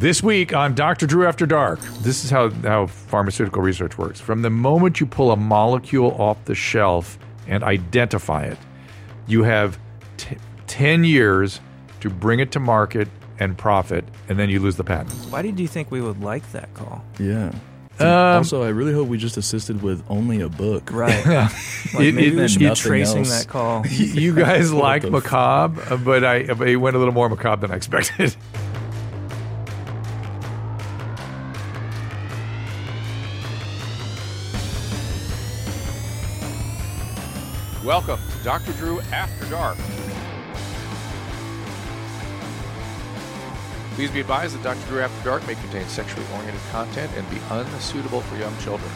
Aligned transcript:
This 0.00 0.22
week 0.22 0.54
on 0.54 0.74
Dr. 0.74 1.06
Drew 1.06 1.26
After 1.26 1.44
Dark, 1.44 1.78
this 2.00 2.24
is 2.24 2.30
how, 2.30 2.48
how 2.48 2.86
pharmaceutical 2.86 3.60
research 3.60 3.98
works. 3.98 4.18
From 4.18 4.40
the 4.40 4.48
moment 4.48 4.98
you 4.98 5.04
pull 5.04 5.30
a 5.30 5.36
molecule 5.36 6.12
off 6.18 6.42
the 6.46 6.54
shelf 6.54 7.18
and 7.46 7.62
identify 7.62 8.44
it, 8.44 8.56
you 9.26 9.42
have 9.42 9.78
t- 10.16 10.38
10 10.68 11.04
years 11.04 11.60
to 12.00 12.08
bring 12.08 12.40
it 12.40 12.50
to 12.52 12.60
market 12.60 13.08
and 13.38 13.58
profit, 13.58 14.06
and 14.30 14.38
then 14.38 14.48
you 14.48 14.58
lose 14.58 14.76
the 14.76 14.84
patent. 14.84 15.12
Why 15.30 15.42
did 15.42 15.60
you 15.60 15.68
think 15.68 15.90
we 15.90 16.00
would 16.00 16.22
like 16.22 16.50
that 16.52 16.72
call? 16.72 17.04
Yeah. 17.18 17.52
Um, 17.98 18.06
also, 18.08 18.62
I 18.62 18.68
really 18.68 18.94
hope 18.94 19.08
we 19.08 19.18
just 19.18 19.36
assisted 19.36 19.82
with 19.82 20.02
only 20.08 20.40
a 20.40 20.48
book. 20.48 20.90
Right. 20.90 21.26
like 21.26 21.50
It- 22.04 22.14
maybe 22.14 22.28
it- 22.28 22.36
we 22.36 22.48
should 22.48 22.58
be 22.60 22.64
nothing 22.66 22.82
tracing 22.82 23.18
else. 23.18 23.42
that 23.44 23.50
call. 23.50 23.86
you 23.90 24.34
guys 24.34 24.72
like 24.88 25.02
the 25.02 25.08
f- 25.08 25.12
macabre, 25.12 25.98
but 25.98 26.24
I 26.24 26.44
but 26.54 26.68
it 26.68 26.76
went 26.76 26.96
a 26.96 26.98
little 26.98 27.12
more 27.12 27.28
macabre 27.28 27.60
than 27.66 27.72
I 27.72 27.76
expected. 27.76 28.34
Welcome 37.90 38.20
to 38.38 38.44
Dr. 38.44 38.72
Drew 38.74 39.00
After 39.10 39.46
Dark. 39.46 39.76
Please 43.96 44.12
be 44.12 44.20
advised 44.20 44.56
that 44.56 44.62
Dr. 44.62 44.86
Drew 44.86 45.00
After 45.00 45.24
Dark 45.24 45.44
may 45.48 45.56
contain 45.56 45.88
sexually 45.88 46.24
oriented 46.32 46.60
content 46.70 47.10
and 47.16 47.28
be 47.30 47.38
unsuitable 47.50 48.20
for 48.20 48.36
young 48.36 48.56
children. 48.58 48.88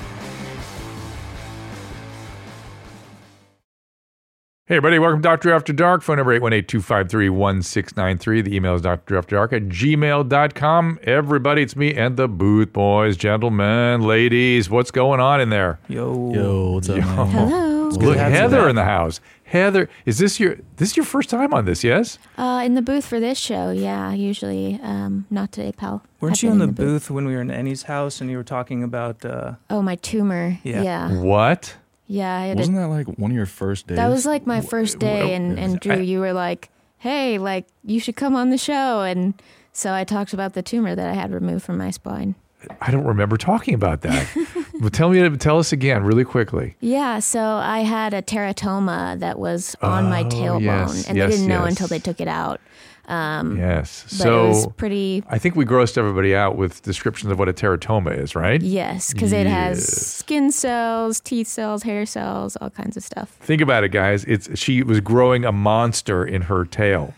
Hey, 4.66 4.76
everybody, 4.76 5.00
welcome 5.00 5.22
to 5.22 5.28
Dr. 5.28 5.52
After 5.52 5.72
Dark. 5.72 6.02
Phone 6.02 6.18
number 6.18 6.38
818-253-1693. 6.38 8.44
The 8.44 8.54
email 8.54 8.76
is 8.76 8.82
drafterdark 8.82 9.52
at 9.52 9.62
gmail.com. 9.62 11.00
Everybody, 11.02 11.62
it's 11.62 11.74
me 11.74 11.94
and 11.94 12.16
the 12.16 12.28
Booth 12.28 12.72
Boys, 12.72 13.16
gentlemen, 13.16 14.02
ladies. 14.02 14.70
What's 14.70 14.92
going 14.92 15.18
on 15.18 15.40
in 15.40 15.50
there? 15.50 15.80
Yo. 15.88 16.32
Yo, 16.32 16.70
what's 16.70 16.88
up, 16.88 16.98
man? 16.98 17.26
Hello. 17.26 17.73
It's 17.96 18.04
Look, 18.04 18.14
to 18.14 18.20
have 18.22 18.32
Heather 18.32 18.62
back. 18.62 18.70
in 18.70 18.76
the 18.76 18.84
house. 18.84 19.20
Heather, 19.44 19.88
is 20.06 20.18
this 20.18 20.40
your 20.40 20.56
this 20.76 20.90
is 20.90 20.96
your 20.96 21.04
first 21.06 21.30
time 21.30 21.52
on 21.54 21.64
this, 21.64 21.84
yes? 21.84 22.18
Uh, 22.36 22.62
in 22.64 22.74
the 22.74 22.82
booth 22.82 23.04
for 23.06 23.20
this 23.20 23.38
show, 23.38 23.70
yeah. 23.70 24.12
Usually, 24.12 24.80
um, 24.82 25.26
not 25.30 25.52
today, 25.52 25.72
pal. 25.72 26.02
Weren't 26.20 26.36
I've 26.38 26.42
you 26.42 26.50
been 26.50 26.60
in 26.62 26.66
the 26.68 26.72
booth 26.72 27.10
when 27.10 27.26
we 27.26 27.34
were 27.34 27.40
in 27.42 27.50
Annie's 27.50 27.82
house 27.84 28.20
and 28.20 28.30
you 28.30 28.36
were 28.36 28.42
talking 28.44 28.82
about 28.82 29.24
uh, 29.24 29.54
Oh, 29.70 29.82
my 29.82 29.96
tumor. 29.96 30.58
Yeah. 30.64 30.82
Yeah. 30.82 31.20
What? 31.20 31.76
Yeah. 32.06 32.34
I 32.34 32.54
Wasn't 32.54 32.76
that 32.76 32.88
like 32.88 33.06
one 33.18 33.30
of 33.30 33.36
your 33.36 33.46
first 33.46 33.86
days? 33.86 33.96
that 33.96 34.08
was 34.08 34.26
like 34.26 34.46
my 34.46 34.60
first 34.60 34.98
day, 34.98 35.34
and, 35.34 35.58
and 35.58 35.78
Drew, 35.80 35.94
I- 35.96 35.98
you 36.00 36.20
were 36.20 36.32
like, 36.32 36.70
"Hey, 36.98 37.38
like 37.38 37.66
you 37.84 38.00
should 38.00 38.16
come 38.16 38.34
on 38.34 38.50
the 38.50 38.58
show," 38.58 39.02
and 39.02 39.34
so 39.72 39.92
I 39.92 40.04
talked 40.04 40.32
about 40.32 40.54
the 40.54 40.62
tumor 40.62 40.94
that 40.94 41.08
I 41.08 41.14
had 41.14 41.32
removed 41.32 41.64
from 41.64 41.78
my 41.78 41.90
spine. 41.90 42.34
I 42.80 42.90
don't 42.90 43.04
remember 43.04 43.36
talking 43.36 43.74
about 43.74 44.02
that. 44.02 44.26
well, 44.80 44.90
tell 44.90 45.10
me 45.10 45.36
tell 45.36 45.58
us 45.58 45.72
again 45.72 46.02
really 46.04 46.24
quickly. 46.24 46.76
Yeah, 46.80 47.18
so 47.20 47.40
I 47.40 47.80
had 47.80 48.14
a 48.14 48.22
teratoma 48.22 49.18
that 49.20 49.38
was 49.38 49.76
on 49.82 50.08
my 50.08 50.20
Oh, 50.22 50.28
tailbone, 50.28 50.62
yes, 50.62 51.08
and 51.08 51.16
yes, 51.16 51.30
they 51.30 51.36
didn't 51.36 51.48
know 51.48 51.64
yes. 51.64 51.70
until 51.72 51.88
they 51.88 51.98
took 51.98 52.20
it 52.20 52.28
out. 52.28 52.60
Um, 53.06 53.58
Yes. 53.58 54.04
but 54.04 54.12
so 54.12 54.44
it 54.46 54.48
was 54.48 54.66
pretty 54.78 55.22
I 55.28 55.36
think 55.36 55.56
we 55.56 55.66
grossed 55.66 55.98
everybody 55.98 56.34
out 56.34 56.56
with 56.56 56.80
descriptions 56.82 57.30
of 57.30 57.38
what 57.38 57.50
a 57.50 57.52
teratoma 57.52 58.16
is, 58.18 58.34
right? 58.34 58.62
Yes, 58.62 59.12
because 59.12 59.32
it 59.32 59.46
has 59.46 59.86
skin 59.86 60.50
cells, 60.50 61.20
teeth 61.20 61.46
cells, 61.48 61.82
hair 61.82 62.06
cells, 62.06 62.56
all 62.56 62.70
kinds 62.70 62.96
of 62.96 63.02
stuff. 63.02 63.28
Think 63.40 63.60
about 63.60 63.84
it, 63.84 63.90
guys. 63.90 64.24
It's 64.24 64.58
she 64.58 64.82
was 64.82 65.00
growing 65.00 65.44
a 65.44 65.52
monster 65.52 66.24
in 66.24 66.42
her 66.42 66.64
tail. 66.64 67.12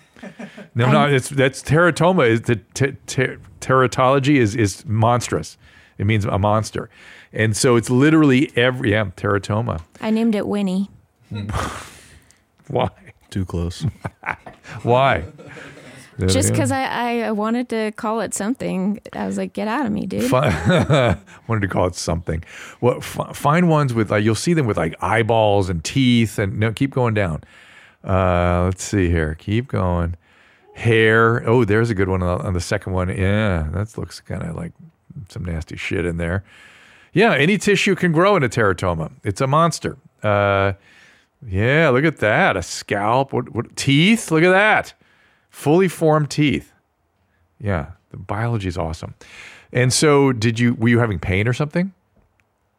No, 0.77 0.93
no, 0.93 1.07
it's 1.07 1.31
that's 1.31 1.63
teratoma. 1.63 2.29
Is 2.29 2.43
the 2.43 2.57
te- 2.75 2.97
te- 3.07 3.37
teratology 3.61 4.37
is 4.37 4.55
is 4.55 4.85
monstrous. 4.85 5.57
It 5.97 6.05
means 6.07 6.27
a 6.27 6.39
monster, 6.39 6.91
and 7.33 7.57
so 7.57 7.77
it's 7.77 7.89
literally 7.89 8.53
every 8.57 8.91
yeah 8.91 9.07
teratoma. 9.17 9.81
I 10.03 10.11
named 10.11 10.35
it 10.35 10.47
Winnie. 10.47 10.91
Why? 12.69 12.91
too 13.31 13.45
close. 13.45 13.85
Why? 14.83 15.25
Just 16.19 16.51
because 16.51 16.71
I, 16.71 16.85
I 16.85 17.21
I 17.23 17.31
wanted 17.33 17.69
to 17.71 17.93
call 17.93 18.21
it 18.21 18.35
something. 18.35 19.01
I 19.13 19.27
was 19.27 19.37
like, 19.39 19.53
get 19.55 19.69
out 19.69 19.87
of 19.87 19.93
me, 19.93 20.07
dude. 20.07 20.25
Fi- 20.31 21.17
wanted 21.49 21.61
to 21.61 21.69
call 21.69 21.87
it 21.87 21.95
something. 21.95 22.45
Well, 22.81 22.99
f- 22.99 23.35
find 23.35 23.69
ones 23.69 23.93
with 23.95 24.11
like 24.11 24.25
you'll 24.25 24.35
see 24.35 24.55
them 24.55 24.67
with 24.67 24.77
like 24.77 24.95
eyeballs 25.01 25.69
and 25.71 25.83
teeth, 25.83 26.39
and 26.39 26.59
no, 26.59 26.73
keep 26.73 26.91
going 26.93 27.15
down. 27.15 27.45
Uh, 28.05 28.65
let's 28.65 28.85
see 28.85 29.09
here. 29.09 29.35
Keep 29.35 29.69
going. 29.69 30.17
Hair. 30.77 31.49
Oh, 31.49 31.65
there's 31.65 31.89
a 31.89 31.95
good 31.95 32.09
one 32.09 32.23
on 32.23 32.53
the, 32.53 32.61
second 32.61 32.93
one. 32.93 33.09
Yeah, 33.09 33.69
that 33.73 33.97
looks 33.97 34.21
kind 34.21 34.43
of 34.43 34.55
like 34.55 34.73
some 35.31 35.45
nasty 35.45 35.77
shit 35.77 36.05
in 36.05 36.19
there. 36.19 36.45
Yeah, 37.15 37.35
any 37.35 37.57
tissue 37.57 37.95
can 37.95 38.13
grow 38.13 38.37
in 38.37 38.43
a 38.43 38.49
teratoma. 38.49 39.11
It's 39.25 39.41
a 39.41 39.47
monster. 39.47 39.97
Uh, 40.23 40.75
yeah, 41.47 41.89
look 41.89 42.05
at 42.05 42.19
that. 42.19 42.59
A 42.59 42.63
scalp. 42.63 43.33
What, 43.33 43.55
what 43.55 43.75
teeth? 43.75 44.31
Look 44.31 44.43
at 44.43 44.51
that. 44.51 44.93
Fully 45.49 45.89
formed 45.89 46.31
teeth. 46.31 46.73
Yeah, 47.59 47.93
the 48.11 48.19
biology 48.19 48.69
is 48.69 48.77
awesome. 48.77 49.15
And 49.73 49.93
so, 49.95 50.31
did 50.33 50.59
you 50.61 50.75
were 50.75 50.89
you 50.89 50.99
having 50.99 51.19
pain 51.19 51.49
or 51.49 51.55
something? 51.55 51.95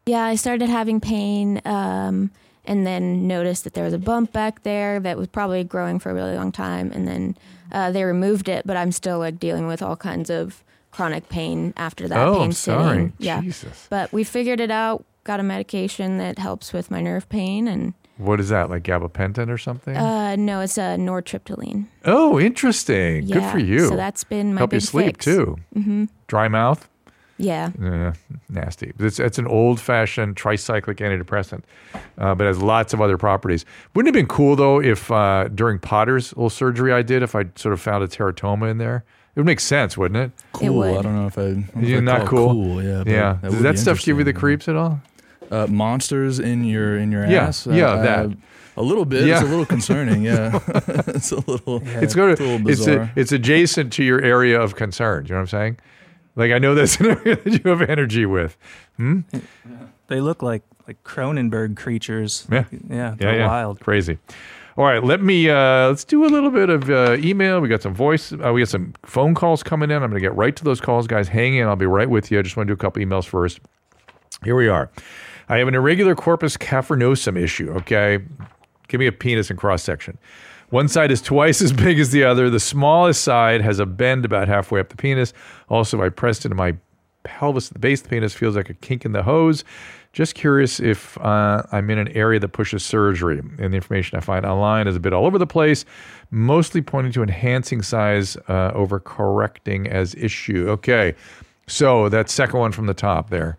Yeah, 0.06 0.22
I 0.22 0.36
started 0.36 0.68
having 0.68 1.00
pain, 1.00 1.60
um, 1.64 2.30
and 2.68 2.86
then 2.86 3.26
noticed 3.26 3.64
that 3.64 3.72
there 3.74 3.84
was 3.84 3.94
a 3.94 3.98
bump 3.98 4.32
back 4.32 4.62
there 4.62 5.00
that 5.00 5.16
was 5.16 5.26
probably 5.26 5.64
growing 5.64 5.98
for 5.98 6.10
a 6.10 6.14
really 6.14 6.36
long 6.36 6.52
time, 6.52 6.92
and 6.94 7.08
then 7.08 7.36
uh, 7.72 7.90
they 7.90 8.04
removed 8.04 8.48
it, 8.48 8.64
but 8.66 8.76
I'm 8.76 8.92
still 8.92 9.18
like 9.18 9.40
dealing 9.40 9.66
with 9.66 9.82
all 9.82 9.96
kinds 9.96 10.30
of 10.30 10.62
chronic 10.92 11.28
pain 11.28 11.72
after 11.76 12.06
that 12.08 12.18
oh, 12.26 12.34
pain 12.34 12.42
I'm 12.44 12.52
sitting. 12.52 12.80
sorry. 12.80 13.12
Yeah, 13.18 13.40
Jesus. 13.40 13.86
but 13.90 14.12
we 14.12 14.22
figured 14.22 14.60
it 14.60 14.70
out. 14.70 15.04
Got 15.24 15.40
a 15.40 15.42
medication 15.42 16.18
that 16.18 16.38
helps 16.38 16.72
with 16.72 16.90
my 16.90 17.00
nerve 17.02 17.28
pain, 17.28 17.68
and 17.68 17.92
What 18.16 18.40
is 18.40 18.48
that? 18.48 18.70
Like 18.70 18.82
gabapentin 18.84 19.48
or 19.50 19.58
something? 19.58 19.96
uh, 19.96 20.36
no, 20.36 20.60
it's 20.60 20.78
a 20.78 20.96
nortriptyline. 20.96 21.86
oh, 22.04 22.38
interesting. 22.40 23.26
Good 23.26 23.44
for 23.50 23.58
you. 23.58 23.88
So 23.88 23.96
that's 23.96 24.24
been 24.24 24.54
my 24.54 24.60
help 24.60 24.72
you 24.72 24.80
sleep 24.80 25.16
fix. 25.16 25.24
too. 25.24 25.56
Mm-hmm. 25.76 26.04
Dry 26.28 26.48
mouth. 26.48 26.88
Yeah. 27.38 27.70
Yeah, 27.80 28.14
nasty. 28.48 28.92
It's, 28.98 29.20
it's 29.20 29.38
an 29.38 29.46
old 29.46 29.80
fashioned 29.80 30.36
tricyclic 30.36 30.96
antidepressant, 30.96 31.62
uh, 32.18 32.34
but 32.34 32.46
has 32.46 32.60
lots 32.60 32.92
of 32.92 33.00
other 33.00 33.16
properties. 33.16 33.64
Wouldn't 33.94 34.14
it 34.14 34.18
have 34.18 34.20
been 34.28 34.34
cool 34.34 34.56
though 34.56 34.80
if 34.80 35.10
uh, 35.10 35.48
during 35.54 35.78
Potter's 35.78 36.32
little 36.32 36.50
surgery 36.50 36.92
I 36.92 37.02
did, 37.02 37.22
if 37.22 37.34
I 37.36 37.44
sort 37.54 37.72
of 37.72 37.80
found 37.80 38.02
a 38.02 38.08
teratoma 38.08 38.70
in 38.70 38.78
there? 38.78 39.04
It 39.36 39.40
would 39.40 39.46
make 39.46 39.60
sense, 39.60 39.96
wouldn't 39.96 40.18
it? 40.18 40.32
Cool. 40.52 40.74
would. 40.78 40.96
I 40.98 41.02
don't 41.02 41.14
know 41.14 41.26
if 41.28 41.38
I. 41.38 41.42
I 41.42 41.44
don't 41.44 41.76
know 41.76 41.82
if 41.82 41.88
You're 41.88 41.98
I'd 41.98 42.04
not 42.04 42.26
cool? 42.26 42.48
Cool. 42.50 42.82
Yeah. 42.82 42.98
but 43.04 43.06
yeah. 43.12 43.32
would 43.42 43.50
Does 43.52 43.62
that 43.62 43.78
stuff 43.78 44.02
give 44.04 44.18
you 44.18 44.24
the 44.24 44.32
creeps 44.32 44.66
at 44.68 44.74
all? 44.74 45.00
Uh, 45.48 45.66
monsters 45.68 46.40
in 46.40 46.64
your 46.64 46.98
in 46.98 47.12
your 47.12 47.24
Yeah, 47.24 47.44
ass. 47.46 47.66
yeah, 47.66 47.86
Uh, 47.92 48.02
that. 48.02 48.26
uh, 48.26 48.30
a 48.78 48.82
little 48.82 49.04
bit. 49.04 49.26
Yeah. 49.26 49.34
It's 49.34 49.42
a 49.46 49.46
little 49.48 49.64
concerning. 49.64 50.22
Yeah. 50.22 50.58
it's 51.08 51.30
a 51.30 51.36
little. 51.48 51.82
It's 51.86 52.14
going 52.16 52.32
It's 52.32 52.40
a 52.40 52.44
to 52.44 52.50
little 52.50 52.68
it's 52.68 52.80
a, 52.80 52.84
bizarre. 52.90 53.12
it's 53.14 53.30
adjacent 53.32 53.92
to 53.92 54.02
your 54.04 54.20
area 54.22 54.60
of 54.60 54.74
concern. 54.74 55.22
Do 55.24 55.28
you 55.28 55.34
know 55.34 55.38
what 55.42 55.54
I'm 55.54 55.60
saying? 55.60 55.76
Like 56.38 56.52
I 56.52 56.58
know 56.58 56.74
that's 56.74 56.98
an 57.00 57.06
area 57.06 57.36
that 57.36 57.46
you 57.64 57.70
have 57.70 57.82
energy 57.82 58.24
with. 58.24 58.56
they 60.06 60.20
look 60.20 60.42
like 60.42 60.62
like 60.86 61.02
Cronenberg 61.04 61.76
creatures. 61.76 62.46
Yeah. 62.50 62.64
yeah, 62.70 62.80
Yeah, 62.88 63.14
they're 63.18 63.38
yeah. 63.40 63.46
wild. 63.46 63.80
Crazy. 63.80 64.18
All 64.76 64.84
right, 64.84 65.02
let 65.02 65.20
me 65.20 65.50
uh, 65.50 65.88
let's 65.88 66.04
do 66.04 66.24
a 66.24 66.28
little 66.30 66.50
bit 66.50 66.70
of 66.70 66.88
uh, 66.88 67.16
email. 67.18 67.58
We 67.60 67.68
got 67.68 67.82
some 67.82 67.94
voice. 67.94 68.32
Uh, 68.32 68.52
we 68.52 68.60
got 68.60 68.68
some 68.68 68.94
phone 69.04 69.34
calls 69.34 69.64
coming 69.64 69.90
in. 69.90 69.96
I'm 70.02 70.10
going 70.10 70.22
to 70.22 70.26
get 70.26 70.36
right 70.36 70.54
to 70.54 70.62
those 70.62 70.80
calls, 70.80 71.08
guys. 71.08 71.26
Hang 71.26 71.56
in. 71.56 71.66
I'll 71.66 71.74
be 71.74 71.86
right 71.86 72.08
with 72.08 72.30
you. 72.30 72.38
I 72.38 72.42
just 72.42 72.56
want 72.56 72.68
to 72.68 72.74
do 72.74 72.78
a 72.78 72.80
couple 72.80 73.02
emails 73.02 73.26
first. 73.26 73.58
Here 74.44 74.54
we 74.54 74.68
are. 74.68 74.88
I 75.48 75.56
have 75.58 75.66
an 75.66 75.74
irregular 75.74 76.14
corpus 76.14 76.56
cavernosum 76.56 77.36
issue. 77.36 77.72
Okay, 77.78 78.20
give 78.86 79.00
me 79.00 79.08
a 79.08 79.12
penis 79.12 79.50
and 79.50 79.58
cross 79.58 79.82
section. 79.82 80.16
One 80.70 80.88
side 80.88 81.10
is 81.10 81.22
twice 81.22 81.62
as 81.62 81.72
big 81.72 81.98
as 81.98 82.10
the 82.10 82.24
other. 82.24 82.50
The 82.50 82.60
smallest 82.60 83.22
side 83.22 83.62
has 83.62 83.78
a 83.78 83.86
bend 83.86 84.26
about 84.26 84.48
halfway 84.48 84.80
up 84.80 84.90
the 84.90 84.96
penis. 84.96 85.32
Also, 85.70 86.02
I 86.02 86.10
pressed 86.10 86.44
into 86.44 86.56
my 86.56 86.76
pelvis 87.24 87.68
at 87.68 87.72
the 87.72 87.78
base 87.78 88.00
of 88.00 88.04
the 88.04 88.10
penis. 88.10 88.34
Feels 88.34 88.54
like 88.54 88.68
a 88.68 88.74
kink 88.74 89.06
in 89.06 89.12
the 89.12 89.22
hose. 89.22 89.64
Just 90.12 90.34
curious 90.34 90.78
if 90.78 91.16
uh, 91.18 91.62
I'm 91.72 91.88
in 91.88 91.98
an 91.98 92.08
area 92.08 92.38
that 92.40 92.48
pushes 92.48 92.82
surgery. 92.84 93.38
And 93.38 93.72
the 93.72 93.76
information 93.76 94.18
I 94.18 94.20
find 94.20 94.44
online 94.44 94.88
is 94.88 94.96
a 94.96 95.00
bit 95.00 95.12
all 95.12 95.24
over 95.24 95.38
the 95.38 95.46
place, 95.46 95.86
mostly 96.30 96.82
pointing 96.82 97.12
to 97.12 97.22
enhancing 97.22 97.80
size 97.80 98.36
uh, 98.48 98.72
over 98.74 99.00
correcting 99.00 99.86
as 99.86 100.14
issue. 100.16 100.68
Okay, 100.70 101.14
so 101.66 102.08
that 102.10 102.28
second 102.28 102.58
one 102.58 102.72
from 102.72 102.86
the 102.86 102.94
top 102.94 103.30
there. 103.30 103.56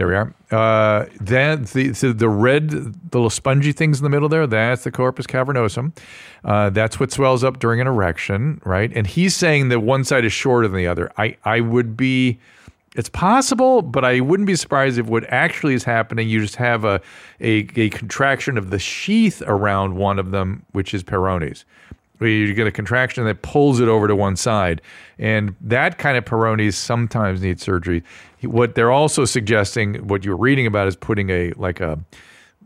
There 0.00 0.06
we 0.06 0.14
are. 0.14 0.32
Uh, 0.50 1.04
the 1.20 2.14
the 2.16 2.28
red 2.30 2.70
the 2.70 2.94
little 3.12 3.28
spongy 3.28 3.72
things 3.72 3.98
in 3.98 4.02
the 4.02 4.08
middle 4.08 4.30
there. 4.30 4.46
That's 4.46 4.84
the 4.84 4.90
corpus 4.90 5.26
cavernosum. 5.26 5.94
Uh, 6.42 6.70
that's 6.70 6.98
what 6.98 7.12
swells 7.12 7.44
up 7.44 7.58
during 7.58 7.82
an 7.82 7.86
erection, 7.86 8.62
right? 8.64 8.90
And 8.94 9.06
he's 9.06 9.36
saying 9.36 9.68
that 9.68 9.80
one 9.80 10.04
side 10.04 10.24
is 10.24 10.32
shorter 10.32 10.68
than 10.68 10.78
the 10.78 10.86
other. 10.86 11.12
I 11.18 11.36
I 11.44 11.60
would 11.60 11.98
be. 11.98 12.40
It's 12.96 13.10
possible, 13.10 13.82
but 13.82 14.06
I 14.06 14.20
wouldn't 14.20 14.46
be 14.46 14.56
surprised 14.56 14.98
if 14.98 15.04
what 15.04 15.24
actually 15.28 15.74
is 15.74 15.84
happening, 15.84 16.30
you 16.30 16.40
just 16.40 16.56
have 16.56 16.86
a, 16.86 17.02
a, 17.38 17.68
a 17.76 17.90
contraction 17.90 18.56
of 18.56 18.70
the 18.70 18.78
sheath 18.78 19.42
around 19.46 19.96
one 19.96 20.18
of 20.18 20.30
them, 20.30 20.64
which 20.72 20.94
is 20.94 21.04
Peyronie's. 21.04 21.66
Where 22.20 22.28
you 22.28 22.52
get 22.52 22.66
a 22.66 22.70
contraction 22.70 23.24
that 23.24 23.40
pulls 23.40 23.80
it 23.80 23.88
over 23.88 24.06
to 24.06 24.14
one 24.14 24.36
side. 24.36 24.82
And 25.18 25.56
that 25.62 25.96
kind 25.96 26.18
of 26.18 26.26
Peyronie's 26.26 26.76
sometimes 26.76 27.40
need 27.40 27.60
surgery. 27.60 28.04
What 28.42 28.74
they're 28.74 28.90
also 28.90 29.24
suggesting, 29.24 30.06
what 30.06 30.22
you're 30.22 30.36
reading 30.36 30.66
about, 30.66 30.86
is 30.86 30.96
putting 30.96 31.30
a 31.30 31.52
like 31.52 31.80
a 31.80 31.98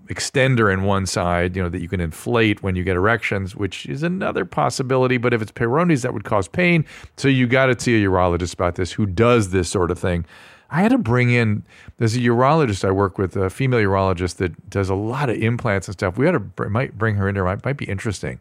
extender 0.06 0.72
in 0.72 0.82
one 0.82 1.06
side, 1.06 1.54
you 1.54 1.62
know, 1.62 1.68
that 1.68 1.80
you 1.80 1.88
can 1.88 2.00
inflate 2.00 2.64
when 2.64 2.74
you 2.74 2.82
get 2.82 2.96
erections, 2.96 3.54
which 3.54 3.86
is 3.86 4.02
another 4.02 4.44
possibility. 4.44 5.18
But 5.18 5.32
if 5.32 5.40
it's 5.40 5.52
Peyronie's, 5.52 6.02
that 6.02 6.12
would 6.12 6.24
cause 6.24 6.48
pain. 6.48 6.84
So 7.16 7.28
you 7.28 7.46
got 7.46 7.66
to 7.66 7.80
see 7.80 8.04
a 8.04 8.08
urologist 8.08 8.54
about 8.54 8.74
this 8.74 8.92
who 8.92 9.06
does 9.06 9.50
this 9.50 9.68
sort 9.70 9.92
of 9.92 9.98
thing. 9.98 10.26
I 10.70 10.82
had 10.82 10.90
to 10.90 10.98
bring 10.98 11.30
in, 11.30 11.62
there's 11.98 12.16
a 12.16 12.20
urologist 12.20 12.84
I 12.84 12.90
work 12.90 13.18
with, 13.18 13.36
a 13.36 13.48
female 13.48 13.78
urologist 13.80 14.36
that 14.36 14.68
does 14.68 14.90
a 14.90 14.94
lot 14.94 15.30
of 15.30 15.36
implants 15.36 15.86
and 15.86 15.92
stuff. 15.92 16.18
We 16.18 16.26
had 16.26 16.32
to 16.32 16.40
br- 16.40 16.68
might 16.68 16.98
bring 16.98 17.14
her 17.14 17.28
in 17.28 17.34
there. 17.36 17.44
Might, 17.44 17.64
might 17.64 17.76
be 17.76 17.84
interesting. 17.84 18.40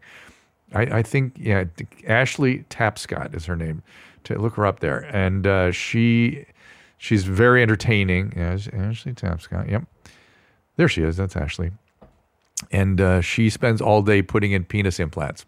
I, 0.74 0.98
I 0.98 1.02
think, 1.02 1.34
yeah, 1.38 1.64
Ashley 2.06 2.64
Tapscott 2.70 3.34
is 3.34 3.46
her 3.46 3.56
name. 3.56 3.82
To 4.24 4.38
look 4.38 4.54
her 4.54 4.64
up 4.64 4.80
there, 4.80 5.00
and 5.14 5.46
uh, 5.46 5.70
she 5.70 6.46
she's 6.96 7.24
very 7.24 7.62
entertaining. 7.62 8.32
Yeah, 8.34 8.52
Ashley 8.72 9.12
Tapscott. 9.12 9.70
Yep, 9.70 9.84
there 10.76 10.88
she 10.88 11.02
is. 11.02 11.18
That's 11.18 11.36
Ashley, 11.36 11.72
and 12.70 13.02
uh, 13.02 13.20
she 13.20 13.50
spends 13.50 13.82
all 13.82 14.00
day 14.00 14.22
putting 14.22 14.52
in 14.52 14.64
penis 14.64 14.98
implants. 14.98 15.44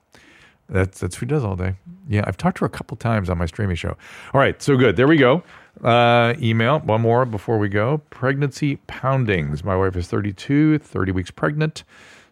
That's 0.68 1.00
that's 1.00 1.18
she 1.18 1.26
does 1.26 1.44
all 1.44 1.56
day. 1.56 1.76
Yeah, 2.08 2.24
I've 2.26 2.36
talked 2.36 2.58
to 2.58 2.60
her 2.60 2.66
a 2.66 2.70
couple 2.70 2.96
times 2.96 3.30
on 3.30 3.38
my 3.38 3.46
streaming 3.46 3.76
show. 3.76 3.96
All 4.34 4.40
right, 4.40 4.60
so 4.60 4.76
good. 4.76 4.96
There 4.96 5.06
we 5.06 5.16
go. 5.16 5.42
Uh, 5.82 6.34
email 6.40 6.80
one 6.80 7.00
more 7.00 7.24
before 7.24 7.58
we 7.58 7.68
go. 7.68 7.98
Pregnancy 8.10 8.76
poundings. 8.86 9.62
My 9.62 9.76
wife 9.76 9.96
is 9.96 10.08
32, 10.08 10.78
30 10.78 11.12
weeks 11.12 11.30
pregnant, 11.30 11.84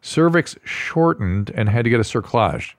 cervix 0.02 0.56
shortened, 0.64 1.50
and 1.55 1.69
had 1.69 1.85
to 1.85 1.91
get 1.91 2.00
a 2.00 2.05
cerclage. 2.05 2.75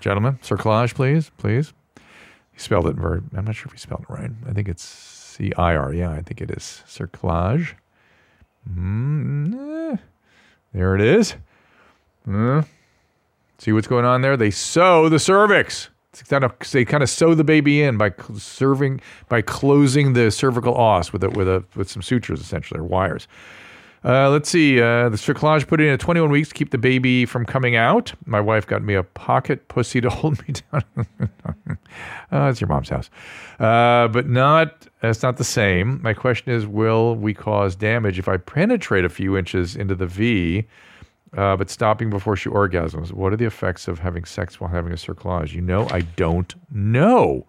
Gentlemen, 0.00 0.38
cerclage, 0.42 0.94
please, 0.94 1.30
please. 1.36 1.72
He 2.52 2.58
spelled 2.58 2.86
it 2.86 2.96
very. 2.96 3.20
I'm 3.36 3.44
not 3.44 3.54
sure 3.54 3.66
if 3.66 3.72
he 3.72 3.78
spelled 3.78 4.06
it 4.08 4.10
right. 4.10 4.30
I 4.48 4.52
think 4.52 4.68
it's 4.68 4.82
C 4.82 5.52
I 5.56 5.76
R. 5.76 5.92
Yeah, 5.92 6.10
I 6.10 6.22
think 6.22 6.40
it 6.40 6.50
is 6.50 6.82
cerclage. 6.86 7.74
Mm, 8.68 9.92
eh. 9.92 9.96
There 10.72 10.94
it 10.94 11.00
is. 11.00 11.34
Uh, 12.30 12.62
see 13.58 13.72
what's 13.72 13.86
going 13.86 14.04
on 14.04 14.22
there? 14.22 14.36
They 14.36 14.50
sew 14.50 15.08
the 15.08 15.18
cervix. 15.18 15.90
Kind 16.28 16.44
of, 16.44 16.52
they 16.72 16.84
kind 16.84 17.02
of 17.02 17.08
sew 17.08 17.34
the 17.34 17.44
baby 17.44 17.82
in 17.82 17.96
by 17.96 18.12
serving 18.36 19.00
by 19.28 19.42
closing 19.42 20.12
the 20.14 20.30
cervical 20.30 20.74
os 20.74 21.12
with 21.12 21.22
a, 21.22 21.30
with 21.30 21.48
a 21.48 21.64
with 21.76 21.88
some 21.88 22.02
sutures 22.02 22.40
essentially 22.40 22.80
or 22.80 22.84
wires. 22.84 23.28
Uh, 24.02 24.30
let's 24.30 24.48
see. 24.48 24.80
Uh, 24.80 25.10
the 25.10 25.16
cerclage 25.16 25.66
put 25.66 25.80
in 25.80 25.88
at 25.88 26.00
21 26.00 26.30
weeks 26.30 26.48
to 26.48 26.54
keep 26.54 26.70
the 26.70 26.78
baby 26.78 27.26
from 27.26 27.44
coming 27.44 27.76
out. 27.76 28.12
My 28.24 28.40
wife 28.40 28.66
got 28.66 28.82
me 28.82 28.94
a 28.94 29.02
pocket 29.02 29.68
pussy 29.68 30.00
to 30.00 30.08
hold 30.10 30.38
me 30.46 30.54
down. 30.72 30.84
oh, 32.32 32.48
it's 32.48 32.60
your 32.60 32.68
mom's 32.68 32.88
house, 32.88 33.10
uh, 33.58 34.08
but 34.08 34.28
not. 34.28 34.86
It's 35.02 35.22
not 35.22 35.36
the 35.36 35.44
same. 35.44 36.00
My 36.02 36.14
question 36.14 36.52
is, 36.52 36.66
will 36.66 37.14
we 37.14 37.34
cause 37.34 37.76
damage 37.76 38.18
if 38.18 38.28
I 38.28 38.38
penetrate 38.38 39.04
a 39.04 39.08
few 39.08 39.36
inches 39.36 39.76
into 39.76 39.94
the 39.94 40.06
V, 40.06 40.64
uh, 41.36 41.56
but 41.56 41.68
stopping 41.68 42.08
before 42.08 42.36
she 42.36 42.48
orgasms? 42.48 43.12
What 43.12 43.32
are 43.32 43.36
the 43.36 43.46
effects 43.46 43.86
of 43.86 43.98
having 43.98 44.24
sex 44.24 44.60
while 44.60 44.70
having 44.70 44.92
a 44.92 44.96
cerclage? 44.96 45.52
You 45.52 45.60
know, 45.60 45.88
I 45.90 46.00
don't 46.00 46.54
know. 46.70 47.46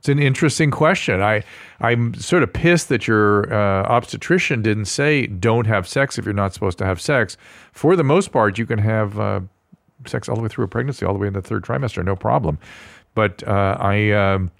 It's 0.00 0.08
an 0.08 0.18
interesting 0.18 0.70
question. 0.70 1.20
I 1.20 1.44
I'm 1.78 2.14
sort 2.14 2.42
of 2.42 2.50
pissed 2.54 2.88
that 2.88 3.06
your 3.06 3.52
uh, 3.52 3.82
obstetrician 3.84 4.62
didn't 4.62 4.86
say 4.86 5.26
don't 5.26 5.66
have 5.66 5.86
sex 5.86 6.16
if 6.16 6.24
you're 6.24 6.32
not 6.32 6.54
supposed 6.54 6.78
to 6.78 6.86
have 6.86 6.98
sex. 7.02 7.36
For 7.72 7.96
the 7.96 8.02
most 8.02 8.32
part, 8.32 8.56
you 8.56 8.64
can 8.64 8.78
have 8.78 9.20
uh, 9.20 9.40
sex 10.06 10.26
all 10.26 10.36
the 10.36 10.40
way 10.40 10.48
through 10.48 10.64
a 10.64 10.68
pregnancy, 10.68 11.04
all 11.04 11.12
the 11.12 11.18
way 11.18 11.26
in 11.26 11.34
the 11.34 11.42
third 11.42 11.64
trimester, 11.64 12.02
no 12.02 12.16
problem. 12.16 12.58
But 13.14 13.46
uh, 13.46 13.76
I 13.78 14.10
um, 14.12 14.50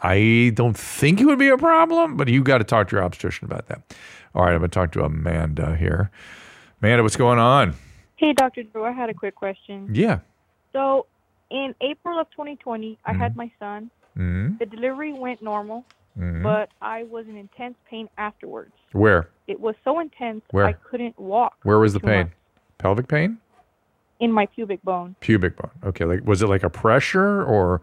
I 0.00 0.52
don't 0.54 0.76
think 0.76 1.20
it 1.20 1.24
would 1.24 1.40
be 1.40 1.48
a 1.48 1.58
problem. 1.58 2.16
But 2.16 2.28
you 2.28 2.44
got 2.44 2.58
to 2.58 2.64
talk 2.64 2.88
to 2.90 2.96
your 2.96 3.04
obstetrician 3.04 3.46
about 3.46 3.66
that. 3.66 3.82
All 4.32 4.44
right, 4.44 4.52
I'm 4.52 4.58
going 4.58 4.70
to 4.70 4.74
talk 4.74 4.92
to 4.92 5.02
Amanda 5.02 5.74
here. 5.74 6.12
Amanda, 6.80 7.02
what's 7.02 7.16
going 7.16 7.40
on? 7.40 7.74
Hey, 8.14 8.32
Dr. 8.32 8.62
Drew, 8.62 8.84
I 8.84 8.92
had 8.92 9.10
a 9.10 9.14
quick 9.14 9.34
question. 9.34 9.88
Yeah. 9.92 10.20
So, 10.72 11.06
in 11.52 11.74
April 11.82 12.18
of 12.18 12.28
2020, 12.30 12.98
I 13.04 13.12
had 13.12 13.36
my 13.36 13.50
son. 13.60 13.90
hmm 14.16 14.52
The 14.58 14.66
delivery 14.66 15.12
went 15.12 15.42
normal, 15.42 15.84
hmm 16.16 16.42
but 16.42 16.70
I 16.80 17.04
was 17.04 17.26
in 17.28 17.36
intense 17.36 17.76
pain 17.88 18.08
afterwards. 18.18 18.72
Where? 18.92 19.28
It 19.46 19.60
was 19.60 19.74
so 19.84 20.00
intense, 20.00 20.42
Where? 20.50 20.66
I 20.66 20.72
couldn't 20.72 21.18
walk. 21.18 21.56
Where 21.62 21.78
was 21.78 21.92
the 21.92 22.00
pain? 22.00 22.16
months. 22.16 22.34
Pelvic 22.78 23.06
pain? 23.08 23.38
In 24.20 24.32
my 24.32 24.46
pubic 24.46 24.82
bone. 24.82 25.14
Pubic 25.20 25.56
bone. 25.56 25.70
Okay. 25.84 26.04
Like, 26.04 26.24
was 26.26 26.42
it 26.42 26.48
like 26.48 26.62
a 26.62 26.70
pressure 26.70 27.42
or 27.44 27.82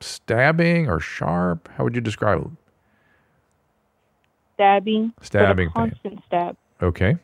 stabbing 0.00 0.88
or 0.88 0.98
sharp? 1.00 1.68
How 1.76 1.84
would 1.84 1.94
you 1.94 2.00
describe 2.00 2.40
it? 2.42 2.50
Stabbing. 4.54 5.12
Stabbing 5.22 5.68
pain. 5.70 5.90
constant 5.90 6.20
stab. 6.26 6.56
Okay. 6.82 7.16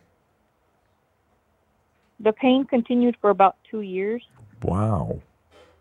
The 2.20 2.32
pain 2.32 2.64
continued 2.64 3.16
for 3.20 3.30
about 3.30 3.56
two 3.70 3.82
years, 3.82 4.22
Wow. 4.62 5.20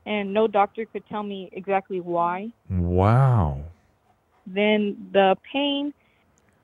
And 0.06 0.34
no 0.34 0.48
doctor 0.48 0.86
could 0.86 1.08
tell 1.08 1.24
me 1.24 1.50
exactly 1.52 2.00
why. 2.00 2.50
Wow. 2.70 3.62
Then 4.48 5.10
the 5.12 5.36
pain 5.52 5.94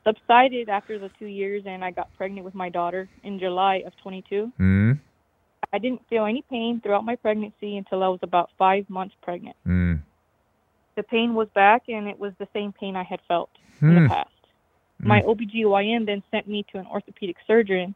subsided 0.04 0.70
after 0.70 1.00
the 1.00 1.10
two 1.20 1.26
years, 1.26 1.64
and 1.66 1.84
I 1.84 1.92
got 1.92 2.16
pregnant 2.18 2.46
with 2.46 2.56
my 2.56 2.70
daughter 2.70 3.08
in 3.24 3.40
July 3.40 3.84
of 3.86 3.94
22. 3.98 4.52
Mm. 4.60 5.00
I 5.74 5.78
didn't 5.78 6.02
feel 6.10 6.26
any 6.26 6.44
pain 6.50 6.82
throughout 6.82 7.06
my 7.06 7.16
pregnancy 7.16 7.78
until 7.78 8.04
I 8.04 8.08
was 8.08 8.20
about 8.22 8.50
five 8.58 8.90
months 8.90 9.16
pregnant. 9.22 9.56
Mm. 9.66 10.02
The 10.96 11.04
pain 11.04 11.34
was 11.34 11.48
back, 11.56 11.84
and 11.88 12.08
it 12.08 12.20
was 12.20 12.34
the 12.38 12.48
same 12.54 12.74
pain 12.74 12.96
I 12.96 13.04
had 13.04 13.22
felt 13.28 13.50
in 13.82 13.90
Hmm. 13.96 14.04
the 14.04 14.10
past. 14.10 14.30
My 15.00 15.22
OBGYN 15.24 16.06
then 16.06 16.22
sent 16.30 16.48
me 16.48 16.64
to 16.72 16.78
an 16.78 16.86
orthopedic 16.86 17.38
surgeon 17.48 17.96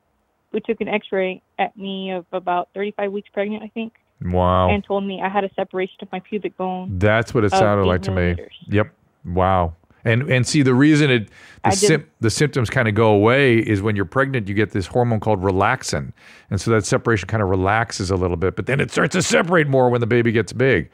who 0.52 0.60
took 0.60 0.82
an 0.82 0.88
x 0.88 1.12
ray 1.12 1.42
at 1.60 1.76
me 1.78 2.12
of 2.12 2.26
about 2.32 2.70
35 2.74 3.12
weeks 3.12 3.30
pregnant, 3.32 3.62
I 3.62 3.68
think, 3.68 3.94
Wow. 4.22 4.70
and 4.70 4.84
told 4.84 5.04
me 5.04 5.22
I 5.22 5.30
had 5.30 5.44
a 5.44 5.54
separation 5.56 5.98
of 6.02 6.12
my 6.12 6.20
pubic 6.20 6.56
bone. 6.58 6.98
That's 6.98 7.34
what 7.34 7.44
it 7.44 7.52
sounded 7.52 7.86
like 7.86 8.02
to 8.04 8.12
me. 8.12 8.36
Yep. 8.68 8.92
Wow. 9.26 9.74
And 10.04 10.30
and 10.32 10.46
see 10.46 10.62
the 10.62 10.74
reason 10.76 11.10
it 11.10 11.30
the, 11.64 11.72
sym- 11.72 12.08
the 12.20 12.30
symptoms 12.30 12.70
kind 12.70 12.88
of 12.88 12.94
go 12.94 13.10
away 13.10 13.58
is 13.58 13.82
when 13.82 13.96
you're 13.96 14.06
pregnant 14.06 14.48
you 14.48 14.54
get 14.54 14.72
this 14.72 14.86
hormone 14.86 15.20
called 15.20 15.42
relaxin. 15.42 16.14
And 16.50 16.62
so 16.62 16.72
that 16.72 16.86
separation 16.86 17.28
kind 17.28 17.42
of 17.42 17.50
relaxes 17.50 18.12
a 18.12 18.16
little 18.16 18.38
bit, 18.38 18.56
but 18.56 18.68
then 18.68 18.80
it 18.80 18.92
starts 18.92 19.14
to 19.14 19.22
separate 19.24 19.68
more 19.68 19.90
when 19.90 20.02
the 20.02 20.08
baby 20.08 20.32
gets 20.32 20.54
big. 20.54 20.90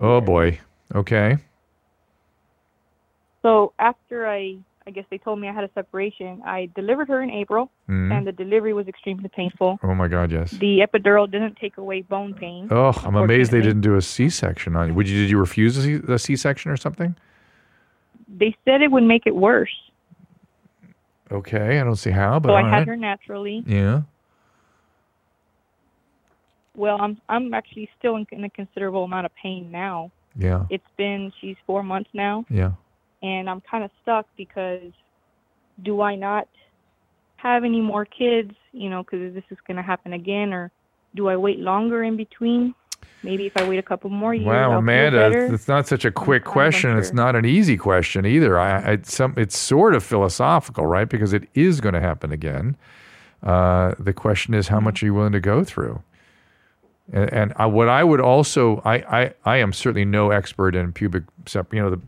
Oh 0.00 0.20
boy. 0.20 0.58
Okay. 0.94 1.38
So 3.42 3.72
after 3.78 4.26
I, 4.26 4.58
I 4.86 4.90
guess 4.90 5.04
they 5.10 5.18
told 5.18 5.38
me 5.38 5.46
I 5.48 5.52
had 5.52 5.64
a 5.64 5.70
separation, 5.74 6.40
I 6.44 6.68
delivered 6.74 7.08
her 7.08 7.20
in 7.22 7.30
April, 7.30 7.70
Mhm. 7.88 8.12
and 8.12 8.26
the 8.26 8.32
delivery 8.32 8.72
was 8.72 8.88
extremely 8.88 9.28
painful. 9.28 9.78
Oh 9.82 9.94
my 9.94 10.08
god, 10.08 10.32
yes. 10.32 10.52
The 10.52 10.80
epidural 10.80 11.30
didn't 11.30 11.56
take 11.56 11.76
away 11.76 12.00
bone 12.02 12.32
pain. 12.34 12.66
Oh, 12.70 12.92
I'm 13.04 13.14
amazed 13.14 13.52
they 13.52 13.60
didn't 13.60 13.82
do 13.82 13.94
a 13.96 14.00
C-section 14.02 14.74
on 14.76 14.88
you. 14.88 14.94
Would 14.94 15.08
you 15.08 15.20
did 15.22 15.30
you 15.30 15.38
refuse 15.38 15.76
a 15.76 15.82
C- 15.82 16.12
a 16.12 16.18
C-section 16.18 16.70
or 16.70 16.76
something? 16.78 17.14
They 18.26 18.56
said 18.64 18.80
it 18.80 18.90
would 18.90 19.02
make 19.04 19.26
it 19.26 19.34
worse, 19.36 19.74
Okay, 21.32 21.78
I 21.78 21.84
don't 21.84 21.94
see 21.96 22.10
how, 22.10 22.40
but 22.40 22.48
so 22.48 22.54
I 22.56 22.62
had 22.62 22.78
right. 22.78 22.88
her 22.88 22.96
naturally. 22.96 23.62
Yeah. 23.66 24.02
Well, 26.74 26.96
I'm 27.00 27.18
I'm 27.28 27.52
actually 27.54 27.88
still 27.98 28.16
in, 28.16 28.26
in 28.32 28.44
a 28.44 28.50
considerable 28.50 29.04
amount 29.04 29.26
of 29.26 29.32
pain 29.40 29.70
now. 29.70 30.10
Yeah. 30.36 30.64
It's 30.70 30.86
been 30.96 31.32
she's 31.40 31.56
four 31.66 31.82
months 31.82 32.10
now, 32.14 32.44
Yeah. 32.48 32.72
And 33.22 33.48
I'm 33.48 33.60
kind 33.60 33.84
of 33.84 33.90
stuck 34.02 34.26
because 34.36 34.92
do 35.82 36.00
I 36.00 36.14
not 36.14 36.48
have 37.36 37.64
any 37.64 37.80
more 37.80 38.04
kids? 38.04 38.52
You 38.72 38.90
know, 38.90 39.02
because 39.02 39.34
this 39.34 39.44
is 39.50 39.58
going 39.66 39.76
to 39.76 39.82
happen 39.82 40.12
again, 40.12 40.52
or 40.52 40.70
do 41.14 41.28
I 41.28 41.36
wait 41.36 41.58
longer 41.58 42.02
in 42.02 42.16
between? 42.16 42.74
Maybe 43.22 43.46
if 43.46 43.56
I 43.56 43.68
wait 43.68 43.78
a 43.78 43.82
couple 43.82 44.08
more 44.08 44.32
years, 44.32 44.46
Wow, 44.46 44.72
I'll 44.72 44.78
Amanda, 44.78 45.52
it's, 45.52 45.68
not 45.68 45.86
such 45.86 46.06
a 46.06 46.10
quick 46.10 46.46
I'm 46.46 46.52
question. 46.52 46.96
It's 46.96 47.12
not 47.12 47.36
an 47.36 47.44
easy 47.44 47.76
question 47.76 48.24
either. 48.24 48.58
I, 48.58 48.78
I 48.78 48.90
it's 48.92 49.14
some 49.14 49.34
it's 49.36 49.58
sort 49.58 49.94
of 49.94 50.02
philosophical, 50.02 50.86
right? 50.86 51.08
Because 51.08 51.34
it 51.34 51.46
is 51.54 51.80
going 51.80 51.94
to 51.94 52.00
happen 52.00 52.32
again. 52.32 52.76
Uh, 53.42 53.94
the 53.98 54.12
question 54.12 54.54
is, 54.54 54.68
how 54.68 54.80
much 54.80 55.02
are 55.02 55.06
you 55.06 55.14
willing 55.14 55.32
to 55.32 55.40
go 55.40 55.64
through? 55.64 56.02
And, 57.12 57.32
and 57.32 57.52
I, 57.56 57.66
what 57.66 57.88
I 57.88 58.04
would 58.04 58.20
also, 58.20 58.80
I, 58.84 58.94
I, 58.94 59.34
I 59.44 59.56
am 59.58 59.72
certainly 59.72 60.04
no 60.04 60.30
expert 60.30 60.74
in 60.74 60.92
pubic, 60.92 61.24
you 61.54 61.64
know, 61.72 61.90
the, 61.90 62.00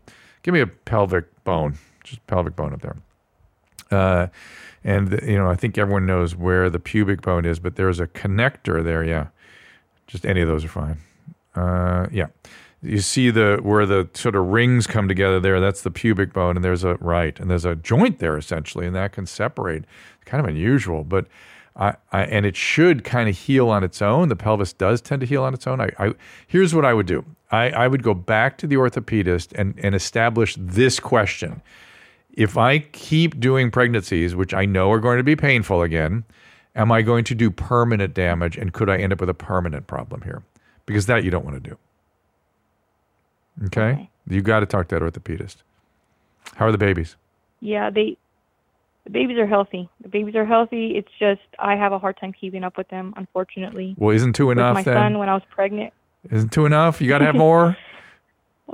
give 0.43 0.53
me 0.53 0.59
a 0.61 0.67
pelvic 0.67 1.25
bone, 1.43 1.77
just 2.03 2.25
pelvic 2.27 2.55
bone 2.55 2.73
up 2.73 2.81
there. 2.81 2.95
Uh, 3.91 4.27
and 4.83 5.09
the- 5.09 5.25
you 5.31 5.37
know, 5.37 5.49
I 5.49 5.55
think 5.55 5.77
everyone 5.77 6.05
knows 6.05 6.35
where 6.35 6.69
the 6.69 6.79
pubic 6.79 7.21
bone 7.21 7.45
is, 7.45 7.59
but 7.59 7.75
there's 7.75 7.99
a 7.99 8.07
connector 8.07 8.83
there. 8.83 9.03
Yeah, 9.03 9.27
just 10.07 10.25
any 10.25 10.41
of 10.41 10.47
those 10.47 10.63
are 10.65 10.69
fine. 10.69 10.97
Uh, 11.55 12.07
yeah, 12.11 12.27
you 12.81 12.99
see 12.99 13.29
the 13.29 13.59
where 13.61 13.85
the 13.85 14.09
sort 14.13 14.35
of 14.35 14.45
rings 14.47 14.87
come 14.87 15.07
together 15.07 15.39
there. 15.39 15.59
That's 15.59 15.81
the 15.81 15.91
pubic 15.91 16.33
bone, 16.33 16.55
and 16.55 16.63
there's 16.65 16.83
a 16.83 16.95
right, 16.95 17.39
and 17.39 17.49
there's 17.49 17.65
a 17.65 17.75
joint 17.75 18.19
there 18.19 18.37
essentially, 18.37 18.85
and 18.85 18.95
that 18.95 19.11
can 19.13 19.25
separate. 19.25 19.85
Kind 20.25 20.41
of 20.43 20.49
unusual, 20.49 21.03
but 21.03 21.27
I, 21.75 21.95
I, 22.11 22.23
and 22.25 22.45
it 22.45 22.55
should 22.55 23.03
kind 23.03 23.27
of 23.27 23.37
heal 23.37 23.69
on 23.69 23.83
its 23.83 24.01
own. 24.01 24.29
The 24.29 24.35
pelvis 24.35 24.73
does 24.73 25.01
tend 25.01 25.21
to 25.21 25.25
heal 25.25 25.43
on 25.43 25.53
its 25.53 25.65
own. 25.65 25.81
I, 25.81 25.89
I 25.97 26.13
here's 26.47 26.75
what 26.75 26.85
I 26.85 26.93
would 26.93 27.07
do. 27.07 27.25
I, 27.51 27.69
I 27.69 27.87
would 27.87 28.03
go 28.03 28.13
back 28.13 28.57
to 28.59 28.67
the 28.67 28.75
orthopedist 28.75 29.53
and, 29.55 29.75
and 29.81 29.95
establish 29.95 30.55
this 30.59 30.99
question. 30.99 31.61
If 32.33 32.57
I 32.57 32.79
keep 32.79 33.39
doing 33.39 33.71
pregnancies, 33.71 34.35
which 34.35 34.53
I 34.53 34.65
know 34.65 34.91
are 34.91 34.99
going 34.99 35.17
to 35.17 35.23
be 35.23 35.35
painful 35.35 35.81
again, 35.81 36.23
am 36.75 36.91
I 36.91 37.01
going 37.01 37.23
to 37.25 37.35
do 37.35 37.51
permanent 37.51 38.13
damage 38.13 38.57
and 38.57 38.73
could 38.73 38.89
I 38.89 38.97
end 38.97 39.13
up 39.13 39.19
with 39.19 39.29
a 39.29 39.35
permanent 39.35 39.87
problem 39.87 40.21
here? 40.21 40.43
Because 40.85 41.05
that 41.07 41.23
you 41.23 41.31
don't 41.31 41.45
want 41.45 41.63
to 41.63 41.69
do. 41.69 41.77
Okay? 43.65 43.91
Okay. 43.91 44.09
You 44.27 44.41
got 44.41 44.61
to 44.61 44.65
talk 44.65 44.87
to 44.87 44.99
that 44.99 45.01
orthopedist. 45.01 45.57
How 46.55 46.67
are 46.67 46.71
the 46.71 46.77
babies? 46.77 47.15
Yeah, 47.61 47.89
they 47.89 48.17
the 49.03 49.09
babies 49.09 49.37
are 49.37 49.47
healthy. 49.47 49.89
The 50.01 50.09
babies 50.09 50.35
are 50.35 50.45
healthy. 50.45 50.93
It's 50.95 51.09
just 51.19 51.41
I 51.59 51.75
have 51.75 51.91
a 51.91 51.99
hard 51.99 52.17
time 52.17 52.33
keeping 52.33 52.63
up 52.63 52.77
with 52.77 52.87
them, 52.89 53.13
unfortunately. 53.17 53.95
Well, 53.97 54.15
isn't 54.15 54.33
two 54.33 54.47
With 54.47 54.57
enough 54.57 54.75
my 54.75 54.83
then? 54.83 54.95
son 54.95 55.17
when 55.19 55.29
I 55.29 55.33
was 55.33 55.43
pregnant. 55.49 55.93
Isn't 56.31 56.51
two 56.53 56.65
enough? 56.65 57.01
You 57.01 57.09
got 57.09 57.17
to 57.19 57.25
have 57.25 57.35
more? 57.49 57.75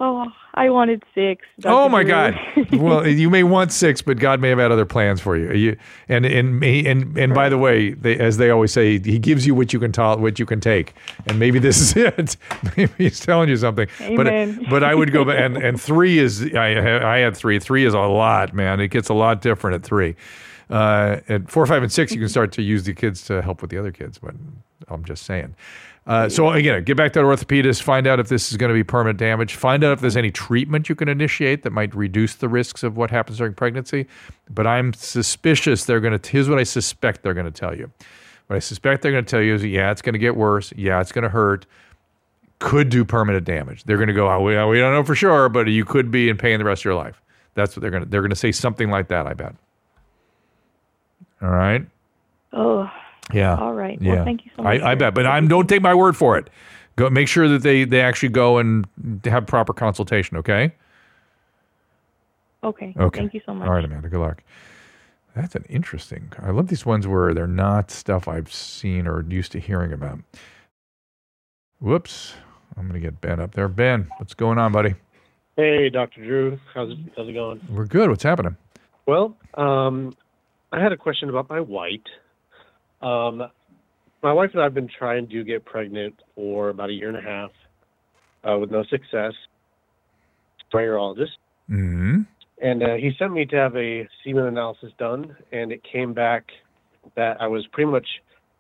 Oh, 0.01 0.27
I 0.53 0.69
wanted 0.69 1.03
six. 1.13 1.45
Oh 1.65 1.89
my. 1.89 2.03
God! 2.03 2.33
well, 2.71 3.05
you 3.05 3.29
may 3.29 3.43
want 3.43 3.73
six, 3.73 4.01
but 4.01 4.17
God 4.17 4.39
may 4.39 4.47
have 4.47 4.57
had 4.57 4.71
other 4.71 4.85
plans 4.85 5.19
for 5.19 5.35
you. 5.35 5.51
you 5.51 5.77
and 6.07 6.25
and 6.25 6.63
and 6.63 7.17
and 7.17 7.33
by 7.33 7.49
the 7.49 7.57
way, 7.57 7.91
they, 7.91 8.17
as 8.17 8.37
they 8.37 8.49
always 8.49 8.71
say, 8.71 8.97
He 8.97 9.19
gives 9.19 9.45
you 9.45 9.53
what 9.53 9.73
you 9.73 9.79
can 9.79 9.91
tolerate, 9.91 10.21
what 10.21 10.39
you 10.39 10.45
can 10.45 10.61
take, 10.61 10.93
and 11.27 11.37
maybe 11.37 11.59
this 11.59 11.81
is 11.81 11.95
it. 11.97 12.37
maybe 12.77 12.93
He's 12.97 13.19
telling 13.19 13.49
you 13.49 13.57
something. 13.57 13.89
Amen. 13.99 14.59
But 14.61 14.69
but 14.69 14.83
I 14.85 14.95
would 14.95 15.11
go 15.11 15.25
back 15.25 15.37
and 15.37 15.57
and 15.57 15.79
three 15.89 16.17
is 16.17 16.45
I 16.55 17.15
I 17.15 17.17
had 17.17 17.35
three. 17.35 17.59
Three 17.59 17.83
is 17.83 17.93
a 17.93 17.99
lot, 17.99 18.53
man. 18.53 18.79
It 18.79 18.87
gets 18.87 19.09
a 19.09 19.13
lot 19.13 19.41
different 19.41 19.75
at 19.75 19.83
three. 19.83 20.15
Uh, 20.69 21.19
at 21.27 21.49
four, 21.49 21.65
five, 21.65 21.81
and 21.81 21.91
six, 21.91 22.13
you 22.13 22.19
can 22.19 22.29
start 22.29 22.51
to 22.53 22.61
use 22.61 22.83
the 22.83 22.93
kids 22.93 23.23
to 23.25 23.41
help 23.41 23.61
with 23.61 23.71
the 23.71 23.77
other 23.77 23.91
kids. 23.91 24.17
But 24.19 24.35
I'm 24.87 25.03
just 25.03 25.25
saying. 25.25 25.55
Uh, 26.09 26.27
so 26.27 26.49
again, 26.49 26.83
get 26.83 26.97
back 26.97 27.13
to 27.13 27.19
the 27.19 27.25
orthopedist. 27.25 27.83
Find 27.83 28.07
out 28.07 28.19
if 28.19 28.29
this 28.29 28.49
is 28.51 28.57
going 28.57 28.69
to 28.69 28.73
be 28.73 28.83
permanent 28.83 29.19
damage. 29.19 29.53
Find 29.53 29.83
out 29.83 29.93
if 29.93 30.01
there's 30.01 30.17
any 30.17 30.31
treatment 30.31 30.89
you 30.89 30.95
can 30.95 31.07
initiate 31.07 31.61
that 31.61 31.71
might 31.71 31.93
reduce 31.93 32.33
the 32.33 32.49
risks 32.49 32.81
of 32.81 32.97
what 32.97 33.11
happens 33.11 33.37
during 33.37 33.53
pregnancy. 33.53 34.07
But 34.49 34.65
I'm 34.65 34.91
suspicious 34.93 35.85
they're 35.85 35.99
going 35.99 36.17
to. 36.17 36.29
Here's 36.31 36.49
what 36.49 36.57
I 36.57 36.63
suspect 36.63 37.21
they're 37.21 37.35
going 37.35 37.45
to 37.45 37.51
tell 37.51 37.77
you. 37.77 37.91
What 38.47 38.55
I 38.55 38.59
suspect 38.59 39.03
they're 39.03 39.11
going 39.11 39.23
to 39.23 39.29
tell 39.29 39.41
you 39.41 39.53
is, 39.53 39.63
yeah, 39.63 39.91
it's 39.91 40.01
going 40.01 40.13
to 40.13 40.19
get 40.19 40.35
worse. 40.35 40.73
Yeah, 40.75 40.99
it's 40.99 41.11
going 41.11 41.25
to 41.25 41.29
hurt. 41.29 41.67
Could 42.57 42.89
do 42.89 43.05
permanent 43.05 43.45
damage. 43.45 43.83
They're 43.83 43.97
going 43.97 44.07
to 44.07 44.13
go, 44.13 44.27
oh, 44.27 44.41
we, 44.41 44.53
we 44.65 44.79
don't 44.79 44.91
know 44.91 45.03
for 45.03 45.13
sure, 45.13 45.47
but 45.47 45.67
you 45.67 45.85
could 45.85 46.09
be 46.09 46.27
in 46.27 46.37
pain 46.37 46.57
the 46.57 46.65
rest 46.65 46.81
of 46.81 46.85
your 46.85 46.95
life. 46.95 47.21
That's 47.53 47.75
what 47.75 47.81
they're 47.81 47.91
going 47.91 48.03
to. 48.03 48.09
They're 48.09 48.21
going 48.21 48.31
to 48.31 48.35
say 48.35 48.51
something 48.51 48.89
like 48.89 49.09
that. 49.09 49.27
I 49.27 49.35
bet. 49.35 49.53
All 51.43 51.51
right. 51.51 51.85
Oh, 52.51 52.89
Yeah. 53.33 53.55
all 53.57 53.73
right. 53.73 54.01
Yeah. 54.01 54.15
Well, 54.15 54.25
thank 54.25 54.45
you 54.45 54.51
so 54.55 54.63
much. 54.63 54.81
I, 54.81 54.91
I 54.91 54.95
bet, 54.95 55.13
but 55.13 55.25
I'm 55.25 55.47
don't 55.47 55.67
take 55.67 55.81
my 55.81 55.93
word 55.93 56.17
for 56.17 56.37
it. 56.37 56.49
Go 56.95 57.09
make 57.09 57.27
sure 57.27 57.47
that 57.47 57.61
they 57.61 57.83
they 57.85 58.01
actually 58.01 58.29
go 58.29 58.57
and 58.57 58.85
have 59.25 59.45
proper 59.47 59.73
consultation. 59.73 60.37
Okay. 60.37 60.73
Okay. 62.63 62.93
Okay. 62.99 63.19
Thank 63.19 63.33
you 63.33 63.41
so 63.45 63.53
much. 63.53 63.67
All 63.67 63.73
right, 63.73 63.85
Amanda. 63.85 64.09
Good 64.09 64.19
luck. 64.19 64.43
That's 65.35 65.55
an 65.55 65.65
interesting. 65.69 66.31
I 66.41 66.49
love 66.49 66.67
these 66.67 66.85
ones 66.85 67.07
where 67.07 67.33
they're 67.33 67.47
not 67.47 67.91
stuff 67.91 68.27
I've 68.27 68.51
seen 68.51 69.07
or 69.07 69.23
used 69.29 69.51
to 69.53 69.59
hearing 69.59 69.93
about. 69.93 70.19
Whoops. 71.79 72.33
I'm 72.77 72.87
gonna 72.87 72.99
get 72.99 73.21
Ben 73.21 73.39
up 73.39 73.53
there. 73.53 73.67
Ben, 73.67 74.09
what's 74.17 74.33
going 74.33 74.57
on, 74.57 74.71
buddy? 74.71 74.95
Hey, 75.55 75.89
Dr. 75.89 76.23
Drew. 76.23 76.59
How's 76.73 76.91
it, 76.91 76.97
how's 77.15 77.27
it 77.27 77.33
going? 77.33 77.61
We're 77.69 77.85
good. 77.85 78.09
What's 78.09 78.23
happening? 78.23 78.55
Well, 79.05 79.35
um, 79.55 80.13
I 80.71 80.81
had 80.81 80.91
a 80.91 80.97
question 80.97 81.29
about 81.29 81.49
my 81.49 81.59
white. 81.59 82.07
Um, 83.01 83.43
my 84.21 84.33
wife 84.33 84.51
and 84.53 84.61
I 84.61 84.65
have 84.65 84.73
been 84.73 84.89
trying 84.89 85.27
to 85.29 85.43
get 85.43 85.65
pregnant 85.65 86.15
for 86.35 86.69
about 86.69 86.89
a 86.89 86.93
year 86.93 87.07
and 87.07 87.17
a 87.17 87.21
half 87.21 87.51
uh, 88.43 88.57
with 88.57 88.71
no 88.71 88.83
success. 88.83 89.33
Urologist. 90.73 91.37
hmm 91.67 92.21
And 92.61 92.83
uh, 92.83 92.95
he 92.95 93.11
sent 93.17 93.33
me 93.33 93.45
to 93.45 93.55
have 93.55 93.75
a 93.75 94.07
semen 94.23 94.45
analysis 94.45 94.91
done, 94.97 95.35
and 95.51 95.71
it 95.71 95.81
came 95.83 96.13
back 96.13 96.51
that 97.15 97.41
I 97.41 97.47
was 97.47 97.65
pretty 97.67 97.89
much 97.89 98.07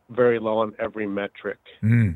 very 0.09 0.39
low 0.39 0.59
on 0.59 0.73
every 0.79 1.05
metric. 1.05 1.59
Mm. 1.83 2.15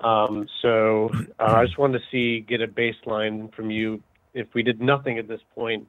Um, 0.00 0.46
so 0.62 1.10
uh, 1.38 1.56
I 1.56 1.64
just 1.64 1.78
wanted 1.78 1.98
to 1.98 2.04
see, 2.10 2.40
get 2.40 2.62
a 2.62 2.68
baseline 2.68 3.52
from 3.54 3.70
you. 3.70 4.02
If 4.32 4.46
we 4.54 4.62
did 4.62 4.80
nothing 4.80 5.18
at 5.18 5.28
this 5.28 5.40
point, 5.54 5.86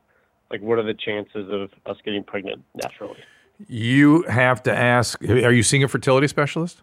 like 0.50 0.62
what 0.62 0.80
are 0.80 0.84
the 0.84 0.96
chances 0.96 1.48
of 1.52 1.70
us 1.86 1.98
getting 2.04 2.24
pregnant 2.24 2.64
naturally? 2.76 3.20
You 3.68 4.24
have 4.24 4.64
to 4.64 4.76
ask. 4.76 5.22
Are 5.28 5.52
you 5.52 5.64
seeing 5.64 5.84
a 5.84 5.88
fertility 5.88 6.28
specialist? 6.28 6.82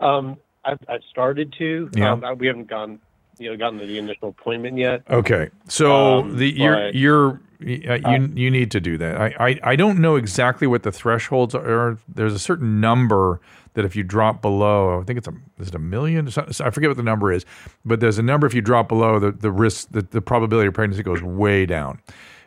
Um, 0.00 0.36
I've, 0.64 0.78
I've 0.88 1.02
started 1.10 1.54
to. 1.58 1.90
Yeah. 1.94 2.12
Um, 2.12 2.24
I- 2.24 2.32
we 2.32 2.46
haven't 2.46 2.68
gone, 2.68 2.98
you 3.38 3.50
know, 3.50 3.56
gotten 3.56 3.78
to 3.78 3.86
the 3.86 3.98
initial 3.98 4.30
appointment 4.30 4.78
yet. 4.78 5.02
Okay, 5.08 5.50
so 5.68 6.20
Um, 6.20 6.36
the 6.36 6.50
you're 6.50 6.88
you're 6.90 7.40
uh, 7.62 8.10
you 8.10 8.32
you 8.34 8.50
need 8.50 8.70
to 8.72 8.80
do 8.80 8.98
that. 8.98 9.20
I, 9.20 9.34
I 9.50 9.60
I 9.62 9.76
don't 9.76 9.98
know 10.00 10.16
exactly 10.16 10.66
what 10.66 10.82
the 10.82 10.90
thresholds 10.92 11.54
are. 11.54 11.98
There's 12.12 12.34
a 12.34 12.38
certain 12.38 12.80
number 12.80 13.40
that 13.74 13.84
if 13.84 13.94
you 13.96 14.02
drop 14.02 14.42
below, 14.42 15.00
I 15.00 15.04
think 15.04 15.18
it's 15.18 15.28
a 15.28 15.34
is 15.60 15.68
it 15.68 15.74
a 15.76 15.78
million? 15.78 16.28
I 16.28 16.70
forget 16.70 16.90
what 16.90 16.96
the 16.96 17.02
number 17.04 17.32
is, 17.32 17.46
but 17.84 18.00
there's 18.00 18.18
a 18.18 18.22
number 18.22 18.46
if 18.46 18.54
you 18.54 18.60
drop 18.62 18.88
below 18.88 19.18
the 19.20 19.30
the 19.30 19.50
risk 19.52 19.88
the, 19.92 20.02
the 20.02 20.20
probability 20.20 20.66
of 20.68 20.74
pregnancy 20.74 21.02
goes 21.04 21.22
way 21.22 21.64
down. 21.66 22.00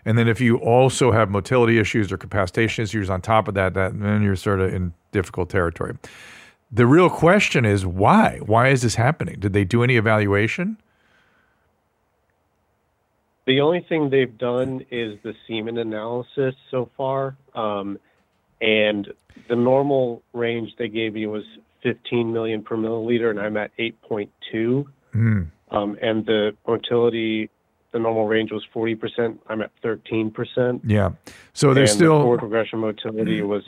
And 0.05 0.17
then 0.17 0.27
if 0.27 0.39
you 0.39 0.57
also 0.57 1.11
have 1.11 1.29
motility 1.29 1.79
issues 1.79 2.11
or 2.11 2.17
capacitation 2.17 2.83
issues 2.83 3.09
on 3.09 3.21
top 3.21 3.47
of 3.47 3.55
that, 3.55 3.73
that 3.73 3.99
then 3.99 4.21
you're 4.21 4.35
sort 4.35 4.61
of 4.61 4.73
in 4.73 4.93
difficult 5.11 5.49
territory. 5.49 5.97
The 6.71 6.85
real 6.85 7.09
question 7.09 7.65
is 7.65 7.85
why? 7.85 8.39
Why 8.45 8.69
is 8.69 8.81
this 8.81 8.95
happening? 8.95 9.39
Did 9.39 9.53
they 9.53 9.63
do 9.63 9.83
any 9.83 9.97
evaluation? 9.97 10.77
The 13.45 13.61
only 13.61 13.85
thing 13.87 14.09
they've 14.09 14.37
done 14.37 14.85
is 14.89 15.19
the 15.23 15.33
semen 15.47 15.77
analysis 15.77 16.55
so 16.71 16.89
far, 16.97 17.37
um, 17.53 17.99
and 18.59 19.07
the 19.47 19.55
normal 19.55 20.23
range 20.33 20.71
they 20.79 20.87
gave 20.87 21.13
me 21.13 21.27
was 21.27 21.43
15 21.83 22.33
million 22.33 22.63
per 22.63 22.75
milliliter, 22.75 23.29
and 23.29 23.39
I'm 23.39 23.55
at 23.57 23.71
8.2. 23.77 24.85
Hmm. 25.13 25.43
Um, 25.69 25.97
and 26.01 26.25
the 26.25 26.55
motility, 26.67 27.49
the 27.95 27.99
normal 27.99 28.27
range 28.27 28.51
was 28.51 28.67
40%. 28.75 29.37
I'm 29.47 29.61
at 29.61 29.71
13%. 29.81 30.81
Yeah. 30.83 31.11
So 31.53 31.73
there's 31.73 31.91
and 31.91 31.97
still. 31.97 32.17
the 32.17 32.23
forward 32.23 32.39
progression 32.39 32.79
motility 32.79 33.41
was 33.41 33.63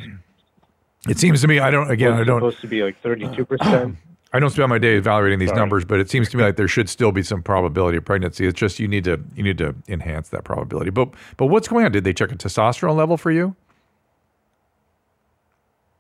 It 1.08 1.18
seems 1.18 1.40
to 1.42 1.48
me 1.48 1.60
I 1.60 1.72
don't 1.72 1.90
again 1.90 2.12
I 2.12 2.26
don't 2.26 2.42
supposed 2.42 2.60
to 2.60 2.68
be 2.68 2.84
like 2.84 3.02
32%. 3.02 3.96
I 4.34 4.40
don't 4.40 4.50
spend 4.50 4.68
my 4.68 4.78
day 4.78 4.98
evaluating 4.98 5.40
these 5.40 5.48
Sorry. 5.48 5.60
numbers, 5.62 5.86
but 5.86 6.02
it 6.02 6.10
seems 6.10 6.28
to 6.30 6.38
me 6.38 6.44
like 6.44 6.58
there 6.58 6.68
should 6.68 6.90
still 6.90 7.14
be 7.14 7.24
some 7.24 7.42
probability 7.42 7.98
of 7.98 8.04
pregnancy. 8.04 8.46
It's 8.46 8.60
just 8.60 8.78
you 8.78 8.88
need 8.90 9.06
to 9.06 9.18
you 9.36 9.44
need 9.44 9.58
to 9.60 9.74
enhance 9.88 10.28
that 10.30 10.44
probability. 10.44 10.90
But 10.90 11.14
but 11.38 11.46
what's 11.46 11.70
going 11.70 11.86
on? 11.86 11.94
Did 11.94 12.04
they 12.04 12.12
check 12.12 12.34
a 12.34 12.36
testosterone 12.36 12.98
level 12.98 13.16
for 13.16 13.32
you? 13.32 13.56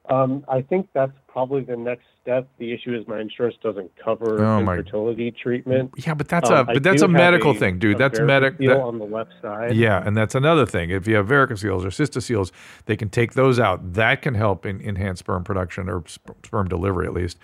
Um, 0.09 0.45
I 0.47 0.61
think 0.61 0.87
that's 0.93 1.11
probably 1.27 1.63
the 1.63 1.75
next 1.75 2.05
step. 2.21 2.47
The 2.59 2.73
issue 2.73 2.95
is 2.95 3.07
my 3.07 3.19
insurance 3.19 3.55
doesn't 3.61 3.91
cover 4.03 4.43
Oh, 4.43 4.61
my- 4.63 4.77
infertility 4.77 5.31
treatment. 5.31 5.91
Yeah, 5.97 6.13
but 6.13 6.27
that's 6.29 6.49
Um, 6.49 6.69
a 6.69 6.73
but 6.75 6.83
that's 6.83 7.01
a 7.01 7.07
medical 7.07 7.53
thing, 7.53 7.77
dude. 7.79 7.95
a 7.95 7.97
That's 7.97 8.19
medical. 8.19 8.81
on 8.81 8.99
the 8.99 9.05
left 9.05 9.31
side. 9.41 9.75
Yeah, 9.75 10.01
and 10.05 10.15
that's 10.15 10.33
another 10.35 10.65
thing. 10.65 10.89
If 10.89 11.07
you 11.07 11.15
have 11.15 11.27
varicoceles 11.27 11.83
or 11.83 11.89
cystoceles, 11.89 12.51
they 12.85 12.95
can 12.95 13.09
take 13.09 13.33
those 13.33 13.59
out. 13.59 13.93
That 13.93 14.21
can 14.21 14.33
help 14.35 14.65
in, 14.65 14.79
enhance 14.81 15.19
sperm 15.19 15.43
production 15.43 15.89
or 15.89 16.03
sp- 16.07 16.39
sperm 16.45 16.67
delivery, 16.69 17.05
at 17.07 17.13
least. 17.13 17.37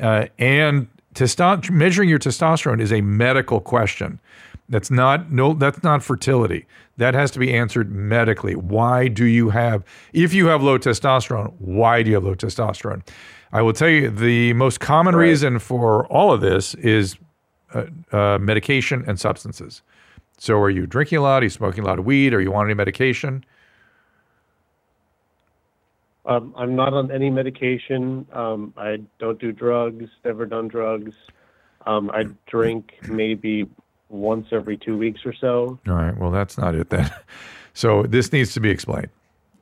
Uh, 0.00 0.26
and 0.38 0.86
testo- 1.14 1.68
measuring 1.70 2.08
your 2.08 2.18
testosterone 2.18 2.80
is 2.80 2.92
a 2.92 3.00
medical 3.00 3.60
question. 3.60 4.20
That's 4.68 4.90
not 4.90 5.30
no. 5.30 5.52
That's 5.52 5.82
not 5.82 6.02
fertility. 6.02 6.66
That 6.96 7.12
has 7.14 7.30
to 7.32 7.38
be 7.38 7.52
answered 7.52 7.90
medically. 7.92 8.54
Why 8.54 9.08
do 9.08 9.24
you 9.26 9.50
have? 9.50 9.84
If 10.12 10.32
you 10.32 10.46
have 10.46 10.62
low 10.62 10.78
testosterone, 10.78 11.52
why 11.58 12.02
do 12.02 12.08
you 12.10 12.14
have 12.16 12.24
low 12.24 12.34
testosterone? 12.34 13.06
I 13.52 13.60
will 13.62 13.74
tell 13.74 13.88
you 13.88 14.10
the 14.10 14.52
most 14.54 14.80
common 14.80 15.14
Right. 15.14 15.28
reason 15.28 15.58
for 15.58 16.06
all 16.06 16.32
of 16.32 16.40
this 16.40 16.74
is 16.76 17.16
uh, 17.74 17.84
uh, 18.10 18.38
medication 18.38 19.04
and 19.06 19.20
substances. 19.20 19.82
So, 20.38 20.58
are 20.60 20.70
you 20.70 20.86
drinking 20.86 21.18
a 21.18 21.22
lot? 21.22 21.42
Are 21.42 21.46
you 21.46 21.50
smoking 21.50 21.84
a 21.84 21.86
lot 21.86 21.98
of 21.98 22.06
weed? 22.06 22.32
Are 22.32 22.40
you 22.40 22.54
on 22.54 22.64
any 22.66 22.74
medication? 22.74 23.44
Um, 26.26 26.54
I'm 26.56 26.74
not 26.74 26.94
on 26.94 27.10
any 27.10 27.28
medication. 27.28 28.26
Um, 28.32 28.72
I 28.76 29.00
don't 29.18 29.38
do 29.38 29.52
drugs. 29.52 30.08
Never 30.24 30.46
done 30.46 30.68
drugs. 30.68 31.14
Um, 31.86 32.10
I 32.14 32.24
drink 32.46 32.94
maybe 33.08 33.68
once 34.14 34.46
every 34.52 34.76
two 34.76 34.96
weeks 34.96 35.20
or 35.24 35.34
so. 35.34 35.78
All 35.86 35.94
right. 35.94 36.16
Well, 36.16 36.30
that's 36.30 36.56
not 36.56 36.74
it 36.74 36.90
then. 36.90 37.10
So, 37.76 38.04
this 38.04 38.32
needs 38.32 38.54
to 38.54 38.60
be 38.60 38.70
explained. 38.70 39.08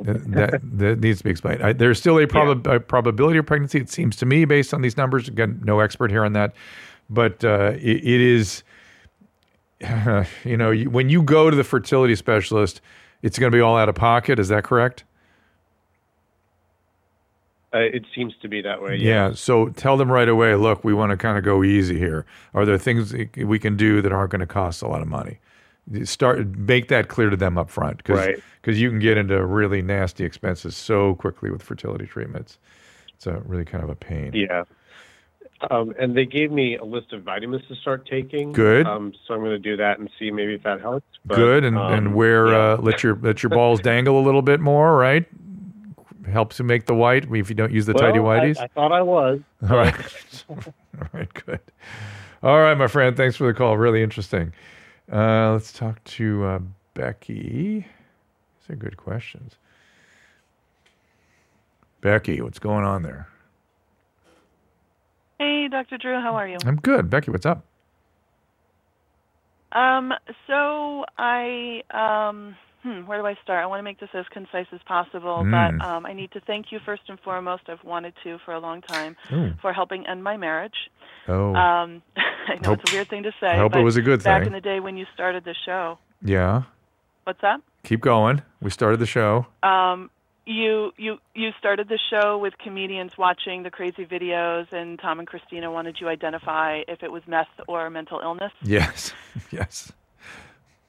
that, 0.00 0.60
that 0.76 1.00
needs 1.00 1.16
to 1.20 1.24
be 1.24 1.30
explained. 1.30 1.62
I, 1.62 1.72
there's 1.72 1.98
still 1.98 2.18
a, 2.18 2.26
prob- 2.26 2.66
a 2.66 2.78
probability 2.78 3.38
of 3.38 3.46
pregnancy, 3.46 3.78
it 3.78 3.88
seems 3.88 4.16
to 4.16 4.26
me, 4.26 4.44
based 4.44 4.74
on 4.74 4.82
these 4.82 4.98
numbers. 4.98 5.28
Again, 5.28 5.62
no 5.64 5.80
expert 5.80 6.10
here 6.10 6.22
on 6.22 6.34
that. 6.34 6.54
But 7.08 7.42
uh, 7.42 7.72
it, 7.76 8.04
it 8.04 8.20
is, 8.20 8.64
you 10.44 10.58
know, 10.58 10.70
you, 10.70 10.90
when 10.90 11.08
you 11.08 11.22
go 11.22 11.48
to 11.48 11.56
the 11.56 11.64
fertility 11.64 12.14
specialist, 12.14 12.82
it's 13.22 13.38
going 13.38 13.50
to 13.50 13.56
be 13.56 13.62
all 13.62 13.78
out 13.78 13.88
of 13.88 13.94
pocket. 13.94 14.38
Is 14.38 14.48
that 14.48 14.62
correct? 14.62 15.04
Uh, 17.74 17.78
it 17.78 18.04
seems 18.14 18.34
to 18.42 18.48
be 18.48 18.60
that 18.60 18.82
way. 18.82 18.96
Yeah. 18.96 19.32
So 19.32 19.68
tell 19.70 19.96
them 19.96 20.12
right 20.12 20.28
away. 20.28 20.54
Look, 20.56 20.84
we 20.84 20.92
want 20.92 21.10
to 21.10 21.16
kind 21.16 21.38
of 21.38 21.44
go 21.44 21.64
easy 21.64 21.98
here. 21.98 22.26
Are 22.52 22.66
there 22.66 22.76
things 22.76 23.14
we 23.36 23.58
can 23.58 23.76
do 23.76 24.02
that 24.02 24.12
aren't 24.12 24.30
going 24.30 24.40
to 24.40 24.46
cost 24.46 24.82
a 24.82 24.88
lot 24.88 25.00
of 25.00 25.08
money? 25.08 25.38
Start 26.04 26.46
make 26.56 26.88
that 26.88 27.08
clear 27.08 27.30
to 27.30 27.36
them 27.36 27.58
up 27.58 27.70
front, 27.70 27.96
because 27.96 28.18
Right. 28.18 28.38
you 28.66 28.88
can 28.90 28.98
get 29.00 29.16
into 29.16 29.44
really 29.44 29.82
nasty 29.82 30.24
expenses 30.24 30.76
so 30.76 31.14
quickly 31.16 31.50
with 31.50 31.62
fertility 31.62 32.06
treatments. 32.06 32.58
It's 33.14 33.26
a 33.26 33.42
really 33.46 33.64
kind 33.64 33.82
of 33.82 33.90
a 33.90 33.96
pain. 33.96 34.32
Yeah. 34.34 34.64
Um, 35.70 35.94
and 35.98 36.16
they 36.16 36.24
gave 36.26 36.50
me 36.50 36.76
a 36.76 36.84
list 36.84 37.12
of 37.12 37.22
vitamins 37.22 37.62
to 37.68 37.76
start 37.76 38.06
taking. 38.06 38.52
Good. 38.52 38.86
Um, 38.86 39.12
so 39.26 39.34
I'm 39.34 39.40
going 39.40 39.52
to 39.52 39.58
do 39.58 39.76
that 39.76 39.98
and 39.98 40.10
see 40.18 40.30
maybe 40.30 40.54
if 40.54 40.62
that 40.64 40.80
helps. 40.80 41.06
But, 41.24 41.36
Good, 41.36 41.64
and, 41.64 41.78
um, 41.78 41.92
and 41.92 42.14
where 42.14 42.48
yeah. 42.48 42.72
uh, 42.72 42.76
let 42.78 43.02
your 43.04 43.16
let 43.22 43.42
your 43.44 43.50
balls 43.50 43.80
dangle 43.80 44.18
a 44.18 44.24
little 44.24 44.42
bit 44.42 44.58
more, 44.60 44.96
right? 44.96 45.24
Helps 46.30 46.56
to 46.58 46.62
make 46.62 46.86
the 46.86 46.94
white 46.94 47.24
if 47.32 47.48
you 47.48 47.54
don't 47.56 47.72
use 47.72 47.86
the 47.86 47.94
tidy 47.94 48.20
Well, 48.20 48.40
I- 48.40 48.54
I, 48.58 48.68
thought 48.68 48.92
I 48.92 49.02
was. 49.02 49.40
All 49.70 49.76
right. 49.76 50.44
All 50.48 51.08
right, 51.12 51.32
good. 51.46 51.60
All 52.42 52.60
right, 52.60 52.74
my 52.76 52.86
friend. 52.86 53.16
Thanks 53.16 53.36
for 53.36 53.46
the 53.46 53.54
call. 53.54 53.76
Really 53.76 54.02
interesting. 54.02 54.52
Uh, 55.12 55.52
let's 55.52 55.72
talk 55.72 56.02
to 56.04 56.44
uh, 56.44 56.58
Becky. 56.94 57.86
These 58.60 58.70
are 58.70 58.76
good 58.76 58.96
questions. 58.96 59.56
Becky, 62.00 62.40
what's 62.40 62.58
going 62.58 62.84
on 62.84 63.02
there? 63.02 63.28
Hey, 65.38 65.68
Dr. 65.68 65.98
Drew, 65.98 66.20
how 66.20 66.34
are 66.34 66.46
you? 66.48 66.58
I'm 66.64 66.76
good. 66.76 67.10
Becky, 67.10 67.30
what's 67.30 67.46
up? 67.46 67.64
Um, 69.72 70.12
so 70.46 71.04
I, 71.18 71.82
um, 71.90 72.56
hmm, 72.82 73.06
where 73.06 73.18
do 73.20 73.26
I 73.26 73.34
start? 73.42 73.62
I 73.62 73.66
want 73.66 73.78
to 73.80 73.84
make 73.84 74.00
this 74.00 74.10
as 74.14 74.26
concise 74.30 74.66
as 74.72 74.80
possible, 74.86 75.38
Mm. 75.44 75.78
but 75.78 75.86
um, 75.86 76.06
I 76.06 76.12
need 76.12 76.30
to 76.32 76.40
thank 76.40 76.72
you 76.72 76.78
first 76.84 77.02
and 77.08 77.18
foremost. 77.20 77.62
I've 77.68 77.82
wanted 77.84 78.14
to 78.24 78.38
for 78.44 78.52
a 78.54 78.58
long 78.60 78.82
time 78.82 79.16
Oh, 79.30 79.52
for 79.60 79.72
helping 79.72 80.06
end 80.06 80.22
my 80.24 80.36
marriage. 80.36 80.74
oh 81.28 81.54
Um, 81.54 82.02
I 82.16 82.54
know 82.62 82.70
Hope- 82.70 82.80
it's 82.80 82.92
a 82.92 82.94
weird 82.96 83.08
thing 83.08 83.22
to 83.24 83.32
say. 83.40 83.46
I 83.48 83.56
hope 83.58 83.76
it 83.76 83.82
was 83.82 83.96
a 83.96 84.02
good 84.02 84.22
back 84.22 84.40
thing. 84.40 84.40
Back 84.40 84.46
in 84.48 84.52
the 84.52 84.60
day 84.60 84.80
when 84.80 84.96
you 84.96 85.06
started 85.14 85.44
the 85.44 85.54
show. 85.66 85.98
yeah. 86.22 86.62
What's 87.24 87.40
that? 87.42 87.60
Keep 87.84 88.00
going. 88.00 88.42
We 88.60 88.70
started 88.70 88.98
the 88.98 89.06
show. 89.06 89.46
Um, 89.62 90.10
you 90.44 90.90
you 90.96 91.18
you 91.36 91.50
started 91.56 91.88
the 91.88 92.00
show 92.10 92.36
with 92.36 92.58
comedians 92.58 93.16
watching 93.16 93.62
the 93.62 93.70
crazy 93.70 94.04
videos, 94.04 94.66
and 94.72 94.98
Tom 94.98 95.20
and 95.20 95.28
Christina 95.28 95.70
wanted 95.70 96.00
you 96.00 96.06
to 96.06 96.10
identify 96.10 96.80
if 96.88 97.04
it 97.04 97.12
was 97.12 97.22
meth 97.28 97.46
or 97.68 97.88
mental 97.90 98.18
illness. 98.18 98.50
Yes. 98.60 99.14
yes. 99.52 99.92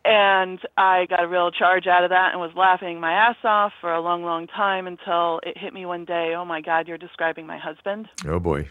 And 0.06 0.60
I 0.78 1.06
got 1.10 1.24
a 1.24 1.28
real 1.28 1.50
charge 1.52 1.88
out 1.88 2.04
of 2.04 2.10
that 2.10 2.32
and 2.34 2.42
was 2.42 2.52
laughing 2.56 3.00
my 3.00 3.14
ass 3.14 3.38
off 3.46 3.72
for 3.80 3.94
a 3.94 4.02
long, 4.02 4.24
long 4.24 4.48
time 4.48 4.86
until 4.86 5.40
it 5.44 5.58
hit 5.58 5.74
me 5.74 5.86
one 5.86 6.04
day. 6.04 6.34
Oh 6.36 6.44
my 6.44 6.60
God, 6.60 6.88
you're 6.90 6.98
describing 6.98 7.48
my 7.48 7.58
husband. 7.58 8.10
Oh 8.28 8.40
boy. 8.40 8.70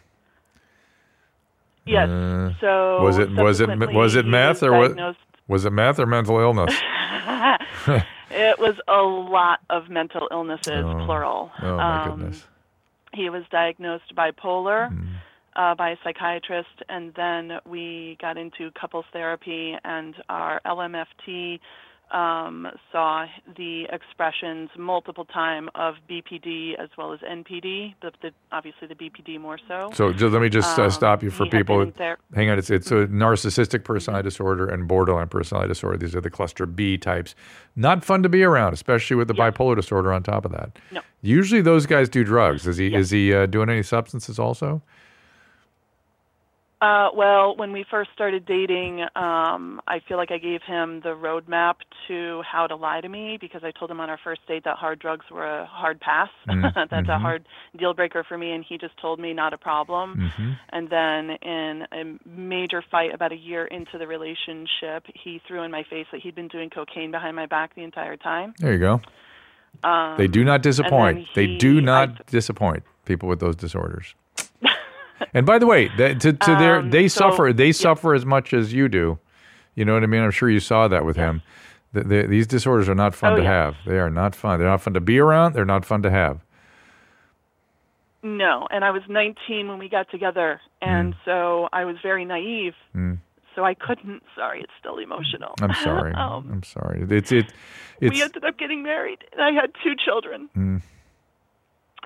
Yes. 1.86 2.08
Uh, 2.08 2.52
so 2.60 3.02
was 3.02 3.18
it- 3.18 3.30
was 3.30 3.60
it- 3.60 3.68
was 3.92 4.14
it 4.14 4.26
meth 4.26 4.56
was 4.56 4.62
or 4.62 4.72
what- 4.78 4.88
diagnosed- 4.88 5.18
Was 5.48 5.64
it 5.64 5.72
meth 5.72 5.98
or 5.98 6.06
mental 6.06 6.38
illness? 6.38 6.72
it 8.30 8.58
was 8.58 8.76
a 8.86 9.02
lot 9.02 9.60
of 9.70 9.88
mental 9.90 10.28
illnesses, 10.30 10.84
Oh. 10.86 11.04
plural. 11.04 11.50
Oh 11.62 11.76
my 11.76 12.02
Um, 12.04 12.10
goodness. 12.10 12.46
He 13.14 13.28
was 13.30 13.42
diagnosed 13.50 14.14
bipolar 14.14 14.90
Mm. 14.90 15.06
Uh, 15.56 15.74
by 15.74 15.90
a 15.90 15.96
psychiatrist, 16.04 16.68
and 16.88 17.12
then 17.14 17.58
we 17.68 18.16
got 18.20 18.36
into 18.38 18.70
couples 18.80 19.04
therapy, 19.12 19.74
and 19.84 20.14
our 20.28 20.60
LMFT 20.66 21.60
um, 22.10 22.68
saw 22.90 23.24
the 23.56 23.84
expressions 23.90 24.68
multiple 24.76 25.24
time 25.24 25.70
of 25.74 25.94
BPD 26.10 26.74
as 26.78 26.90
well 26.98 27.14
as 27.14 27.20
NPD, 27.20 27.94
but 28.02 28.14
the, 28.20 28.32
obviously 28.50 28.86
the 28.86 28.94
BPD 28.94 29.40
more 29.40 29.58
so. 29.66 29.90
So 29.94 30.12
just, 30.12 30.30
let 30.30 30.42
me 30.42 30.50
just 30.50 30.78
uh, 30.78 30.82
Um, 30.84 30.90
stop 30.90 31.22
you 31.22 31.30
for 31.30 31.44
had 31.44 31.52
people. 31.52 31.90
ther- 31.96 32.18
Hang 32.34 32.50
on, 32.50 32.58
it's 32.58 32.68
it's 32.68 32.90
a 32.90 33.06
narcissistic 33.06 33.84
personality 33.84 34.26
disorder 34.28 34.66
and 34.66 34.86
borderline 34.86 35.28
personality 35.28 35.68
disorder. 35.68 35.96
These 35.96 36.14
are 36.14 36.20
the 36.20 36.28
cluster 36.28 36.66
B 36.66 36.98
types. 36.98 37.34
Not 37.76 38.04
fun 38.04 38.22
to 38.24 38.28
be 38.28 38.42
around, 38.42 38.74
especially 38.74 39.16
with 39.16 39.28
the 39.28 39.34
bipolar 39.34 39.74
disorder 39.74 40.12
on 40.12 40.22
top 40.22 40.44
of 40.44 40.52
that. 40.52 40.78
No. 40.90 41.00
Usually 41.22 41.62
those 41.62 41.86
guys 41.86 42.10
do 42.10 42.24
drugs. 42.24 42.66
Is 42.66 42.76
he 42.76 42.94
is 42.94 43.08
he 43.10 43.32
uh, 43.32 43.46
doing 43.46 43.70
any 43.70 43.82
substances 43.82 44.38
also? 44.38 44.82
Uh, 46.82 47.10
well, 47.14 47.54
when 47.56 47.70
we 47.70 47.84
first 47.88 48.10
started 48.12 48.44
dating, 48.44 49.02
um, 49.14 49.80
I 49.86 50.00
feel 50.08 50.16
like 50.16 50.32
I 50.32 50.38
gave 50.38 50.62
him 50.66 51.00
the 51.04 51.10
roadmap 51.10 51.76
to 52.08 52.42
how 52.42 52.66
to 52.66 52.74
lie 52.74 53.00
to 53.00 53.08
me 53.08 53.38
because 53.40 53.62
I 53.62 53.70
told 53.70 53.88
him 53.88 54.00
on 54.00 54.10
our 54.10 54.18
first 54.24 54.40
date 54.48 54.64
that 54.64 54.76
hard 54.78 54.98
drugs 54.98 55.26
were 55.30 55.46
a 55.46 55.64
hard 55.64 56.00
pass. 56.00 56.28
Mm, 56.48 56.74
That's 56.90 57.08
a 57.08 57.12
mhm. 57.12 57.20
hard 57.20 57.46
deal 57.78 57.94
breaker 57.94 58.24
for 58.28 58.36
me, 58.36 58.50
and 58.50 58.64
he 58.68 58.78
just 58.78 58.96
told 59.00 59.20
me 59.20 59.32
not 59.32 59.52
a 59.54 59.58
problem. 59.58 60.32
hmm 60.36 60.52
And 60.70 60.90
then, 60.90 61.30
in 61.40 61.86
a 61.92 62.02
major 62.28 62.82
fight 62.90 63.14
about 63.14 63.30
a 63.30 63.36
year 63.36 63.64
into 63.66 63.96
the 63.96 64.08
relationship, 64.08 65.06
he 65.14 65.40
threw 65.46 65.62
in 65.62 65.70
my 65.70 65.84
face 65.88 66.06
that 66.10 66.20
he'd 66.22 66.34
been 66.34 66.48
doing 66.48 66.68
cocaine 66.68 67.12
behind 67.12 67.36
my 67.36 67.46
back 67.46 67.76
the 67.76 67.84
entire 67.84 68.16
time. 68.16 68.54
There 68.58 68.72
you 68.72 68.80
go. 68.80 69.00
Um, 69.88 70.16
They 70.18 70.26
do 70.26 70.42
not 70.44 70.62
disappoint. 70.62 71.18
then 71.18 71.26
they 71.36 71.46
he- 71.46 71.58
do 71.58 71.78
I- 71.78 71.80
not 71.80 72.26
disappoint 72.26 72.82
people 73.04 73.28
with 73.28 73.38
those 73.38 73.54
disorders. 73.54 74.16
And 75.34 75.44
by 75.46 75.58
the 75.58 75.66
way, 75.66 75.88
that, 75.98 76.20
to, 76.20 76.32
to 76.32 76.50
their 76.56 76.76
Um, 76.76 76.90
they 76.90 77.08
so- 77.08 77.30
suffer 77.30 77.52
they 77.52 77.66
yeah. 77.66 77.72
suffer 77.72 78.14
as 78.14 78.24
much 78.26 78.52
as 78.52 78.72
you 78.72 78.88
do. 78.88 79.18
You 79.74 79.84
know 79.84 79.94
what 79.94 80.02
I 80.02 80.06
mean? 80.06 80.22
I'm 80.22 80.30
sure 80.30 80.50
you 80.50 80.60
saw 80.60 80.86
that 80.88 81.04
with 81.04 81.16
him. 81.16 81.42
The, 81.94 82.02
the, 82.04 82.22
these 82.26 82.46
disorders 82.46 82.88
are 82.88 82.94
not 82.94 83.14
fun 83.14 83.34
Oh, 83.34 83.36
to 83.36 83.42
yeah. 83.42 83.48
have. 83.64 83.76
They 83.86 83.98
are 83.98 84.10
not 84.10 84.34
fun. 84.34 84.58
They're 84.58 84.68
not 84.68 84.80
fun 84.82 84.94
to 84.94 85.00
be 85.00 85.18
around. 85.18 85.54
They're 85.54 85.64
not 85.64 85.84
fun 85.84 86.02
to 86.02 86.10
have. 86.10 86.40
No, 88.22 88.68
and 88.70 88.84
I 88.84 88.90
was 88.92 89.02
19 89.08 89.68
when 89.68 89.78
we 89.78 89.88
got 89.88 90.08
together, 90.10 90.60
and 90.80 91.14
so 91.24 91.68
I 91.72 91.84
was 91.84 91.96
very 92.02 92.24
naive. 92.24 92.74
Mm. 92.94 93.18
So 93.56 93.64
I 93.64 93.74
couldn't. 93.74 94.22
Sorry, 94.36 94.60
it's 94.60 94.72
still 94.78 94.98
emotional. 94.98 95.54
I'm 95.60 95.74
sorry. 95.82 96.12
um, 96.16 96.48
I'm 96.52 96.62
sorry. 96.62 97.04
It's 97.10 97.32
it. 97.32 97.52
It's 98.00 98.14
we 98.14 98.22
ended 98.22 98.44
up 98.44 98.56
getting 98.58 98.82
married, 98.84 99.24
and 99.32 99.42
I 99.42 99.50
had 99.50 99.72
two 99.82 99.94
children 99.96 100.48
Mm. 100.56 100.82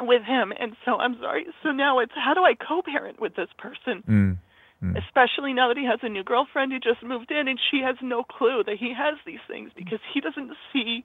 With 0.01 0.23
him, 0.23 0.53
and 0.59 0.77
so 0.85 0.97
I'm 0.97 1.19
sorry. 1.21 1.47
So 1.63 1.71
now 1.73 1.99
it's 2.01 2.13
how 2.15 2.35
do 2.35 2.45
I 2.45 2.55
co-parent 2.55 3.21
with 3.21 3.35
this 3.37 3.49
person, 3.59 4.03
mm, 4.09 4.37
mm. 4.83 5.05
especially 5.05 5.53
now 5.53 5.69
that 5.69 5.77
he 5.77 5.85
has 5.87 6.01
a 6.03 6.09
new 6.09 6.23
girlfriend 6.23 6.73
who 6.73 6.79
just 6.79 7.03
moved 7.03 7.31
in, 7.31 7.49
and 7.49 7.59
she 7.71 7.81
has 7.81 7.97
no 8.03 8.23
clue 8.23 8.63
that 8.65 8.77
he 8.79 8.93
has 8.93 9.17
these 9.25 9.41
things 9.49 9.71
because 9.77 10.01
he 10.13 10.21
doesn't 10.21 10.53
see 10.73 11.05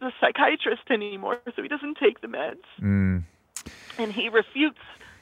the 0.00 0.12
psychiatrist 0.20 0.82
anymore, 0.90 1.40
so 1.54 1.62
he 1.62 1.68
doesn't 1.68 1.96
take 1.98 2.20
the 2.20 2.28
meds, 2.28 2.64
Mm. 2.80 3.22
and 3.98 4.12
he 4.12 4.28
refutes. 4.28 4.78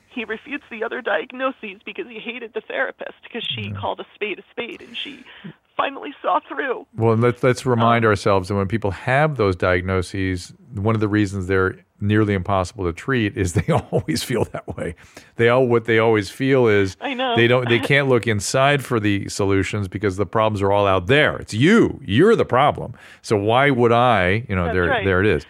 He 0.09 0.25
refutes 0.25 0.63
the 0.71 0.85
other 0.85 1.03
diagnoses 1.03 1.81
because 1.85 2.07
he 2.07 2.21
hated 2.21 2.55
the 2.55 2.61
therapist 2.61 3.15
because 3.25 3.43
she 3.45 3.73
called 3.73 3.99
a 3.99 4.07
spade 4.15 4.39
a 4.39 4.43
spade, 4.53 4.81
and 4.81 4.97
she 4.97 5.25
finally 5.77 6.15
saw 6.23 6.39
through. 6.39 6.87
Well, 6.95 7.17
let's 7.17 7.43
let's 7.43 7.67
Um, 7.67 7.71
remind 7.73 8.05
ourselves 8.05 8.49
that 8.49 8.55
when 8.55 8.69
people 8.69 8.93
have 8.93 9.37
those 9.39 9.57
diagnoses, 9.57 10.55
one 10.73 10.95
of 10.95 11.01
the 11.01 11.09
reasons 11.09 11.49
they're 11.49 11.84
nearly 12.01 12.35
impossible 12.35 12.85
to 12.85 12.93
treat 12.93 13.37
is 13.37 13.53
they 13.55 13.73
always 13.91 14.23
feel 14.23 14.45
that 14.47 14.77
way. 14.77 14.95
They 15.37 15.49
all 15.49 15.67
what 15.67 15.85
they 15.85 15.99
always 15.99 16.31
feel 16.31 16.67
is 16.67 16.97
I 17.01 17.15
know. 17.15 17.37
they 17.37 17.47
don't 17.47 17.69
they 17.69 17.79
can't 17.79 18.09
look 18.09 18.27
inside 18.27 18.85
for 18.85 19.01
the 19.01 19.29
solutions 19.29 19.89
because 19.89 20.17
the 20.17 20.27
problems 20.27 20.63
are 20.63 20.73
all 20.73 20.87
out 20.87 21.07
there. 21.07 21.37
It's 21.37 21.55
you. 21.55 22.01
You're 22.05 22.37
the 22.37 22.45
problem. 22.45 22.95
So 23.23 23.37
why 23.37 23.71
would 23.71 23.93
I? 23.93 24.45
You 24.49 24.57
know, 24.57 24.65
That's 24.65 24.75
there 24.75 24.87
right. 24.87 25.05
there 25.05 25.21
it 25.21 25.27
is. 25.27 25.47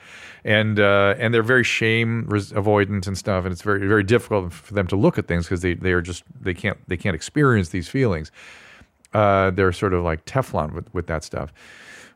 And 0.47 0.79
uh, 0.79 1.15
and 1.19 1.33
they're 1.33 1.43
very 1.43 1.65
shame 1.65 2.27
avoidant 2.29 3.07
and 3.07 3.17
stuff, 3.17 3.45
and 3.45 3.53
it's 3.53 3.63
very 3.63 3.87
very 3.89 4.03
difficult 4.03 4.53
for 4.53 4.75
them 4.75 4.87
to 4.89 4.97
look 4.97 5.17
at 5.17 5.27
things 5.27 5.47
because 5.47 5.63
they, 5.63 5.73
they 5.73 5.93
are 5.93 6.03
just 6.03 6.23
they 6.39 6.53
can't 6.53 6.77
they 6.87 6.99
can't 6.99 7.15
experience 7.15 7.71
these 7.71 7.89
feelings 7.89 8.31
uh, 9.15 9.51
they're 9.53 9.73
sort 9.73 9.95
of 9.95 10.03
like 10.03 10.25
Teflon 10.27 10.73
with, 10.73 10.93
with 10.93 11.07
that 11.07 11.25
stuff. 11.25 11.53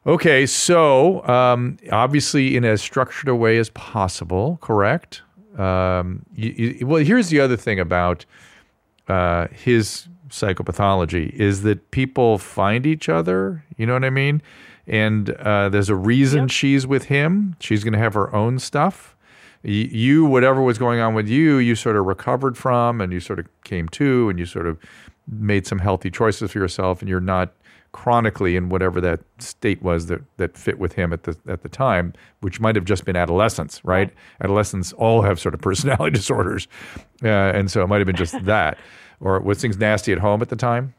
Okay, 0.07 0.47
so 0.47 1.27
um, 1.27 1.77
obviously 1.93 2.57
in 2.57 2.65
as 2.65 2.81
structured 2.81 3.29
a 3.29 3.35
way 3.35 3.59
as 3.59 3.69
possible, 3.71 4.59
correct? 4.63 5.23
Um, 5.59 6.25
you, 6.35 6.51
you, 6.79 6.87
well, 6.87 7.05
here's 7.05 7.29
the 7.29 7.41
other 7.41 7.57
thing 7.57 7.79
about 7.81 8.25
uh, 9.09 9.49
his 9.49 10.09
psychopathology 10.31 11.31
is 11.33 11.63
that 11.63 11.91
people 11.91 12.39
find 12.39 12.87
each 12.87 13.09
other. 13.09 13.65
You 13.77 13.87
know 13.87 13.95
what 13.95 14.05
I 14.05 14.11
mean? 14.11 14.41
And 14.87 15.31
uh, 15.31 15.69
there's 15.69 15.89
a 15.91 15.95
reason 15.97 16.49
she's 16.49 16.87
with 16.87 17.05
him. 17.05 17.57
She's 17.61 17.85
going 17.85 17.93
to 17.93 17.99
have 17.99 18.15
her 18.15 18.35
own 18.35 18.59
stuff. 18.59 19.15
Y- 19.65 19.89
You, 19.91 20.25
whatever 20.25 20.63
was 20.63 20.79
going 20.79 21.01
on 21.01 21.13
with 21.15 21.29
you, 21.29 21.57
you 21.59 21.75
sort 21.75 21.97
of 21.97 22.07
recovered 22.07 22.57
from, 22.57 23.01
and 23.01 23.13
you 23.13 23.21
sort 23.21 23.39
of 23.41 23.47
came 23.65 23.89
to, 23.91 24.31
and 24.31 24.39
you 24.39 24.47
sort 24.47 24.67
of 24.67 24.79
made 25.31 25.67
some 25.67 25.81
healthy 25.81 26.11
choices 26.11 26.53
for 26.53 26.59
yourself, 26.59 27.01
and 27.03 27.09
you're 27.09 27.21
not 27.21 27.53
chronically 27.92 28.57
in 28.57 28.68
whatever 28.68 29.01
that 29.01 29.20
state 29.38 29.83
was 29.83 30.07
that, 30.07 30.20
that 30.37 30.57
fit 30.57 30.79
with 30.79 30.92
him 30.92 31.12
at 31.12 31.24
the 31.24 31.37
at 31.48 31.62
the 31.62 31.68
time, 31.68 32.12
which 32.40 32.61
might 32.61 32.77
have 32.77 32.85
just 32.85 33.05
been 33.05 33.16
adolescence, 33.16 33.85
right? 33.85 34.12
Adolescents 34.40 34.92
all 34.94 35.22
have 35.22 35.40
sort 35.40 35.55
of 35.55 35.61
personality 35.61 36.11
disorders, 36.16 36.68
uh, 37.22 37.29
and 37.29 37.70
so 37.70 37.83
it 37.83 37.87
might 37.87 37.98
have 37.98 38.07
been 38.07 38.16
just 38.16 38.44
that. 38.44 38.79
Or 39.20 39.40
was 39.40 39.61
things 39.61 39.77
nasty 39.79 40.12
at 40.12 40.18
home 40.18 40.42
at 40.42 40.48
the 40.48 40.57
time? 40.57 40.94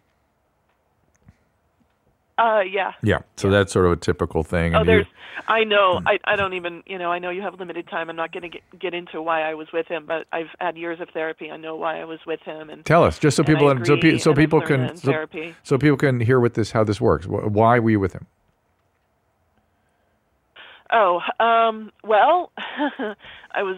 Uh, 2.40 2.62
yeah. 2.62 2.94
Yeah. 3.04 3.20
So 3.36 3.50
that's 3.50 3.74
sort 3.74 3.86
of 3.86 3.92
a 3.92 3.96
typical 3.98 4.44
thing. 4.44 4.74
Oh, 4.76 4.80
and 4.80 4.88
you- 4.88 4.94
there's. 4.96 5.08
I 5.48 5.64
Hmm. 5.64 5.70
know. 5.70 6.02
I. 6.06 6.20
I 6.26 6.36
don't 6.36 6.54
even. 6.54 6.84
You 6.86 6.98
know. 6.98 7.12
I 7.12 7.20
know 7.20 7.30
you 7.32 7.42
have 7.42 7.60
limited 7.60 7.88
time. 7.90 8.10
I'm 8.10 8.16
not 8.16 8.32
going 8.32 8.44
to 8.44 8.50
get, 8.50 8.62
get 8.80 8.94
into 8.94 9.22
why 9.22 9.42
I 9.42 9.54
was 9.56 9.68
with 9.74 9.88
him, 9.88 10.06
but 10.06 10.26
I've 10.32 10.48
had 10.60 10.78
years 10.78 11.00
of 11.02 11.10
therapy. 11.10 11.52
I 11.52 11.58
know 11.58 11.76
why 11.76 12.00
I 12.00 12.06
was 12.06 12.20
with 12.26 12.42
him, 12.42 12.70
and 12.70 12.86
Tell 12.86 13.04
us, 13.04 13.20
just 13.20 13.36
so 13.36 13.42
and 13.42 13.48
people, 13.48 13.68
so, 13.86 13.94
agree, 13.96 14.12
pe- 14.14 14.18
so 14.20 14.32
and 14.32 14.38
people 14.38 14.62
can, 14.62 14.96
so, 14.96 15.26
so 15.64 15.78
people 15.78 15.98
can 15.98 16.20
hear 16.22 16.40
what 16.40 16.54
this, 16.54 16.72
how 16.72 16.84
this 16.84 17.02
works. 17.02 17.26
Why 17.28 17.80
were 17.80 17.90
you 17.90 18.00
with 18.00 18.14
him? 18.14 18.28
Oh, 20.92 21.20
um, 21.40 21.92
well, 22.04 22.52
I 22.58 23.64
was 23.64 23.78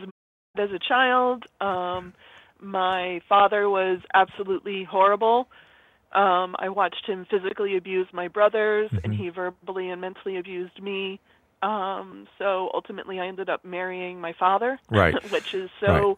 as 0.58 0.70
a 0.72 0.80
child. 0.80 1.46
Um, 1.60 2.14
my 2.60 3.22
father 3.28 3.70
was 3.70 4.00
absolutely 4.14 4.84
horrible. 4.84 5.48
Um, 6.14 6.56
I 6.60 6.70
watched 6.70 7.06
him 7.06 7.26
physically 7.30 7.78
abuse 7.78 8.08
my 8.12 8.28
brothers, 8.28 8.92
and 9.04 9.14
he 9.14 9.30
verbally 9.30 9.90
and 9.90 10.02
mentally 10.02 10.38
abused 10.38 10.82
me. 10.82 11.20
Um, 11.64 12.28
so 12.40 12.70
ultimately, 12.74 13.20
I 13.20 13.28
ended 13.28 13.50
up 13.50 13.64
marrying 13.64 14.20
my 14.20 14.34
father, 14.34 14.80
Right. 14.90 15.14
which 15.32 15.54
is 15.54 15.70
so 15.80 16.18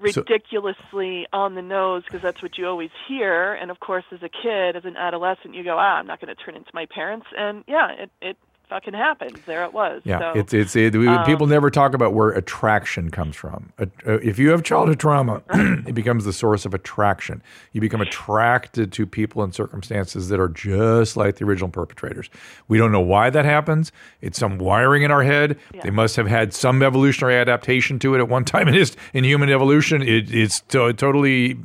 ridiculously 0.00 1.26
on 1.32 1.54
the 1.54 1.62
nose 1.62 2.02
because 2.04 2.22
that's 2.22 2.42
what 2.42 2.58
you 2.58 2.66
always 2.66 2.90
hear. 3.06 3.54
And 3.54 3.70
of 3.70 3.80
course, 3.80 4.04
as 4.10 4.22
a 4.22 4.28
kid, 4.28 4.76
as 4.76 4.84
an 4.84 4.96
adolescent, 4.96 5.54
you 5.54 5.62
go, 5.64 5.76
"Ah, 5.78 5.96
I'm 5.98 6.06
not 6.06 6.20
going 6.20 6.34
to 6.34 6.42
turn 6.42 6.56
into 6.56 6.70
my 6.74 6.86
parents," 6.86 7.26
and 7.36 7.64
yeah, 7.68 7.90
it 7.92 8.10
it 8.20 8.36
fucking 8.68 8.94
happened. 8.94 9.40
There 9.46 9.64
it 9.64 9.72
was. 9.72 10.02
Yeah, 10.04 10.18
so, 10.18 10.38
it's 10.38 10.52
it's 10.52 10.76
it, 10.76 10.94
we, 10.94 11.08
um, 11.08 11.24
people 11.24 11.46
never 11.46 11.70
talk 11.70 11.94
about 11.94 12.14
where 12.14 12.30
attraction 12.30 13.10
comes 13.10 13.36
from. 13.36 13.72
Uh, 13.78 13.86
if 14.06 14.38
you 14.38 14.50
have 14.50 14.62
childhood 14.62 14.98
trauma, 14.98 15.42
it 15.50 15.94
becomes 15.94 16.24
the 16.24 16.32
source 16.32 16.64
of 16.64 16.74
attraction. 16.74 17.42
You 17.72 17.80
become 17.80 18.00
attracted 18.00 18.92
to 18.92 19.06
people 19.06 19.42
and 19.42 19.54
circumstances 19.54 20.28
that 20.28 20.40
are 20.40 20.48
just 20.48 21.16
like 21.16 21.36
the 21.36 21.44
original 21.44 21.70
perpetrators. 21.70 22.30
We 22.68 22.78
don't 22.78 22.92
know 22.92 23.00
why 23.00 23.30
that 23.30 23.44
happens. 23.44 23.92
It's 24.20 24.38
some 24.38 24.58
wiring 24.58 25.02
in 25.02 25.10
our 25.10 25.22
head. 25.22 25.58
They 25.82 25.90
must 25.90 26.16
have 26.16 26.26
had 26.26 26.54
some 26.54 26.82
evolutionary 26.82 27.36
adaptation 27.36 27.98
to 28.00 28.14
it 28.14 28.18
at 28.18 28.28
one 28.28 28.44
time 28.44 28.68
in 28.68 28.74
his, 28.74 28.96
in 29.12 29.24
human 29.24 29.50
evolution. 29.50 30.02
It, 30.02 30.34
it's 30.34 30.60
to, 30.68 30.92
totally 30.92 31.58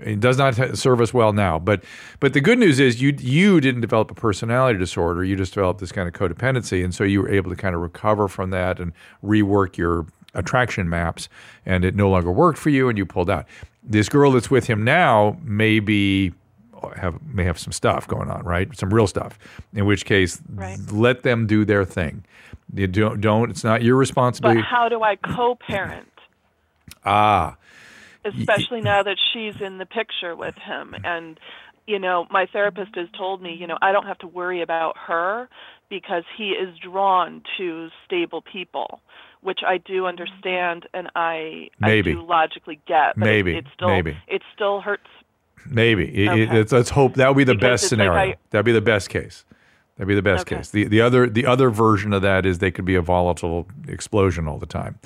it 0.00 0.20
does 0.20 0.38
not 0.38 0.54
serve 0.76 1.00
us 1.00 1.12
well 1.14 1.32
now. 1.32 1.58
But 1.58 1.82
but 2.20 2.32
the 2.32 2.40
good 2.40 2.58
news 2.58 2.78
is 2.80 3.00
you 3.02 3.14
you 3.18 3.60
didn't 3.60 3.80
develop 3.80 4.10
a 4.10 4.14
personality 4.14 4.78
disorder. 4.78 5.24
You 5.24 5.36
just 5.36 5.54
developed 5.54 5.80
this 5.80 5.92
kind 5.92 6.08
of 6.08 6.14
codependency, 6.14 6.84
and 6.84 6.94
so 6.94 7.04
you 7.04 7.22
were 7.22 7.28
able 7.30 7.50
to 7.50 7.56
kind 7.56 7.74
of 7.74 7.80
recover 7.80 8.28
from 8.28 8.50
that 8.50 8.78
and 8.80 8.92
rework 9.24 9.76
your 9.76 10.06
attraction 10.34 10.88
maps. 10.88 11.28
And 11.64 11.84
it 11.84 11.94
no 11.94 12.10
longer 12.10 12.30
worked 12.32 12.58
for 12.58 12.70
you, 12.70 12.88
and 12.88 12.96
you 12.98 13.06
pulled 13.06 13.30
out. 13.30 13.46
This 13.82 14.08
girl 14.08 14.32
that's 14.32 14.50
with 14.50 14.66
him 14.66 14.84
now 14.84 15.36
may 15.42 15.80
be 15.80 16.32
have 16.96 17.20
may 17.32 17.44
have 17.44 17.58
some 17.58 17.72
stuff 17.72 18.06
going 18.06 18.30
on, 18.30 18.42
right? 18.44 18.68
Some 18.76 18.92
real 18.92 19.06
stuff. 19.06 19.38
In 19.74 19.86
which 19.86 20.04
case, 20.04 20.40
Right. 20.54 20.78
let 20.92 21.22
them 21.22 21.46
do 21.46 21.64
their 21.64 21.84
thing. 21.84 22.24
You 22.74 22.86
don't 22.86 23.20
don't. 23.20 23.50
It's 23.50 23.64
not 23.64 23.82
your 23.82 23.96
responsibility. 23.96 24.60
But 24.60 24.64
responsibility. 24.64 24.68
how 24.68 24.88
do 24.88 25.02
I 25.02 25.16
co-parent? 25.34 26.08
ah, 27.04 27.56
especially 28.34 28.80
now 28.80 29.02
that 29.02 29.16
she's 29.32 29.60
in 29.60 29.78
the 29.78 29.86
picture 29.86 30.34
with 30.34 30.54
him 30.56 30.94
and 31.04 31.38
you 31.86 31.98
know 31.98 32.26
my 32.30 32.46
therapist 32.46 32.94
has 32.96 33.08
told 33.16 33.40
me 33.42 33.52
you 33.54 33.66
know 33.66 33.78
I 33.80 33.92
don't 33.92 34.06
have 34.06 34.18
to 34.18 34.26
worry 34.26 34.62
about 34.62 34.96
her 35.06 35.48
because 35.88 36.24
he 36.36 36.50
is 36.50 36.76
drawn 36.78 37.42
to 37.58 37.88
stable 38.04 38.42
people 38.42 39.00
which 39.42 39.60
I 39.64 39.78
do 39.78 40.06
understand 40.06 40.86
and 40.92 41.08
I 41.14 41.68
Maybe. 41.80 42.10
I 42.10 42.14
do 42.14 42.26
logically 42.26 42.80
get 42.88 43.14
but 43.16 43.24
Maybe. 43.26 43.52
it, 43.52 43.58
it 43.58 43.64
still 43.74 43.88
Maybe. 43.88 44.16
it 44.26 44.42
still 44.54 44.80
hurts 44.80 45.06
Maybe. 45.68 46.04
It- 46.26 46.52
it- 46.52 46.72
let's 46.72 46.90
hope 46.90 47.14
that 47.14 47.28
would 47.28 47.36
be 47.36 47.42
the 47.44 47.54
Because 47.54 47.80
best 47.82 47.84
it's 47.84 47.92
like 47.92 47.98
scenario. 48.06 48.32
I- 48.32 48.36
That'd 48.50 48.64
be 48.66 48.70
the 48.72 48.80
best 48.80 49.10
case. 49.10 49.44
That'd 49.96 50.06
be 50.06 50.14
the 50.14 50.22
best 50.22 50.42
Okay. 50.42 50.56
case. 50.56 50.70
The 50.70 50.84
the 50.84 51.00
other 51.00 51.28
the 51.28 51.44
other 51.46 51.70
version 51.70 52.12
of 52.12 52.22
that 52.22 52.46
is 52.46 52.58
they 52.58 52.70
could 52.70 52.84
be 52.84 52.94
a 52.94 53.00
volatile 53.02 53.66
explosion 53.88 54.46
all 54.46 54.58
the 54.58 54.66
time. 54.66 54.98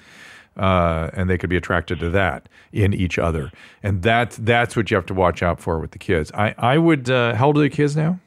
Uh, 0.56 1.08
and 1.14 1.30
they 1.30 1.38
could 1.38 1.48
be 1.48 1.56
attracted 1.56 2.00
to 2.00 2.10
that 2.10 2.48
in 2.72 2.92
each 2.92 3.18
other, 3.18 3.52
and 3.82 4.02
that's 4.02 4.36
that's 4.36 4.76
what 4.76 4.90
you 4.90 4.96
have 4.96 5.06
to 5.06 5.14
watch 5.14 5.42
out 5.42 5.60
for 5.60 5.78
with 5.78 5.92
the 5.92 5.98
kids. 5.98 6.30
I 6.34 6.54
I 6.58 6.76
would. 6.76 7.08
Uh, 7.08 7.34
how 7.34 7.46
old 7.46 7.58
are 7.58 7.62
the 7.62 7.70
kids 7.70 7.96
now? 7.96 8.18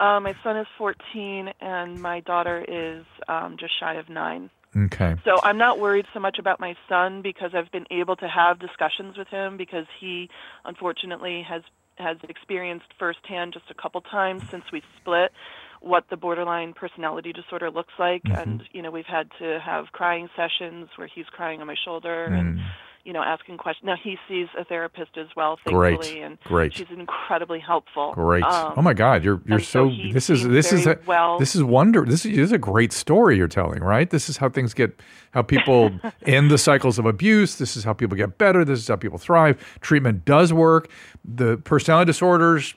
uh, 0.00 0.20
my 0.20 0.34
son 0.42 0.56
is 0.56 0.66
14 0.78 1.52
and 1.60 2.00
my 2.00 2.20
daughter 2.20 2.64
is 2.66 3.04
um 3.28 3.56
just 3.58 3.78
shy 3.78 3.94
of 3.94 4.08
9 4.08 4.50
Okay. 4.76 5.16
So 5.24 5.38
I'm 5.42 5.56
not 5.56 5.78
worried 5.78 6.04
so 6.12 6.20
much 6.20 6.38
about 6.38 6.60
my 6.60 6.76
son 6.86 7.22
because 7.22 7.52
I've 7.54 7.72
been 7.72 7.86
able 7.90 8.14
to 8.16 8.28
have 8.28 8.58
discussions 8.58 9.16
with 9.16 9.28
him 9.28 9.56
because 9.56 9.86
he 9.98 10.28
unfortunately 10.64 11.42
has 11.48 11.62
has 11.96 12.18
experienced 12.28 12.84
firsthand 12.98 13.54
just 13.54 13.70
a 13.70 13.74
couple 13.74 14.02
times 14.02 14.42
since 14.50 14.64
we 14.70 14.82
split 15.00 15.32
what 15.80 16.04
the 16.10 16.16
borderline 16.16 16.72
personality 16.72 17.32
disorder 17.32 17.70
looks 17.70 17.92
like 17.98 18.22
and 18.24 18.62
you 18.72 18.82
know 18.82 18.90
we've 18.90 19.04
had 19.06 19.28
to 19.38 19.58
have 19.64 19.86
crying 19.92 20.28
sessions 20.36 20.88
where 20.96 21.08
he's 21.12 21.26
crying 21.26 21.60
on 21.60 21.66
my 21.66 21.76
shoulder 21.84 22.24
and 22.24 22.60
you 23.04 23.12
know 23.12 23.22
asking 23.22 23.56
questions 23.56 23.86
now 23.86 23.94
he 24.02 24.16
sees 24.28 24.48
a 24.58 24.64
therapist 24.64 25.16
as 25.16 25.28
well 25.36 25.58
Great. 25.64 26.04
and 26.16 26.38
Great. 26.44 26.74
she's 26.74 26.88
incredibly 26.90 27.60
helpful 27.60 28.12
Great. 28.14 28.42
Um, 28.42 28.72
oh 28.76 28.82
my 28.82 28.94
God, 28.94 29.22
you're 29.22 29.40
you're 29.46 29.60
so 29.60 29.90
so. 29.90 29.96
this 30.12 30.28
is 30.28 30.42
this 30.48 30.72
is 30.72 30.86
a, 30.86 30.98
well- 31.06 31.38
this 31.38 31.54
is 31.54 31.62
wonder. 31.62 32.04
This 32.04 32.24
is, 32.26 32.32
this 32.36 32.46
is 32.46 32.52
a 32.52 32.58
great 32.58 32.92
story 32.92 33.36
you're 33.36 33.46
telling, 33.46 33.80
right? 33.82 34.10
This 34.10 34.28
is 34.28 34.38
how 34.38 34.48
things 34.48 34.74
get, 34.74 35.00
how 35.32 35.42
people 35.42 35.92
end 36.26 36.50
the 36.50 36.58
cycles 36.58 36.98
of 36.98 37.06
abuse. 37.06 37.56
This 37.56 37.76
is 37.76 37.84
how 37.84 37.92
people 37.92 38.16
get 38.16 38.38
better. 38.38 38.64
This 38.64 38.80
is 38.80 38.88
how 38.88 38.96
people 38.96 39.18
thrive. 39.18 39.56
Treatment 39.80 40.24
does 40.24 40.52
work. 40.52 40.88
The 41.24 41.58
personality 41.58 42.06
disorders, 42.08 42.74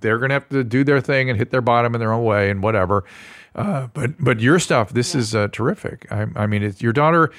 they're 0.00 0.18
going 0.18 0.30
to 0.30 0.34
have 0.34 0.48
to 0.50 0.64
do 0.64 0.84
their 0.84 1.00
thing 1.00 1.30
and 1.30 1.38
hit 1.38 1.50
their 1.50 1.60
bottom 1.60 1.94
in 1.94 2.00
their 2.00 2.12
own 2.12 2.24
way 2.24 2.50
and 2.50 2.62
whatever. 2.62 3.04
Uh, 3.54 3.88
but 3.94 4.12
but 4.22 4.40
your 4.40 4.58
stuff, 4.58 4.92
this 4.92 5.14
is 5.14 5.34
uh, 5.34 5.48
terrific. 5.48 6.06
I, 6.10 6.26
I 6.36 6.46
mean, 6.46 6.62
it's 6.62 6.80
your 6.80 6.92
daughter. 6.92 7.30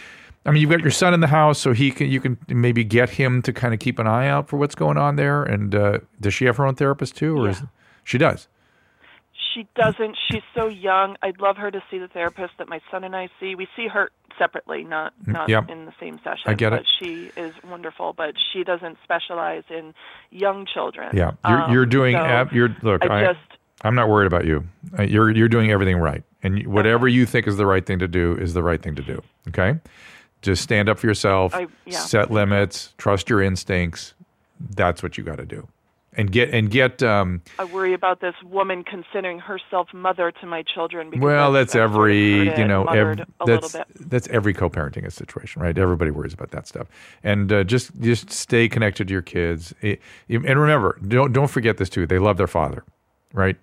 I 0.46 0.52
mean, 0.52 0.62
you've 0.62 0.72
got 0.72 0.82
your 0.82 0.92
son 0.92 1.14
in 1.14 1.20
the 1.20 1.28
house, 1.28 1.60
so 1.60 1.72
he 1.72 1.92
can 1.92 2.10
you 2.10 2.20
can 2.20 2.38
maybe 2.48 2.84
get 2.84 3.12
him 3.12 3.42
to 3.44 3.54
kind 3.54 3.74
of 3.74 3.80
keep 3.80 4.00
an 4.00 4.08
eye 4.08 4.28
out 4.28 4.50
for 4.50 4.58
what's 4.58 4.76
going 4.76 4.98
on 4.98 5.16
there. 5.16 5.44
And 5.44 5.74
uh, 5.74 6.00
does 6.20 6.34
she 6.34 6.46
have 6.46 6.58
her 6.58 6.66
own 6.66 6.76
therapist 6.76 7.16
too, 7.16 7.38
or 7.38 7.50
is 7.50 7.62
she 8.04 8.18
does? 8.18 8.48
She 9.54 9.68
doesn't. 9.76 10.18
She's 10.30 10.44
so 10.56 10.68
young. 10.68 11.18
I'd 11.22 11.40
love 11.42 11.58
her 11.58 11.72
to 11.72 11.82
see 11.92 11.98
the 12.00 12.08
therapist 12.08 12.54
that 12.58 12.70
my 12.70 12.80
son 12.90 13.04
and 13.04 13.16
I 13.16 13.30
see. 13.40 13.56
We 13.56 13.68
see 13.76 13.88
her 13.88 14.10
separately, 14.40 14.84
not 14.84 15.14
not 15.28 15.48
Mm, 15.48 15.50
Yep. 15.50 15.70
in 15.70 15.86
the 15.86 15.94
same 16.00 16.18
session. 16.24 16.44
I 16.50 16.54
get 16.54 16.70
but 16.72 16.82
it. 16.82 16.88
she 17.00 17.32
is 17.36 17.54
wonderful, 17.64 18.14
but 18.14 18.36
she 18.54 18.64
doesn't 18.64 18.98
specialize 19.04 19.64
in 19.70 19.94
young 20.30 20.66
children. 20.66 21.16
Yeah, 21.16 21.32
you're, 21.48 21.62
Um, 21.64 21.72
you're 21.74 21.86
doing. 21.86 22.16
so 22.16 22.20
ab- 22.22 22.52
you're 22.54 22.76
look. 22.82 23.04
I 23.10 23.20
I, 23.22 23.26
just 23.34 23.40
I'm 23.84 23.96
not 23.96 24.08
worried 24.10 24.28
about 24.28 24.46
you. 24.46 24.64
Uh, 24.98 25.04
You're 25.04 25.32
you're 25.32 25.50
doing 25.50 25.72
everything 25.72 25.98
right, 25.98 26.24
and 26.44 26.66
whatever 26.68 27.08
you 27.08 27.26
think 27.26 27.48
is 27.48 27.58
the 27.58 27.66
right 27.66 27.86
thing 27.86 28.00
to 28.00 28.08
do 28.08 28.36
is 28.36 28.54
the 28.54 28.64
right 28.64 28.82
thing 28.82 28.96
to 28.96 29.02
do. 29.02 29.22
Okay, 29.50 29.80
just 30.42 30.62
stand 30.64 30.88
up 30.88 31.00
for 31.00 31.08
yourself. 31.08 31.54
I- 31.56 31.68
yeah. 31.86 31.98
Set 31.98 32.32
limits. 32.32 32.94
Trust 32.98 33.30
your 33.30 33.42
instincts. 33.42 34.14
That's 34.60 35.02
what 35.04 35.18
you 35.18 35.24
got 35.24 35.38
to 35.38 35.46
do, 35.46 35.68
and 36.14 36.32
get 36.32 36.50
and 36.54 36.70
get. 36.70 37.02
Um, 37.02 37.42
I 37.60 37.64
worry 37.64 37.94
about 37.94 38.20
this 38.20 38.36
woman 38.44 38.84
considering 38.84 39.40
herself 39.40 39.94
mother 39.94 40.32
to 40.32 40.46
my 40.46 40.64
children. 40.64 41.10
Because 41.10 41.24
well, 41.24 41.52
that's, 41.52 41.74
that's 41.74 41.84
I've 41.84 41.92
sort 41.94 42.12
of 42.12 42.18
every 42.18 42.60
you 42.60 42.68
know 42.68 42.86
ev- 42.86 43.20
a 43.40 43.46
that's 43.46 43.74
bit. 43.74 43.88
that's 44.10 44.28
every 44.28 44.54
co-parenting 44.54 45.12
situation, 45.12 45.62
right? 45.62 45.78
Everybody 45.78 46.12
worries 46.12 46.34
about 46.34 46.52
that 46.52 46.68
stuff, 46.68 46.88
and 47.24 47.52
uh, 47.52 47.64
just 47.64 48.00
just 48.02 48.32
stay 48.32 48.68
connected 48.68 49.08
to 49.08 49.12
your 49.12 49.22
kids, 49.22 49.74
I- 49.84 49.98
and 50.30 50.60
remember, 50.60 51.00
don't 51.08 51.32
don't 51.32 51.50
forget 51.50 51.78
this 51.78 51.90
too. 51.90 52.06
They 52.06 52.20
love 52.20 52.38
their 52.38 52.48
father, 52.48 52.84
right? 53.34 53.58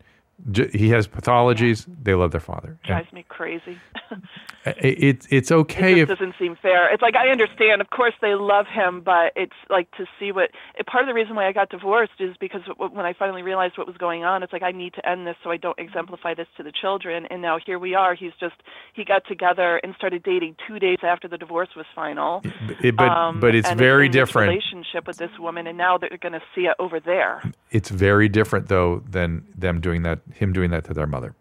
He 0.72 0.90
has 0.90 1.08
pathologies. 1.08 1.86
They 2.02 2.14
love 2.14 2.30
their 2.30 2.40
father. 2.40 2.78
Drives 2.84 3.12
me 3.12 3.24
crazy. 3.28 3.78
it, 4.64 5.26
it's 5.30 5.50
okay 5.50 5.92
it 5.92 5.98
if 5.98 6.08
doesn't 6.08 6.34
seem 6.38 6.56
fair. 6.56 6.92
It's 6.92 7.02
like 7.02 7.16
I 7.16 7.28
understand, 7.28 7.80
of 7.80 7.90
course, 7.90 8.14
they 8.20 8.34
love 8.34 8.66
him, 8.66 9.00
but 9.00 9.32
it's 9.36 9.56
like 9.68 9.90
to 9.92 10.06
see 10.18 10.32
what. 10.32 10.50
It, 10.78 10.86
part 10.86 11.02
of 11.02 11.08
the 11.08 11.14
reason 11.14 11.34
why 11.34 11.48
I 11.48 11.52
got 11.52 11.70
divorced 11.70 12.20
is 12.20 12.36
because 12.38 12.62
when 12.78 13.04
I 13.04 13.12
finally 13.12 13.42
realized 13.42 13.76
what 13.76 13.86
was 13.86 13.96
going 13.96 14.24
on, 14.24 14.42
it's 14.42 14.52
like 14.52 14.62
I 14.62 14.70
need 14.70 14.94
to 14.94 15.06
end 15.08 15.26
this 15.26 15.36
so 15.42 15.50
I 15.50 15.56
don't 15.56 15.78
exemplify 15.78 16.34
this 16.34 16.46
to 16.56 16.62
the 16.62 16.72
children. 16.72 17.26
And 17.30 17.42
now 17.42 17.58
here 17.64 17.78
we 17.78 17.94
are. 17.94 18.14
He's 18.14 18.32
just 18.40 18.56
he 18.94 19.04
got 19.04 19.26
together 19.26 19.80
and 19.82 19.94
started 19.96 20.22
dating 20.22 20.56
two 20.66 20.78
days 20.78 20.98
after 21.02 21.28
the 21.28 21.38
divorce 21.38 21.70
was 21.76 21.86
final. 21.94 22.42
it, 22.82 22.96
but 22.96 23.08
Um, 23.08 23.40
but 23.40 23.54
it's 23.54 23.70
very 23.72 24.08
different. 24.08 24.50
Relationship 24.50 25.06
with 25.06 25.16
this 25.16 25.30
woman, 25.38 25.66
and 25.66 25.76
now 25.76 25.98
they're 25.98 26.18
going 26.20 26.32
to 26.32 26.42
see 26.54 26.62
it 26.62 26.76
over 26.78 27.00
there. 27.00 27.42
It's 27.70 27.90
very 27.90 28.28
different 28.28 28.68
though 28.68 29.02
than 29.08 29.46
them 29.56 29.80
doing 29.80 30.02
that. 30.02 30.20
Him 30.34 30.52
doing 30.52 30.70
that 30.70 30.84
to 30.84 30.94
their 30.94 31.06
mother. 31.06 31.34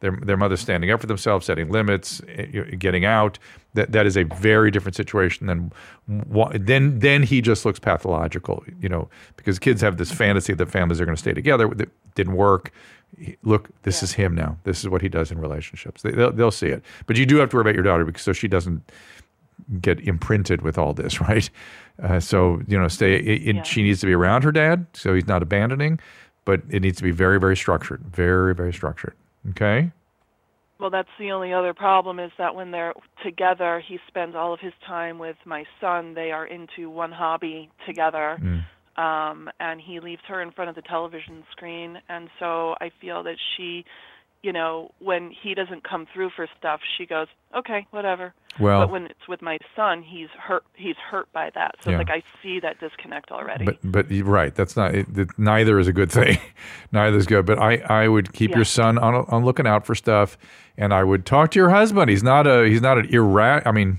Their 0.00 0.12
their 0.22 0.36
mother 0.36 0.56
standing 0.56 0.90
up 0.90 1.00
for 1.00 1.06
themselves, 1.06 1.46
setting 1.46 1.70
limits, 1.70 2.20
eh, 2.28 2.44
getting 2.78 3.06
out. 3.06 3.38
That 3.72 3.92
that 3.92 4.04
is 4.04 4.16
a 4.16 4.24
very 4.24 4.70
different 4.70 4.94
situation 4.94 5.46
than 5.46 5.72
then 6.54 6.98
then 6.98 7.22
he 7.22 7.40
just 7.40 7.64
looks 7.64 7.78
pathological. 7.78 8.62
You 8.78 8.90
know, 8.90 9.08
because 9.36 9.58
kids 9.58 9.80
have 9.80 9.96
this 9.96 10.12
fantasy 10.12 10.52
that 10.52 10.70
families 10.70 11.00
are 11.00 11.06
going 11.06 11.16
to 11.16 11.20
stay 11.20 11.32
together. 11.32 11.68
That 11.68 11.88
didn't 12.14 12.36
work. 12.36 12.72
Look, 13.42 13.70
this 13.82 14.02
is 14.02 14.12
him 14.12 14.34
now. 14.34 14.58
This 14.64 14.80
is 14.80 14.90
what 14.90 15.00
he 15.00 15.08
does 15.08 15.30
in 15.30 15.38
relationships. 15.38 16.02
They, 16.02 16.10
they'll, 16.10 16.32
they'll 16.32 16.50
see 16.50 16.66
it. 16.66 16.82
But 17.06 17.16
you 17.16 17.24
do 17.24 17.36
have 17.36 17.48
to 17.50 17.56
worry 17.56 17.62
about 17.62 17.74
your 17.74 17.84
daughter 17.84 18.04
because 18.04 18.22
so 18.22 18.32
she 18.34 18.48
doesn't 18.48 18.82
get 19.80 20.00
imprinted 20.00 20.62
with 20.62 20.76
all 20.76 20.92
this, 20.92 21.20
right? 21.28 21.48
Uh, 22.02 22.20
so 22.20 22.60
you 22.66 22.78
know, 22.78 22.88
stay. 22.88 23.16
It, 23.16 23.56
Yeah. 23.56 23.62
She 23.62 23.82
needs 23.82 24.00
to 24.00 24.06
be 24.06 24.12
around 24.12 24.44
her 24.44 24.52
dad, 24.52 24.86
so 24.92 25.14
he's 25.14 25.26
not 25.26 25.42
abandoning. 25.42 26.00
But 26.46 26.62
it 26.70 26.80
needs 26.80 26.96
to 26.96 27.02
be 27.02 27.10
very, 27.10 27.38
very 27.38 27.56
structured. 27.56 28.00
Very, 28.10 28.54
very 28.54 28.72
structured. 28.72 29.12
Okay. 29.50 29.92
Well, 30.78 30.90
that's 30.90 31.08
the 31.18 31.32
only 31.32 31.52
other 31.52 31.74
problem 31.74 32.18
is 32.18 32.30
that 32.38 32.54
when 32.54 32.70
they're 32.70 32.94
together, 33.24 33.82
he 33.86 33.98
spends 34.08 34.34
all 34.34 34.54
of 34.54 34.60
his 34.60 34.72
time 34.86 35.18
with 35.18 35.36
my 35.44 35.64
son. 35.80 36.14
They 36.14 36.32
are 36.32 36.46
into 36.46 36.88
one 36.90 37.12
hobby 37.12 37.70
together. 37.86 38.38
Um, 38.96 39.50
and 39.60 39.80
he 39.80 40.00
leaves 40.00 40.22
her 40.28 40.40
in 40.40 40.52
front 40.52 40.70
of 40.70 40.76
the 40.76 40.82
television 40.82 41.44
screen. 41.50 41.98
And 42.08 42.28
so 42.38 42.74
I 42.80 42.90
feel 43.00 43.22
that 43.24 43.36
she, 43.56 43.84
you 44.46 44.52
know, 44.52 44.92
when 45.00 45.32
he 45.42 45.54
doesn't 45.54 45.82
come 45.82 46.06
through 46.14 46.30
for 46.36 46.46
stuff, 46.58 46.80
she 46.96 47.04
goes, 47.04 47.26
okay, 47.60 47.86
whatever. 47.90 48.32
Well- 48.60 48.82
but 48.82 48.90
when 48.90 49.06
it's 49.06 49.26
with 49.28 49.42
my 49.42 49.58
son, 49.74 50.02
he's 50.02 50.28
hurt. 50.38 50.62
He's 50.74 50.94
hurt 51.10 51.30
by 51.32 51.50
that. 51.54 51.74
So 51.82 51.90
Yeah. 51.90 51.98
it's 52.00 52.08
like 52.08 52.22
I 52.22 52.42
see 52.42 52.60
that 52.60 52.78
disconnect 52.78 53.30
already. 53.32 53.64
But 53.64 53.78
but 53.82 54.10
you're 54.10 54.24
right, 54.24 54.54
that's 54.54 54.76
not 54.76 54.94
it, 54.94 55.06
it- 55.18 55.36
neither 55.38 55.78
is 55.80 55.88
a 55.88 55.92
good 55.92 56.10
thing. 56.12 56.38
neither 56.92 57.16
is 57.16 57.26
good. 57.26 57.44
But 57.44 57.58
I, 57.58 57.72
I 58.02 58.08
would 58.08 58.32
keep 58.32 58.50
Yeah. 58.50 58.56
your 58.58 58.64
son 58.64 58.98
on 58.98 59.14
on 59.28 59.44
looking 59.44 59.66
out 59.66 59.84
for 59.84 59.94
stuff, 59.96 60.38
and 60.78 60.94
I 60.94 61.02
would 61.02 61.26
talk 61.26 61.50
to 61.50 61.58
your 61.58 61.70
husband. 61.70 62.08
He's 62.08 62.22
not 62.22 62.46
a 62.46 62.66
he's 62.68 62.80
not 62.82 62.98
an 62.98 63.08
irra. 63.08 63.62
I 63.66 63.72
mean, 63.72 63.98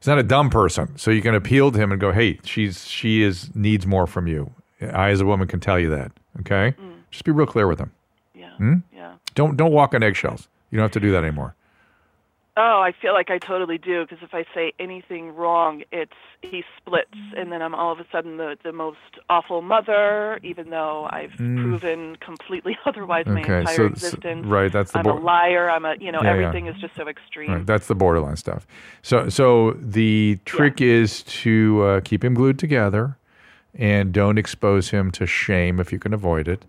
he's 0.00 0.08
not 0.08 0.18
a 0.18 0.22
dumb 0.24 0.50
person. 0.50 0.96
So 0.98 1.10
you 1.12 1.22
can 1.22 1.34
appeal 1.34 1.70
to 1.72 1.78
him 1.78 1.92
and 1.92 2.00
go, 2.00 2.10
hey, 2.12 2.40
she's 2.44 2.86
she 2.88 3.22
is 3.22 3.54
needs 3.54 3.86
more 3.86 4.06
from 4.08 4.26
you. 4.26 4.52
I 4.92 5.10
as 5.10 5.20
a 5.20 5.24
woman 5.26 5.46
can 5.48 5.60
tell 5.60 5.78
you 5.78 5.88
that. 5.90 6.10
Okay, 6.40 6.74
just 7.12 7.24
be 7.24 7.30
real 7.32 7.46
clear 7.46 7.68
with 7.68 7.78
him. 7.78 7.92
yeah, 8.34 8.50
Hmm? 8.58 8.74
Yeah. 9.36 9.46
Don't 9.46 9.56
don't 9.56 9.72
walk 9.72 9.94
on 9.94 10.02
eggshells. 10.02 10.48
You 10.70 10.78
don't 10.78 10.84
have 10.84 10.92
to 10.92 11.00
do 11.00 11.12
that 11.12 11.22
anymore. 11.24 11.54
Oh, 12.56 12.80
I 12.80 12.92
feel 12.92 13.14
like 13.14 13.30
I 13.30 13.38
totally 13.38 13.78
do 13.78 14.02
because 14.06 14.22
if 14.22 14.32
I 14.32 14.44
say 14.54 14.72
anything 14.78 15.34
wrong, 15.34 15.82
it's 15.90 16.12
he 16.40 16.62
splits, 16.76 17.10
and 17.36 17.50
then 17.50 17.62
I'm 17.62 17.74
all 17.74 17.90
of 17.90 17.98
a 17.98 18.06
sudden 18.12 18.36
the 18.36 18.56
the 18.62 18.72
most 18.72 18.98
awful 19.28 19.60
mother, 19.60 20.38
even 20.44 20.70
though 20.70 21.08
I've 21.10 21.32
proven 21.36 22.14
completely 22.20 22.78
otherwise 22.86 23.26
my 23.26 23.42
Mm. 23.42 23.58
Entire 23.60 23.66
so- 23.66 23.74
so- 23.76 23.84
existence. 23.86 24.46
right, 24.46 24.70
that's 24.70 24.92
the 24.92 25.00
I'm 25.00 25.06
a 25.06 25.14
liar. 25.14 25.68
I'm 25.68 25.84
a 25.84 25.96
you 25.98 26.12
know 26.12 26.20
Yeah, 26.22 26.34
yeah. 26.36 26.46
everything 26.46 26.66
is 26.68 26.76
just 26.80 26.94
so 26.94 27.08
extreme. 27.08 27.50
Right, 27.50 27.66
that's 27.66 27.88
the 27.88 27.96
borderline 27.96 28.36
stuff. 28.36 28.68
So, 29.02 29.28
so 29.28 29.72
the 29.80 30.38
trick 30.44 30.80
is 30.80 31.24
to 31.24 31.82
uh, 31.82 32.00
keep 32.02 32.22
him 32.24 32.34
glued 32.34 32.60
together, 32.60 33.16
and 33.76 34.12
don't 34.12 34.38
expose 34.38 34.90
him 34.90 35.10
to 35.12 35.26
shame 35.26 35.80
if 35.80 35.92
you 35.92 35.98
can 35.98 36.14
avoid 36.14 36.46
it, 36.46 36.64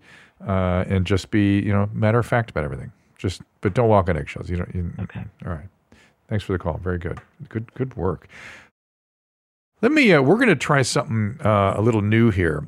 uh, 0.46 0.84
and 0.88 1.06
just 1.06 1.30
be 1.30 1.60
you 1.60 1.72
know 1.72 1.88
matter 1.92 2.18
of 2.18 2.26
fact 2.26 2.50
about 2.50 2.64
everything. 2.64 2.92
Just, 3.18 3.40
but 3.62 3.72
don't 3.72 3.88
walk 3.88 4.08
on 4.08 4.16
eggshells. 4.16 4.50
You 4.50 4.58
don't. 4.58 4.74
You, 4.74 4.92
Okay. 5.00 5.24
All 5.44 5.52
right. 5.52 5.68
Thanks 6.28 6.44
for 6.44 6.52
the 6.52 6.58
call. 6.58 6.78
Very 6.78 6.98
good. 6.98 7.20
Good. 7.48 7.72
Good 7.74 7.96
work. 7.96 8.28
Let 9.82 9.92
me. 9.92 10.12
Uh, 10.12 10.22
we're 10.22 10.36
going 10.36 10.48
to 10.48 10.56
try 10.56 10.82
something 10.82 11.38
uh, 11.44 11.74
a 11.76 11.80
little 11.80 12.02
new 12.02 12.30
here. 12.30 12.66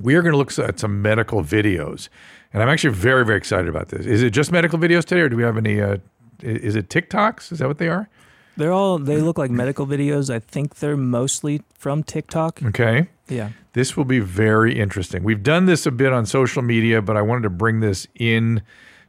We 0.00 0.14
are 0.14 0.22
going 0.22 0.32
to 0.32 0.38
look 0.38 0.56
at 0.58 0.78
some 0.78 1.02
medical 1.02 1.42
videos, 1.42 2.08
and 2.52 2.62
I'm 2.62 2.68
actually 2.68 2.94
very, 2.94 3.24
very 3.24 3.36
excited 3.36 3.68
about 3.68 3.88
this. 3.88 4.06
Is 4.06 4.22
it 4.22 4.30
just 4.30 4.52
medical 4.52 4.78
videos 4.78 5.04
today, 5.04 5.22
or 5.22 5.28
do 5.28 5.36
we 5.36 5.42
have 5.42 5.56
any? 5.56 5.80
Uh, 5.80 5.98
is 6.40 6.76
it 6.76 6.88
TikToks? 6.88 7.50
Is 7.52 7.58
that 7.58 7.66
what 7.66 7.78
they 7.78 7.88
are? 7.88 8.08
They're 8.58 8.72
all 8.72 8.98
they 8.98 9.20
look 9.20 9.38
like 9.38 9.52
medical 9.52 9.86
videos. 9.86 10.34
I 10.34 10.40
think 10.40 10.80
they're 10.80 10.96
mostly 10.96 11.62
from 11.74 12.02
TikTok. 12.02 12.60
Okay. 12.64 13.08
Yeah. 13.28 13.50
This 13.72 13.96
will 13.96 14.04
be 14.04 14.18
very 14.18 14.76
interesting. 14.76 15.22
We've 15.22 15.44
done 15.44 15.66
this 15.66 15.86
a 15.86 15.92
bit 15.92 16.12
on 16.12 16.26
social 16.26 16.60
media, 16.60 17.00
but 17.00 17.16
I 17.16 17.22
wanted 17.22 17.42
to 17.42 17.50
bring 17.50 17.78
this 17.78 18.08
in 18.16 18.62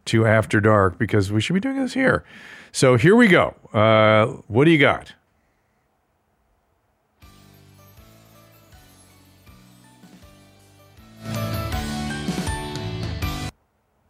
to 0.05 0.27
After 0.27 0.61
Dark 0.61 0.99
because 0.99 1.31
we 1.31 1.41
should 1.41 1.55
be 1.55 1.59
doing 1.59 1.77
this 1.77 1.95
here. 1.95 2.23
So 2.71 2.95
here 2.95 3.15
we 3.15 3.27
go. 3.27 3.55
Uh, 3.73 4.27
what 4.47 4.65
do 4.65 4.71
you 4.71 4.77
got? 4.77 5.13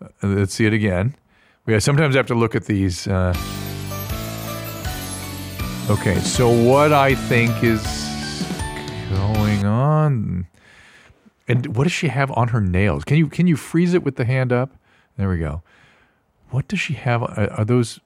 Uh, 0.01 0.07
Let's 0.21 0.53
see 0.53 0.65
it 0.65 0.73
again. 0.73 1.15
We 1.65 1.79
sometimes 1.79 2.15
have 2.15 2.27
to 2.27 2.35
look 2.35 2.55
at 2.55 2.65
these. 2.65 3.07
Uh, 3.07 3.33
okay, 5.89 6.19
so 6.19 6.49
what 6.49 6.93
I 6.93 7.15
think 7.15 7.63
is 7.63 7.81
going 9.09 9.65
on, 9.65 10.47
and 11.47 11.75
what 11.75 11.83
does 11.83 11.91
she 11.93 12.07
have 12.09 12.31
on 12.31 12.49
her 12.49 12.61
nails? 12.61 13.03
Can 13.03 13.17
you 13.17 13.27
can 13.27 13.47
you 13.47 13.55
freeze 13.55 13.93
it 13.93 14.03
with 14.03 14.15
the 14.15 14.25
hand 14.25 14.51
up? 14.51 14.71
There 15.17 15.29
we 15.29 15.37
go. 15.37 15.61
What 16.51 16.67
does 16.67 16.79
she 16.79 16.93
have? 16.93 17.21
Are, 17.23 17.49
are 17.51 17.65
those? 17.65 17.99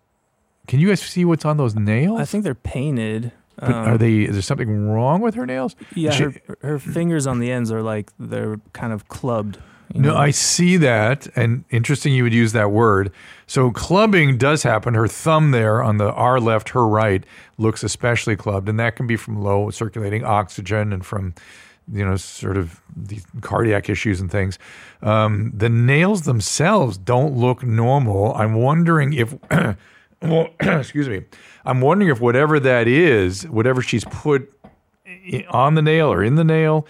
Can 0.67 0.79
you 0.79 0.87
guys 0.87 1.01
see 1.01 1.25
what's 1.25 1.45
on 1.45 1.57
those 1.57 1.75
nails? 1.75 2.19
I 2.19 2.25
think 2.25 2.43
they're 2.43 2.55
painted. 2.55 3.31
But 3.57 3.69
Um, 3.69 3.73
are 3.87 3.97
they? 3.97 4.21
Is 4.23 4.33
there 4.33 4.41
something 4.41 4.89
wrong 4.89 5.21
with 5.21 5.35
her 5.35 5.45
nails? 5.45 5.75
Yeah, 5.93 6.11
She- 6.11 6.23
her, 6.23 6.33
her 6.61 6.79
fingers 6.79 7.27
on 7.27 7.39
the 7.39 7.51
ends 7.51 7.71
are 7.71 7.83
like 7.83 8.11
they're 8.17 8.59
kind 8.73 8.91
of 8.93 9.07
clubbed. 9.09 9.59
You 9.93 10.01
No, 10.01 10.13
know? 10.13 10.17
I 10.17 10.32
see 10.32 10.77
that, 10.77 11.27
and 11.36 11.63
interesting 11.69 12.13
you 12.13 12.23
would 12.23 12.34
use 12.34 12.51
that 12.53 12.71
word. 12.71 13.12
So 13.47 13.71
clubbing 13.71 14.38
does 14.38 14.63
happen. 14.63 14.93
Her 14.95 15.08
thumb 15.08 15.51
there 15.51 15.84
on 15.84 15.97
the 15.97 16.12
our 16.12 16.39
left, 16.39 16.69
her 16.69 16.88
right 16.88 17.23
looks 17.58 17.84
especially 17.84 18.36
clubbed, 18.36 18.67
and 18.69 18.79
that 18.79 18.95
can 18.95 19.08
be 19.08 19.15
from 19.15 19.41
low 19.43 19.69
circulating 19.69 20.23
oxygen 20.25 20.91
and 20.93 21.06
from 21.06 21.34
you 21.91 22.03
know 22.06 22.15
sort 22.15 22.58
of 22.58 22.82
the 22.95 23.19
cardiac 23.41 23.89
issues 23.89 24.19
and 24.19 24.32
things. 24.32 24.58
Um, 25.01 25.51
the 25.56 25.69
nails 25.69 26.23
themselves 26.23 26.97
don't 26.97 27.36
look 27.36 27.63
normal. 27.63 28.34
I'm 28.36 28.56
wondering 28.56 29.13
if. 29.13 29.36
well, 30.21 30.49
excuse 30.60 31.08
me. 31.10 31.23
I'm 31.65 31.82
wondering 31.82 32.10
if 32.12 32.19
whatever 32.19 32.60
that 32.60 32.88
is, 32.88 33.47
whatever 33.47 33.82
she's 33.82 34.06
put 34.06 34.49
on 35.49 35.75
the 35.75 35.82
nail 35.82 36.12
or 36.12 36.23
in 36.23 36.36
the 36.36 36.43
nail, 36.43 36.86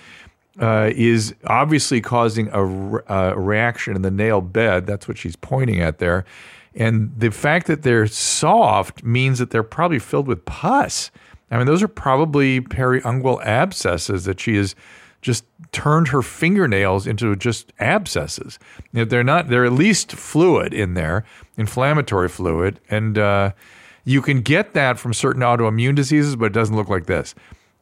uh, 0.59 0.91
is 0.93 1.33
obviously 1.45 2.01
causing 2.01 2.49
a, 2.51 2.63
re- 2.63 3.01
a 3.07 3.39
reaction 3.39 3.95
in 3.95 4.01
the 4.01 4.11
nail 4.11 4.41
bed. 4.41 4.85
That's 4.85 5.07
what 5.07 5.17
she's 5.17 5.35
pointing 5.35 5.81
at 5.81 5.99
there. 5.99 6.25
And 6.75 7.13
the 7.17 7.31
fact 7.31 7.67
that 7.67 7.83
they're 7.83 8.07
soft 8.07 9.03
means 9.03 9.39
that 9.39 9.51
they're 9.51 9.63
probably 9.63 9.99
filled 9.99 10.27
with 10.27 10.45
pus. 10.45 11.11
I 11.51 11.57
mean, 11.57 11.67
those 11.67 11.83
are 11.83 11.87
probably 11.87 12.61
periungual 12.61 13.43
abscesses 13.45 14.25
that 14.25 14.39
she 14.39 14.55
has 14.55 14.75
just 15.21 15.45
turned 15.71 16.09
her 16.09 16.21
fingernails 16.21 17.07
into 17.07 17.35
just 17.35 17.71
abscesses. 17.79 18.59
You 18.91 18.99
know, 18.99 19.05
They're 19.05 19.23
not, 19.23 19.49
they're 19.49 19.65
at 19.65 19.71
least 19.71 20.11
fluid 20.11 20.73
in 20.73 20.95
there, 20.95 21.25
inflammatory 21.57 22.27
fluid. 22.27 22.79
And 22.89 23.17
uh, 23.17 23.51
you 24.03 24.21
can 24.21 24.41
get 24.41 24.73
that 24.73 24.99
from 24.99 25.13
certain 25.13 25.41
autoimmune 25.41 25.95
diseases, 25.95 26.35
but 26.35 26.45
it 26.45 26.53
doesn't 26.53 26.75
look 26.75 26.89
like 26.89 27.05
this. 27.05 27.35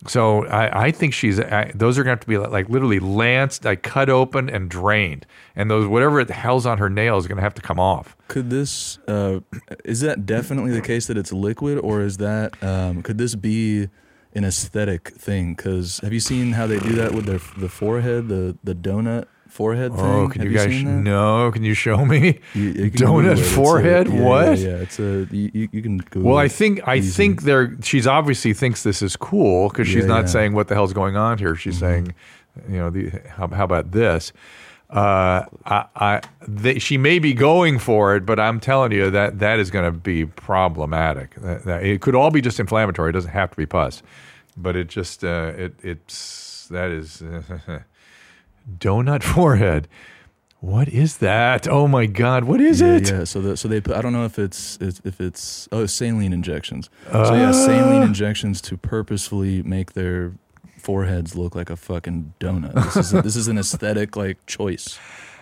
So 0.08 0.46
I, 0.48 0.86
I 0.86 0.92
think 0.92 1.14
she's 1.14 1.40
I, 1.40 1.72
those 1.76 1.98
are 1.98 2.04
going 2.04 2.18
to 2.18 2.20
have 2.20 2.20
to 2.22 2.28
be 2.28 2.38
like, 2.38 2.50
like 2.50 2.70
literally 2.70 3.00
lanced, 3.00 3.66
like 3.66 3.84
cut 3.84 4.10
open 4.10 4.50
and 4.50 4.70
drained, 4.70 5.26
and 5.56 5.70
those 5.70 5.88
whatever 5.88 6.24
the 6.24 6.34
hell's 6.34 6.66
on 6.66 6.80
her 6.80 6.90
nail 6.90 7.18
is 7.18 7.28
going 7.28 7.38
to 7.38 7.44
have 7.44 7.54
to 7.56 7.62
come 7.62 7.80
off. 7.80 8.18
Could 8.28 8.50
this 8.50 8.98
uh, 9.08 9.42
is 9.86 10.02
that 10.02 10.26
definitely 10.26 10.72
the 10.72 10.82
case 10.82 11.08
that 11.08 11.18
it's 11.18 11.32
liquid, 11.32 11.78
or 11.78 12.02
is 12.02 12.18
that 12.18 12.62
um, 12.64 13.04
could 13.04 13.18
this 13.18 13.36
be 13.36 13.90
an 14.34 14.44
aesthetic 14.44 15.10
thing? 15.10 15.54
Because 15.54 16.00
have 16.00 16.14
you 16.14 16.20
seen 16.20 16.54
how 16.54 16.66
they 16.66 16.80
do 16.80 16.94
that 16.94 17.14
with 17.14 17.26
their 17.26 17.40
the 17.58 17.70
forehead, 17.70 18.28
the 18.28 18.58
the 18.64 18.74
donut 18.74 19.26
forehead 19.52 19.94
thing? 19.94 20.04
Oh, 20.06 20.28
can 20.30 20.42
Have 20.42 20.52
you 20.52 20.58
guys 20.58 20.70
seen 20.70 20.86
that? 20.86 21.02
no? 21.04 21.52
Can 21.52 21.64
you 21.64 21.74
show 21.74 22.06
me 22.06 22.40
You- 22.54 22.62
you 22.64 22.92
donut 22.92 23.34
it. 23.34 23.40
A- 23.40 23.44
forehead? 23.44 24.08
yeah, 24.08 24.22
what? 24.22 24.58
Yeah, 24.58 24.70
yeah, 24.70 24.76
it's 24.78 25.00
a 25.00 25.28
you, 25.32 25.52
you, 25.54 25.70
you 25.72 25.82
can 25.82 25.98
Google. 25.98 26.30
Well, 26.32 26.38
I 26.38 26.48
think 26.48 26.88
I 26.88 26.96
Easy. 26.96 27.12
think 27.12 27.42
they're 27.44 27.76
she's 27.84 28.08
obviously 28.08 28.54
thinks 28.54 28.84
this 28.84 29.02
is 29.02 29.16
cool 29.16 29.70
because 29.70 29.88
she's 29.88 29.98
Yeah, 30.04 30.06
not. 30.06 30.18
Mm-hmm. 30.26 30.28
saying 30.32 30.54
what 30.54 30.68
the 30.68 30.74
hell's 30.76 30.94
going 30.94 31.16
on 31.18 31.38
here. 31.38 31.56
She's 31.56 31.78
saying, 31.78 32.14
you 32.70 32.78
know, 32.78 32.90
the, 32.90 33.10
how, 33.30 33.48
how 33.48 33.64
about 33.66 33.92
this? 33.92 34.32
Uh, 34.90 35.46
I, 35.66 35.86
I 35.96 36.22
they, 36.48 36.78
she 36.80 36.98
may 36.98 37.18
be 37.20 37.34
going 37.34 37.80
for 37.80 38.14
it, 38.18 38.26
but 38.26 38.40
I'm 38.42 38.60
telling 38.60 38.92
you 38.92 39.10
that 39.12 39.40
that 39.40 39.58
is 39.60 39.72
going 39.72 39.86
to 39.86 39.98
be 39.98 40.26
problematic. 40.26 41.36
That, 41.36 41.64
that- 41.64 41.84
it 41.86 42.02
could 42.02 42.14
all 42.16 42.30
be 42.32 42.42
just 42.42 42.60
inflammatory. 42.60 43.10
It 43.10 43.14
doesn't 43.14 43.32
have 43.32 43.52
to 43.52 43.56
be 43.58 43.66
pus, 43.66 44.04
but 44.58 44.76
it 44.76 44.90
just 44.90 45.24
uh, 45.24 45.54
it 45.58 45.76
it's 45.82 46.68
that 46.72 46.92
is 46.92 47.24
donut 48.78 49.24
forehead. 49.36 49.88
What 50.60 50.88
is 50.90 51.18
that? 51.18 51.68
Oh 51.68 51.88
my 51.88 52.06
God! 52.06 52.44
What 52.44 52.62
is 52.62 52.82
yeah, 52.82 52.98
it? 52.98 53.10
Yeah, 53.10 53.24
so 53.24 53.42
the, 53.42 53.58
so 53.58 53.68
they 53.68 53.82
put. 53.82 53.96
I 53.96 54.02
don't 54.02 54.14
know 54.14 54.26
if 54.26 54.38
it's 54.38 54.78
if 54.80 55.20
it's 55.20 55.68
oh 55.72 55.88
saline 55.88 56.34
injections. 56.34 56.88
so 57.12 57.34
yeah, 57.34 57.52
saline 57.52 58.04
injections 58.04 58.62
to 58.62 58.78
purposefully 58.78 59.64
make 59.64 59.94
their 59.94 60.34
foreheads 60.78 61.36
look 61.36 61.56
like 61.56 61.70
a 61.70 61.76
fucking 61.76 62.34
donut. 62.40 62.74
This 62.76 62.96
is 62.98 63.12
this 63.12 63.36
is 63.36 63.48
an 63.48 63.58
aesthetic 63.58 64.16
like 64.16 64.46
choice. 64.46 65.00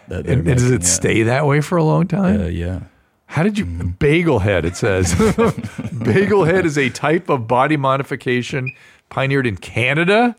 That 0.07 0.25
And, 0.25 0.47
and 0.47 0.57
does 0.57 0.71
it 0.71 0.81
yeah. 0.81 0.87
stay 0.87 1.23
that 1.23 1.45
way 1.45 1.61
for 1.61 1.77
a 1.77 1.83
long 1.83 2.07
time? 2.07 2.41
Uh, 2.41 2.45
yeah. 2.45 2.81
How 3.27 3.43
did 3.43 3.59
you 3.59 3.65
bagel 3.65 4.39
head? 4.39 4.65
It 4.65 4.75
says 4.75 5.13
bagel 6.03 6.45
head 6.45 6.65
is 6.65 6.77
a 6.77 6.89
type 6.89 7.29
of 7.29 7.47
body 7.47 7.77
modification 7.77 8.73
pioneered 9.09 9.45
in 9.45 9.57
Canada. 9.57 10.35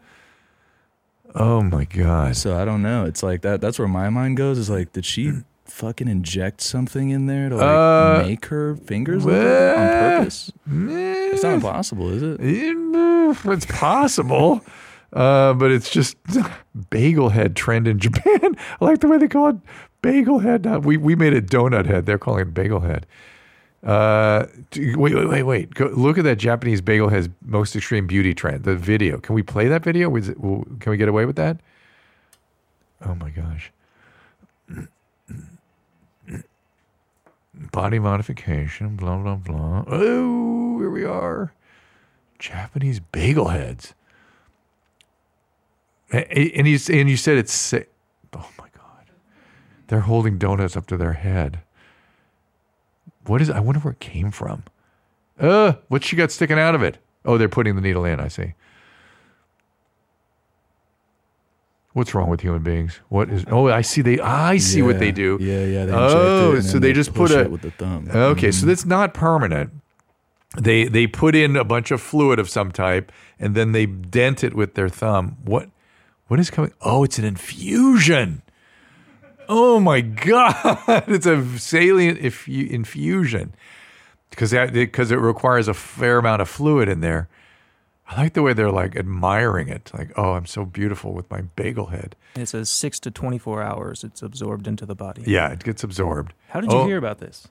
Oh 1.35 1.63
my 1.63 1.85
god! 1.85 2.37
So 2.37 2.57
I 2.57 2.65
don't 2.65 2.83
know. 2.83 3.05
It's 3.05 3.23
like 3.23 3.43
that. 3.43 3.61
That's 3.61 3.79
where 3.79 3.89
my 3.89 4.09
mind 4.11 4.37
goes. 4.37 4.59
Is 4.59 4.69
like, 4.71 4.93
did 4.93 5.05
she 5.05 5.33
fucking 5.65 6.09
inject 6.09 6.61
something 6.61 7.11
in 7.11 7.27
there 7.27 7.49
to 7.49 7.57
like 7.57 7.65
Uh, 7.65 8.23
make 8.27 8.47
her 8.47 8.75
fingers 8.77 9.25
look 9.25 9.35
like 9.37 9.79
on 9.79 10.19
purpose? 10.19 10.53
It's 10.69 11.43
not 11.43 11.55
impossible, 11.55 12.11
is 12.11 12.23
it? 12.23 12.39
It's 12.43 13.67
possible. 13.67 14.61
Uh, 15.13 15.55
but 15.55 15.71
it's 15.73 15.91
just 15.91 16.17
bagel 16.91 17.31
head 17.31 17.57
trend 17.57 17.89
in 17.89 17.99
Japan. 17.99 18.57
I 18.81 18.85
like 18.85 19.01
the 19.01 19.09
way 19.09 19.19
they 19.19 19.29
call 19.29 19.49
it 19.49 19.57
bagel 20.03 20.39
head. 20.41 20.85
We 20.85 20.97
we 20.97 21.15
made 21.17 21.33
it 21.33 21.47
donut 21.47 21.87
head. 21.87 22.07
They're 22.07 22.19
calling 22.19 22.43
it 22.43 22.55
bagel 22.55 22.81
head. 22.81 23.07
Uh, 23.83 24.47
wait, 24.77 25.15
wait, 25.15 25.29
wait, 25.29 25.43
wait. 25.43 25.75
Go, 25.75 25.87
look 25.87 26.19
at 26.19 26.25
that 26.25 26.37
Japanese 26.37 26.83
bagel 26.83 27.09
head's 27.09 27.31
most 27.45 27.75
extreme 27.75 28.07
beauty 28.07 28.35
trend. 28.35 28.65
The 28.65 28.77
video. 28.77 29.19
Can 29.19 29.35
we 29.35 29.43
play 29.43 29.69
that 29.69 29.83
video? 29.83 30.15
It, 30.17 30.25
can 30.37 30.91
we 30.91 30.97
get 30.99 31.09
away 31.09 31.25
with 31.25 31.37
that? 31.37 31.59
Oh 33.05 33.15
my 33.15 33.31
gosh. 33.31 33.73
Body 37.73 37.99
modification. 37.99 38.97
Blah 38.97 39.17
blah 39.19 39.37
blah. 39.37 39.85
Oh, 39.87 40.79
here 40.79 40.91
we 40.91 41.05
are. 41.05 41.53
Japanese 42.39 43.01
bagel 43.01 43.49
heads. 43.49 43.95
And 46.13 46.67
he's 46.67 46.91
and 46.91 47.09
you 47.09 47.17
said 47.17 47.39
it's 47.39 47.73
oh 47.73 47.79
my 48.59 48.69
god. 48.77 49.11
They're 49.89 50.01
holding 50.01 50.37
donuts 50.39 50.77
up 50.77 50.87
to 50.89 50.97
their 50.97 51.15
head. 51.15 51.61
What 53.31 53.41
is 53.41 53.49
I 53.49 53.61
wonder 53.61 53.79
where 53.81 53.93
it 53.93 54.01
came 54.01 54.33
from. 54.33 54.65
Uh, 55.39 55.75
what's 55.87 56.05
she 56.05 56.17
got 56.17 56.33
sticking 56.33 56.59
out 56.59 56.75
of 56.75 56.83
it? 56.83 56.99
Oh, 57.25 57.39
they're 57.39 57.49
putting 57.49 57.77
the 57.77 57.81
needle 57.81 58.05
in, 58.05 58.19
I 58.19 58.27
see. 58.27 58.55
What's 61.93 62.13
wrong 62.13 62.29
with 62.29 62.41
human 62.41 62.65
beings? 62.65 62.99
What 63.09 63.31
is 63.31 63.45
Oh, 63.49 63.69
I 63.69 63.83
see 63.83 64.03
they 64.03 64.19
I 64.19 64.57
see 64.59 64.83
what 64.83 64.99
they 64.99 65.13
do. 65.13 65.39
Yeah, 65.41 65.65
yeah. 65.65 65.85
They 65.87 65.93
Oh, 65.93 66.59
so 66.61 66.73
then 66.73 66.83
they 66.83 66.93
just 66.93 67.15
push 67.15 67.31
put 67.31 67.39
a- 67.39 67.43
it 67.43 67.51
with 67.53 67.63
the 67.63 67.71
thumb. 67.71 68.09
Okay, 68.13 68.51
so 68.51 68.65
Mhm. 68.65 68.67
that's 68.67 68.85
not 68.85 69.15
permanent. 69.15 69.71
They 70.61 70.87
they 70.89 71.07
put 71.07 71.37
in 71.37 71.57
a 71.57 71.63
bunch 71.65 71.93
of 71.93 72.01
fluid 72.01 72.41
of 72.41 72.51
some 72.51 72.73
type 72.73 73.13
and 73.39 73.55
then 73.55 73.71
they 73.71 73.87
dent 73.87 74.43
it 74.43 74.55
with 74.55 74.75
their 74.75 74.89
thumb. 74.89 75.37
What 75.45 75.69
what 76.27 76.41
is 76.41 76.51
coming? 76.51 76.73
Oh, 76.81 77.05
it's 77.05 77.19
an 77.21 77.25
infusion. 77.25 78.43
Oh 79.53 79.81
my 79.81 80.01
god, 80.01 80.55
it's 81.09 81.27
a 81.27 81.59
saline 81.59 82.17
infu- 82.17 82.71
infusion 82.71 83.53
because 84.31 84.53
that 84.53 84.73
because 84.73 85.11
it 85.11 85.17
requires 85.17 85.67
a 85.67 85.75
fair 85.75 86.19
amount 86.19 86.41
of 86.41 86.49
fluid 86.49 86.89
in 86.89 87.01
there. 87.01 87.29
I 88.09 88.23
like 88.23 88.35
the 88.35 88.43
way 88.43 88.53
they're 88.53 88.71
like 88.71 88.97
admiring 88.97 89.69
it. 89.69 89.91
Like, 89.97 90.13
oh, 90.17 90.33
I'm 90.33 90.47
so 90.47 90.65
beautiful 90.65 91.13
with 91.13 91.31
my 91.31 91.43
bagel 91.43 91.87
head. 91.87 92.15
It 92.37 92.47
says 92.47 92.69
six 92.69 92.99
to 93.01 93.11
24 93.11 93.63
hours 93.63 94.03
it's 94.05 94.23
absorbed 94.23 94.67
into 94.67 94.85
the 94.87 94.95
body. 94.97 95.23
Yeah, 95.27 95.51
it 95.51 95.63
gets 95.65 95.83
absorbed. 95.85 96.33
How 96.49 96.61
did 96.61 96.71
you 96.73 96.79
Oh. 96.79 96.87
hear 96.87 96.97
about 96.97 97.19
this? 97.19 97.49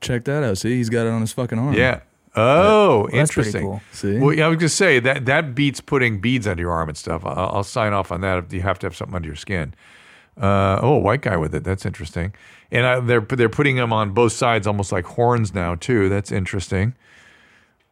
Check 0.00 0.24
that 0.24 0.42
out. 0.42 0.58
See, 0.58 0.76
he's 0.76 0.90
got 0.90 1.06
it 1.06 1.10
on 1.10 1.20
his 1.22 1.32
fucking 1.32 1.58
arm. 1.58 1.74
Yeah. 1.74 2.00
Oh, 2.34 3.00
Well, 3.00 3.02
that's 3.04 3.14
interesting. 3.30 3.62
cool. 3.62 3.82
See? 3.92 4.18
Well, 4.18 4.34
yeah, 4.34 4.46
I 4.46 4.48
was 4.48 4.56
gonna 4.56 4.68
say 4.70 4.98
that 5.00 5.26
that 5.26 5.54
beats 5.54 5.80
putting 5.80 6.18
beads 6.20 6.46
under 6.46 6.62
your 6.62 6.72
arm 6.72 6.88
and 6.88 6.96
stuff. 6.98 7.24
I'll, 7.26 7.50
I'll 7.56 7.62
sign 7.64 7.92
off 7.92 8.10
on 8.10 8.20
that. 8.22 8.38
If 8.38 8.52
you 8.52 8.62
have 8.62 8.78
to 8.80 8.86
have 8.86 8.96
something 8.96 9.14
under 9.16 9.28
your 9.28 9.36
skin. 9.36 9.74
Uh, 10.40 10.78
oh, 10.82 10.94
a 10.94 10.98
white 10.98 11.20
guy 11.20 11.36
with 11.36 11.54
it. 11.54 11.62
That's 11.62 11.84
interesting. 11.84 12.34
And 12.70 12.86
I, 12.86 13.00
they're 13.00 13.20
they're 13.20 13.48
putting 13.48 13.76
them 13.76 13.92
on 13.92 14.12
both 14.12 14.32
sides, 14.32 14.66
almost 14.66 14.92
like 14.92 15.04
horns 15.04 15.54
now 15.54 15.74
too. 15.74 16.08
That's 16.08 16.32
interesting. 16.32 16.94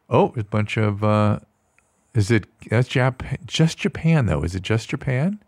Oh, 0.09 0.33
a 0.35 0.43
bunch 0.43 0.77
of. 0.77 1.03
Uh, 1.03 1.39
is 2.13 2.31
it 2.31 2.45
that's 2.69 2.87
Japan? 2.87 3.37
Just 3.45 3.77
Japan 3.77 4.25
though? 4.25 4.41
Is 4.41 4.55
it 4.55 4.63
just 4.63 4.89
Japan? 4.89 5.39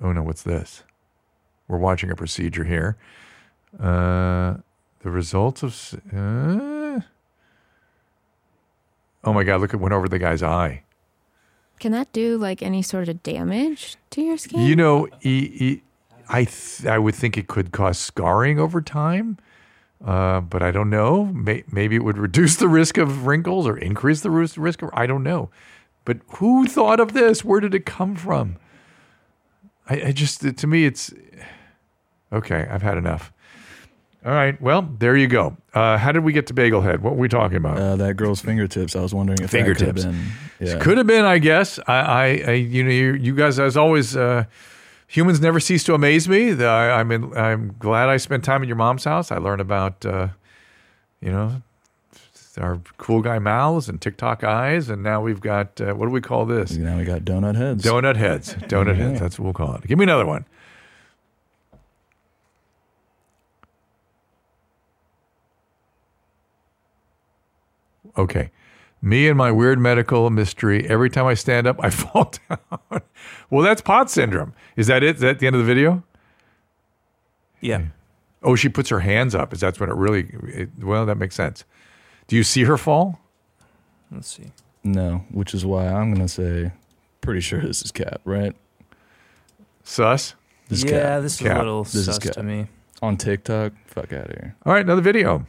Oh 0.00 0.12
no, 0.12 0.22
what's 0.22 0.42
this? 0.42 0.84
We're 1.68 1.78
watching 1.78 2.10
a 2.10 2.16
procedure 2.16 2.64
here. 2.64 2.96
Uh, 3.78 4.58
the 5.00 5.10
results 5.10 5.62
of. 5.62 6.00
Uh, 6.14 7.00
oh 9.24 9.32
my 9.32 9.42
God! 9.42 9.60
Look 9.60 9.74
at 9.74 9.80
went 9.80 9.94
over 9.94 10.08
the 10.08 10.18
guy's 10.18 10.42
eye. 10.42 10.84
Can 11.80 11.92
that 11.92 12.12
do 12.12 12.38
like 12.38 12.62
any 12.62 12.82
sort 12.82 13.08
of 13.08 13.22
damage 13.22 13.96
to 14.10 14.22
your 14.22 14.36
skin? 14.38 14.60
You 14.60 14.76
know, 14.76 15.08
he, 15.20 15.48
he, 15.48 15.82
I 16.28 16.44
th- 16.44 16.86
I 16.86 16.98
would 16.98 17.14
think 17.14 17.36
it 17.36 17.48
could 17.48 17.72
cause 17.72 17.98
scarring 17.98 18.58
over 18.58 18.80
time, 18.80 19.38
uh, 20.04 20.40
but 20.40 20.62
I 20.62 20.70
don't 20.70 20.90
know. 20.90 21.24
May- 21.26 21.64
maybe 21.70 21.96
it 21.96 22.04
would 22.04 22.18
reduce 22.18 22.56
the 22.56 22.68
risk 22.68 22.98
of 22.98 23.26
wrinkles 23.26 23.66
or 23.66 23.76
increase 23.76 24.20
the 24.20 24.30
risk 24.30 24.82
of. 24.82 24.90
I 24.92 25.06
don't 25.06 25.22
know. 25.24 25.50
But 26.04 26.18
who 26.38 26.66
thought 26.66 27.00
of 27.00 27.12
this? 27.12 27.44
Where 27.44 27.60
did 27.60 27.74
it 27.74 27.86
come 27.86 28.16
from? 28.16 28.56
I, 29.88 30.02
I 30.06 30.12
just 30.12 30.40
to 30.56 30.66
me 30.66 30.84
it's 30.84 31.12
okay. 32.32 32.66
I've 32.70 32.82
had 32.82 32.96
enough. 32.98 33.31
All 34.24 34.32
right. 34.32 34.60
Well, 34.60 34.82
there 34.98 35.16
you 35.16 35.26
go. 35.26 35.56
Uh, 35.74 35.98
how 35.98 36.12
did 36.12 36.22
we 36.22 36.32
get 36.32 36.46
to 36.46 36.54
Bagel 36.54 36.80
Head? 36.80 37.02
What 37.02 37.14
were 37.14 37.20
we 37.20 37.28
talking 37.28 37.56
about? 37.56 37.78
Uh, 37.78 37.96
that 37.96 38.14
girl's 38.16 38.40
fingertips. 38.40 38.94
I 38.94 39.00
was 39.00 39.12
wondering 39.12 39.38
if 39.42 39.50
Fingertips. 39.50 40.04
Could 40.04 40.14
have 40.14 40.24
been. 40.60 40.68
Yeah. 40.68 40.78
Could 40.78 40.98
have 40.98 41.06
been, 41.08 41.24
I 41.24 41.38
guess. 41.38 41.80
I, 41.88 41.94
I, 41.94 42.24
I 42.46 42.52
you 42.52 42.84
know, 42.84 42.90
you, 42.90 43.14
you 43.14 43.34
guys, 43.34 43.58
as 43.58 43.76
always, 43.76 44.16
uh, 44.16 44.44
humans 45.08 45.40
never 45.40 45.58
cease 45.58 45.82
to 45.84 45.94
amaze 45.94 46.28
me. 46.28 46.52
The, 46.52 46.66
I, 46.66 47.00
I'm, 47.00 47.10
in, 47.10 47.36
I'm 47.36 47.74
glad 47.80 48.08
I 48.08 48.16
spent 48.18 48.44
time 48.44 48.62
at 48.62 48.68
your 48.68 48.76
mom's 48.76 49.02
house. 49.04 49.32
I 49.32 49.38
learned 49.38 49.60
about, 49.60 50.06
uh, 50.06 50.28
you 51.20 51.32
know, 51.32 51.60
our 52.58 52.80
cool 52.98 53.22
guy 53.22 53.38
mouths 53.40 53.88
and 53.88 54.00
TikTok 54.00 54.44
eyes, 54.44 54.88
and 54.88 55.02
now 55.02 55.20
we've 55.22 55.40
got 55.40 55.80
uh, 55.80 55.94
what 55.94 56.06
do 56.06 56.12
we 56.12 56.20
call 56.20 56.44
this? 56.44 56.72
Now 56.72 56.98
we 56.98 57.04
got 57.04 57.22
donut 57.22 57.56
heads. 57.56 57.82
Donut 57.82 58.16
heads. 58.16 58.54
Donut 58.54 58.88
Yeah. 58.98 59.08
heads. 59.08 59.20
That's 59.20 59.38
what 59.38 59.44
we'll 59.44 59.54
call 59.54 59.74
it. 59.76 59.86
Give 59.86 59.98
me 59.98 60.04
another 60.04 60.26
one. 60.26 60.44
Okay. 68.16 68.50
Me 69.00 69.28
and 69.28 69.36
my 69.36 69.50
weird 69.50 69.78
medical 69.80 70.30
mystery. 70.30 70.88
Every 70.88 71.10
time 71.10 71.26
I 71.26 71.34
stand 71.34 71.66
up, 71.66 71.76
I 71.82 71.90
fall 71.90 72.32
down. 72.48 73.00
well, 73.50 73.62
that's 73.62 73.80
POTS 73.82 74.12
syndrome. 74.12 74.54
Is 74.76 74.86
that 74.86 75.02
it? 75.02 75.16
Is 75.16 75.22
that 75.22 75.38
the 75.40 75.46
end 75.46 75.56
of 75.56 75.60
the 75.60 75.66
video? 75.66 76.02
Yeah. 77.60 77.82
Oh, 78.42 78.56
she 78.56 78.68
puts 78.68 78.88
her 78.90 79.00
hands 79.00 79.34
up. 79.34 79.52
Is 79.52 79.60
that 79.60 79.78
when 79.80 79.88
it 79.90 79.94
really? 79.96 80.30
It, 80.44 80.70
well, 80.80 81.06
that 81.06 81.16
makes 81.16 81.34
sense. 81.34 81.64
Do 82.28 82.36
you 82.36 82.42
see 82.44 82.64
her 82.64 82.76
fall? 82.76 83.18
Let's 84.10 84.28
see. 84.36 84.52
No, 84.84 85.24
which 85.30 85.54
is 85.54 85.64
why 85.64 85.86
I'm 85.88 86.12
gonna 86.12 86.28
say, 86.28 86.72
pretty 87.20 87.40
sure 87.40 87.60
this 87.60 87.82
is 87.82 87.92
Cap, 87.92 88.20
right? 88.24 88.54
Sus. 89.84 90.34
This 90.68 90.78
is 90.78 90.84
yeah, 90.90 91.00
Cap. 91.00 91.22
this 91.22 91.34
is 91.34 91.40
Cap. 91.40 91.56
a 91.56 91.58
little 91.58 91.84
This 91.84 91.94
is 91.94 92.04
sus 92.06 92.18
Cap. 92.18 92.32
to 92.34 92.42
me. 92.42 92.66
on 93.00 93.16
TikTok. 93.16 93.72
Fuck 93.86 94.12
out 94.12 94.26
of 94.26 94.30
here. 94.32 94.56
All 94.64 94.72
right, 94.72 94.84
another 94.84 95.02
video. 95.02 95.46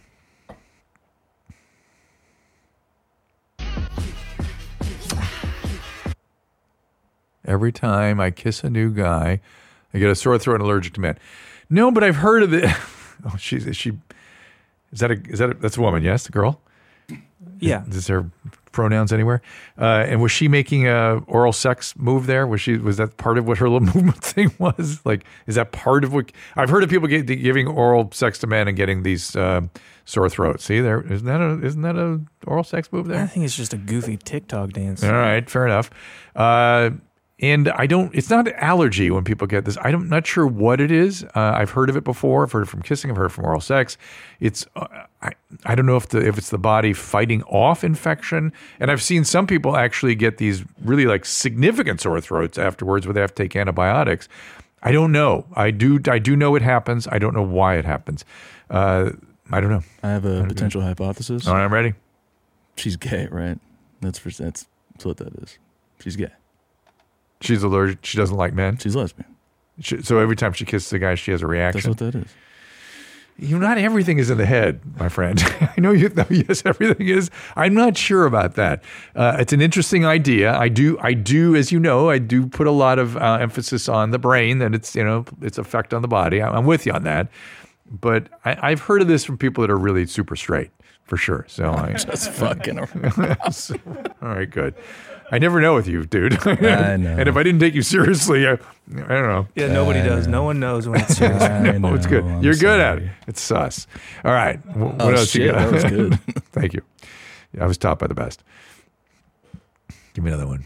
Every 7.46 7.72
time 7.72 8.20
I 8.20 8.32
kiss 8.32 8.64
a 8.64 8.70
new 8.70 8.92
guy, 8.92 9.42
I 9.94 10.00
get 10.00 10.10
a 10.10 10.16
sore 10.16 10.38
throat 10.40 10.56
and 10.56 10.64
allergic 10.64 10.94
to 10.94 11.02
men. 11.02 11.18
No, 11.70 11.92
but 11.92 12.04
I've 12.04 12.18
heard 12.18 12.44
of 12.44 12.54
it. 12.54 12.70
Oh, 13.26 13.38
she's 13.38 13.66
is 13.66 13.78
she. 13.78 13.94
Is 14.92 15.00
that 15.00 15.10
a 15.10 15.14
is 15.30 15.40
that 15.40 15.52
a, 15.52 15.54
that's 15.54 15.78
a 15.78 15.82
woman? 15.82 16.04
Yes, 16.04 16.26
the 16.26 16.34
girl. 16.34 16.60
Yeah. 17.60 17.86
Is 17.90 18.08
there 18.08 18.30
pronouns 18.74 19.14
anywhere? 19.14 19.42
Uh, 19.80 20.04
and 20.08 20.22
was 20.22 20.32
she 20.32 20.50
making 20.50 20.88
a 20.88 21.22
oral 21.28 21.54
sex 21.54 21.96
move 21.98 22.26
there? 22.26 22.46
Was 22.46 22.60
she 22.60 22.76
was 22.76 22.98
that 22.98 23.16
part 23.16 23.38
of 23.38 23.48
what 23.48 23.60
her 23.60 23.70
little 23.70 23.80
movement 23.80 24.22
thing 24.22 24.52
was? 24.60 25.00
Like, 25.06 25.24
is 25.48 25.56
that 25.56 25.72
part 25.72 26.04
of 26.04 26.14
what 26.14 26.34
I've 26.58 26.70
heard 26.70 26.84
of 26.84 26.90
people 26.90 27.08
get, 27.08 27.26
giving 27.26 27.66
oral 27.68 28.10
sex 28.12 28.40
to 28.40 28.48
men 28.48 28.68
and 28.68 28.76
getting 28.76 29.04
these 29.04 29.36
uh, 29.38 29.62
sore 30.04 30.30
throats? 30.30 30.66
See, 30.66 30.82
there 30.82 31.02
isn't 31.02 31.26
that 31.26 31.40
a 31.40 31.66
isn't 31.66 31.82
that 31.84 31.96
a 31.96 32.20
oral 32.46 32.66
sex 32.66 32.92
move 32.92 33.08
there? 33.08 33.22
I 33.22 33.28
think 33.28 33.46
it's 33.46 33.56
just 33.56 33.74
a 33.74 33.78
goofy 33.78 34.18
TikTok 34.18 34.72
dance. 34.72 35.02
All 35.02 35.14
right, 35.14 35.50
fair 35.50 35.66
enough. 35.66 35.90
Uh, 36.36 36.90
and 37.44 37.68
I 37.68 37.88
don't. 37.88 38.16
It's 38.16 38.30
not 38.30 38.48
allergy 38.54 39.12
when 39.12 39.26
people 39.26 39.48
get 39.48 39.66
this. 39.66 39.78
I'm 39.82 40.08
not 40.08 40.26
sure 40.26 40.48
what 40.48 40.80
it 40.80 40.92
is. 40.92 41.26
Uh, 41.36 41.52
I've 41.56 41.72
heard 41.72 41.90
of 41.90 41.98
it 41.98 42.06
before. 42.06 42.44
I've 42.44 42.52
heard 42.54 42.64
it 42.64 42.70
from 42.70 42.82
kissing. 42.82 43.12
I've 43.12 43.18
heard 43.18 43.26
it 43.26 43.34
from 43.34 43.44
oral 43.44 43.60
sex. 43.60 43.98
It's. 44.40 44.66
Uh, 44.78 44.88
I. 45.22 45.34
I 45.66 45.76
don't 45.76 45.86
know 45.86 45.98
if 45.98 46.08
the 46.08 46.26
if 46.26 46.38
it's 46.38 46.52
the 46.52 46.58
body 46.58 46.94
fighting 46.94 47.44
off 47.44 47.84
infection. 47.84 48.54
And 48.80 48.90
I've 48.90 49.02
seen 49.02 49.26
some 49.26 49.46
people 49.46 49.76
actually 49.76 50.16
get 50.16 50.38
these 50.38 50.64
really 50.86 51.06
like 51.06 51.26
significant 51.26 52.00
sore 52.00 52.22
throats 52.22 52.58
afterwards, 52.58 53.06
where 53.06 53.14
they 53.14 53.20
have 53.20 53.36
to 53.36 53.44
take 53.44 53.58
antibiotics. 53.58 54.30
I 54.82 54.94
don't 54.94 55.12
know. 55.12 55.46
I 55.54 55.72
do. 55.72 56.00
I 56.08 56.20
do 56.20 56.38
know 56.38 56.56
it 56.56 56.62
happens. 56.62 57.10
I 57.10 57.20
don't 57.20 57.36
know 57.36 57.44
why 57.44 57.76
it 57.76 57.84
happens. 57.84 58.24
Uh, 58.70 59.12
I 59.52 59.60
don't 59.60 59.70
know. 59.70 59.84
I 60.02 60.12
have 60.12 60.24
a 60.24 60.46
potential 60.48 60.82
hypothesis. 60.82 61.46
All 61.46 61.56
right, 61.56 61.66
I'm 61.66 61.74
ready. 61.74 61.94
She's 62.78 62.96
gay, 62.96 63.28
right? 63.30 63.60
That's 64.00 64.18
for 64.18 64.30
that's, 64.30 64.66
that's 64.94 65.06
what 65.06 65.18
that 65.18 65.36
is. 65.36 65.60
She's 66.00 66.16
gay. 66.16 66.32
She's 67.44 67.62
allergic. 67.64 68.06
She 68.06 68.18
doesn't 68.18 68.36
like 68.38 68.54
men. 68.54 68.78
She's 68.78 68.96
lesbian. 68.96 69.28
She, 69.82 70.02
so 70.02 70.20
every 70.20 70.36
time 70.36 70.54
she 70.54 70.66
kisses 70.66 70.92
a 70.94 71.00
guy, 71.00 71.16
she 71.16 71.32
has 71.32 71.42
a 71.42 71.48
reaction. 71.48 71.92
That's 71.92 72.02
what 72.02 72.14
that 72.14 72.20
is. 72.24 72.32
You 73.40 73.58
know, 73.58 73.68
not 73.68 73.80
everything 73.80 74.20
is 74.20 74.30
in 74.30 74.38
the 74.38 74.46
head, 74.46 74.80
my 75.00 75.10
friend. 75.10 75.42
I 75.60 75.74
know 75.82 75.92
you. 75.92 76.10
know, 76.10 76.26
Yes, 76.30 76.62
everything 76.66 77.08
is. 77.08 77.32
I'm 77.56 77.74
not 77.74 77.98
sure 77.98 78.26
about 78.28 78.54
that. 78.56 78.84
Uh, 79.16 79.38
it's 79.40 79.52
an 79.52 79.60
interesting 79.60 80.06
idea. 80.06 80.56
I 80.56 80.70
do. 80.70 81.00
I 81.02 81.14
do, 81.14 81.56
as 81.56 81.72
you 81.72 81.80
know, 81.80 82.12
I 82.12 82.20
do 82.20 82.46
put 82.46 82.68
a 82.68 82.72
lot 82.72 83.00
of 83.00 83.18
uh, 83.18 83.40
emphasis 83.42 83.90
on 83.90 84.12
the 84.12 84.20
brain 84.20 84.62
and 84.62 84.76
its 84.76 84.96
you 84.96 85.04
know 85.04 85.26
its 85.42 85.58
effect 85.58 85.96
on 85.96 86.04
the 86.04 86.08
body. 86.08 86.42
I- 86.44 86.56
I'm 86.56 86.66
with 86.68 86.86
you 86.86 86.92
on 86.94 87.04
that. 87.06 87.28
But 87.90 88.28
I, 88.46 88.58
I've 88.72 88.82
heard 88.82 89.02
of 89.02 89.08
this 89.08 89.24
from 89.26 89.38
people 89.40 89.62
that 89.64 89.72
are 89.72 89.78
really 89.78 90.06
super 90.06 90.36
straight, 90.36 90.70
for 91.04 91.18
sure. 91.18 91.46
So 91.50 91.72
I. 91.72 91.92
That's 92.06 92.28
fucking. 92.28 92.78
around. 92.78 93.42
All 94.22 94.30
right, 94.30 94.50
good. 94.50 94.76
I 95.34 95.40
never 95.40 95.60
know 95.60 95.74
with 95.74 95.88
you, 95.88 96.06
dude. 96.06 96.38
I 96.46 96.96
know. 96.96 97.10
and 97.18 97.28
if 97.28 97.36
I 97.36 97.42
didn't 97.42 97.60
take 97.60 97.74
you 97.74 97.82
seriously, 97.82 98.48
I, 98.48 98.52
I 98.52 98.58
don't 98.94 99.08
know. 99.08 99.48
Yeah, 99.56 99.68
nobody 99.74 100.00
I 100.00 100.06
does. 100.06 100.28
know. 100.28 100.32
No 100.42 100.44
one 100.44 100.60
knows 100.60 100.88
when 100.88 101.02
it's 101.02 101.18
serious. 101.18 101.42
I 101.42 101.60
No, 101.72 101.78
know, 101.80 101.96
it's 101.96 102.06
good. 102.06 102.24
I'm 102.24 102.44
You're 102.44 102.54
good 102.54 102.80
at 102.80 103.00
it. 103.00 103.10
It's 103.26 103.42
sus. 103.42 103.88
All 104.24 104.32
right. 104.32 104.64
What 104.76 104.96
Oh, 105.02 105.10
else 105.10 105.34
you 105.34 105.48
got? 105.52 105.56
that 105.56 105.72
was 105.74 105.84
good. 105.86 106.20
Thank 106.52 106.74
you. 106.76 106.84
Yeah, 107.52 107.64
I 107.64 107.68
was 107.68 107.80
taught 107.80 107.98
by 107.98 108.06
the 108.06 108.14
best. 108.14 108.44
Give 110.14 110.24
me 110.24 110.30
another 110.30 110.46
one. 110.46 110.66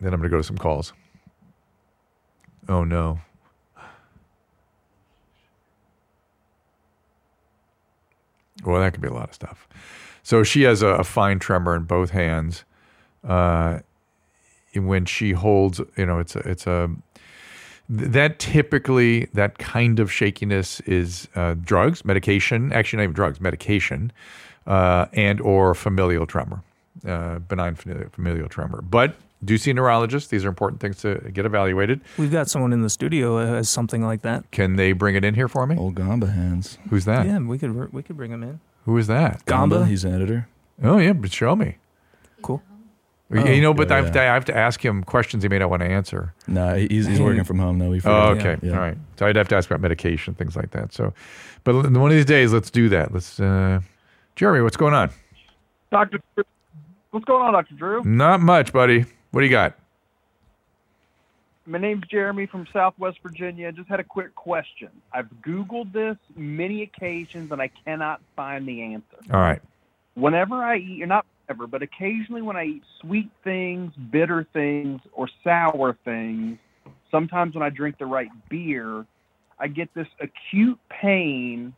Then 0.00 0.12
I'm 0.12 0.18
going 0.18 0.30
to 0.30 0.34
go 0.34 0.38
to 0.38 0.42
some 0.42 0.58
calls. 0.58 0.92
Oh, 2.68 2.82
no. 2.82 3.20
Well, 8.64 8.80
that 8.80 8.92
could 8.92 9.00
be 9.02 9.08
a 9.08 9.12
lot 9.12 9.28
of 9.28 9.34
stuff. 9.34 9.68
So 10.22 10.42
she 10.42 10.62
has 10.62 10.82
a, 10.82 10.88
a 10.88 11.04
fine 11.04 11.38
tremor 11.38 11.76
in 11.76 11.84
both 11.84 12.10
hands. 12.10 12.64
Uh, 13.24 13.80
when 14.74 15.04
she 15.04 15.32
holds, 15.32 15.80
you 15.96 16.06
know, 16.06 16.18
it's 16.18 16.34
a, 16.36 16.40
it's 16.40 16.66
a, 16.66 16.90
that 17.88 18.38
typically, 18.38 19.26
that 19.34 19.58
kind 19.58 20.00
of 20.00 20.10
shakiness 20.10 20.80
is 20.80 21.28
uh, 21.34 21.54
drugs, 21.54 22.04
medication, 22.04 22.72
actually 22.72 22.98
not 22.98 23.02
even 23.04 23.14
drugs, 23.14 23.40
medication, 23.40 24.12
uh, 24.66 25.06
and 25.12 25.40
or 25.40 25.74
familial 25.74 26.26
tremor, 26.26 26.62
uh, 27.06 27.38
benign 27.40 27.74
familial, 27.74 28.08
familial 28.10 28.48
tremor. 28.48 28.80
But 28.82 29.14
do 29.44 29.58
see 29.58 29.70
a 29.70 29.74
neurologist. 29.74 30.30
These 30.30 30.44
are 30.44 30.48
important 30.48 30.80
things 30.80 30.96
to 31.02 31.16
get 31.32 31.44
evaluated. 31.44 32.00
We've 32.16 32.32
got 32.32 32.48
someone 32.48 32.72
in 32.72 32.82
the 32.82 32.90
studio 32.90 33.44
who 33.46 33.52
has 33.54 33.68
something 33.68 34.02
like 34.02 34.22
that. 34.22 34.50
Can 34.50 34.76
they 34.76 34.92
bring 34.92 35.14
it 35.14 35.24
in 35.24 35.34
here 35.34 35.48
for 35.48 35.66
me? 35.66 35.76
Old 35.76 35.94
Gamba 35.94 36.28
hands. 36.28 36.78
Who's 36.88 37.04
that? 37.04 37.26
Yeah, 37.26 37.38
we 37.38 37.58
could 37.58 37.92
we 37.92 38.02
could 38.02 38.16
bring 38.16 38.30
him 38.30 38.42
in. 38.42 38.60
Who 38.86 38.96
is 38.96 39.06
that? 39.06 39.44
Gamba? 39.44 39.86
he's 39.86 40.04
an 40.04 40.14
editor. 40.14 40.48
Oh 40.82 40.98
yeah, 40.98 41.12
but 41.12 41.32
show 41.32 41.54
me. 41.54 41.76
Cool. 42.42 42.62
You- 43.30 43.40
Oh. 43.40 43.44
you 43.46 43.62
know, 43.62 43.72
but 43.74 43.88
Yeah, 43.88 43.94
I, 43.96 44.00
have 44.02 44.12
to, 44.12 44.18
yeah. 44.18 44.30
I 44.30 44.34
have 44.34 44.44
to 44.46 44.56
ask 44.56 44.84
him 44.84 45.02
questions 45.02 45.42
he 45.42 45.48
may 45.48 45.58
not 45.58 45.70
want 45.70 45.80
to 45.80 45.88
answer. 45.88 46.34
Nah, 46.46 46.74
he's 46.74 47.06
he's 47.06 47.20
working 47.20 47.42
from 47.44 47.58
home 47.58 47.78
though. 47.78 47.88
We 47.90 48.00
Oh, 48.04 48.34
figured. 48.34 48.58
okay. 48.58 48.66
Yeah. 48.68 48.74
All 48.74 48.80
right. 48.80 48.96
So 49.18 49.26
I'd 49.26 49.36
have 49.36 49.48
to 49.48 49.56
ask 49.56 49.68
about 49.70 49.80
medication, 49.80 50.34
things 50.34 50.54
like 50.56 50.70
that. 50.72 50.92
So, 50.92 51.14
but 51.64 51.74
one 51.74 51.96
of 51.96 52.10
these 52.10 52.26
days, 52.26 52.52
let's 52.52 52.70
do 52.70 52.88
that. 52.90 53.12
Let's, 53.12 53.40
uh, 53.40 53.80
Jeremy, 54.36 54.60
what's 54.62 54.76
going 54.76 54.94
on? 54.94 55.10
Doctor, 55.90 56.20
what's 57.10 57.24
going 57.24 57.42
on, 57.42 57.54
Doctor 57.54 57.74
Drew? 57.74 58.04
Not 58.04 58.40
much, 58.40 58.72
buddy. 58.72 59.06
What 59.30 59.40
do 59.40 59.46
you 59.46 59.50
got? 59.52 59.74
My 61.66 61.78
name's 61.78 62.06
Jeremy 62.08 62.44
from 62.46 62.66
Southwest 62.72 63.18
Virginia. 63.22 63.72
Just 63.72 63.88
had 63.88 63.98
a 64.00 64.04
quick 64.04 64.34
question. 64.34 64.90
I've 65.14 65.28
Googled 65.42 65.92
this 65.92 66.16
many 66.36 66.82
occasions 66.82 67.50
and 67.50 67.62
I 67.62 67.68
cannot 67.86 68.20
find 68.36 68.68
the 68.68 68.82
answer. 68.82 69.16
All 69.32 69.40
right. 69.40 69.62
Whenever 70.14 70.56
I 70.62 70.76
eat, 70.76 70.98
you're 70.98 71.06
not 71.06 71.24
ever, 71.48 71.66
but 71.66 71.82
occasionally 71.82 72.42
when 72.42 72.56
I 72.56 72.64
eat 72.64 72.82
sweet 73.00 73.30
things, 73.42 73.92
bitter 74.10 74.46
things, 74.52 75.00
or 75.12 75.28
sour 75.42 75.96
things, 76.04 76.58
sometimes 77.10 77.54
when 77.54 77.62
I 77.62 77.70
drink 77.70 77.98
the 77.98 78.06
right 78.06 78.30
beer, 78.48 79.06
I 79.58 79.68
get 79.68 79.92
this 79.94 80.08
acute 80.20 80.78
pain 80.88 81.74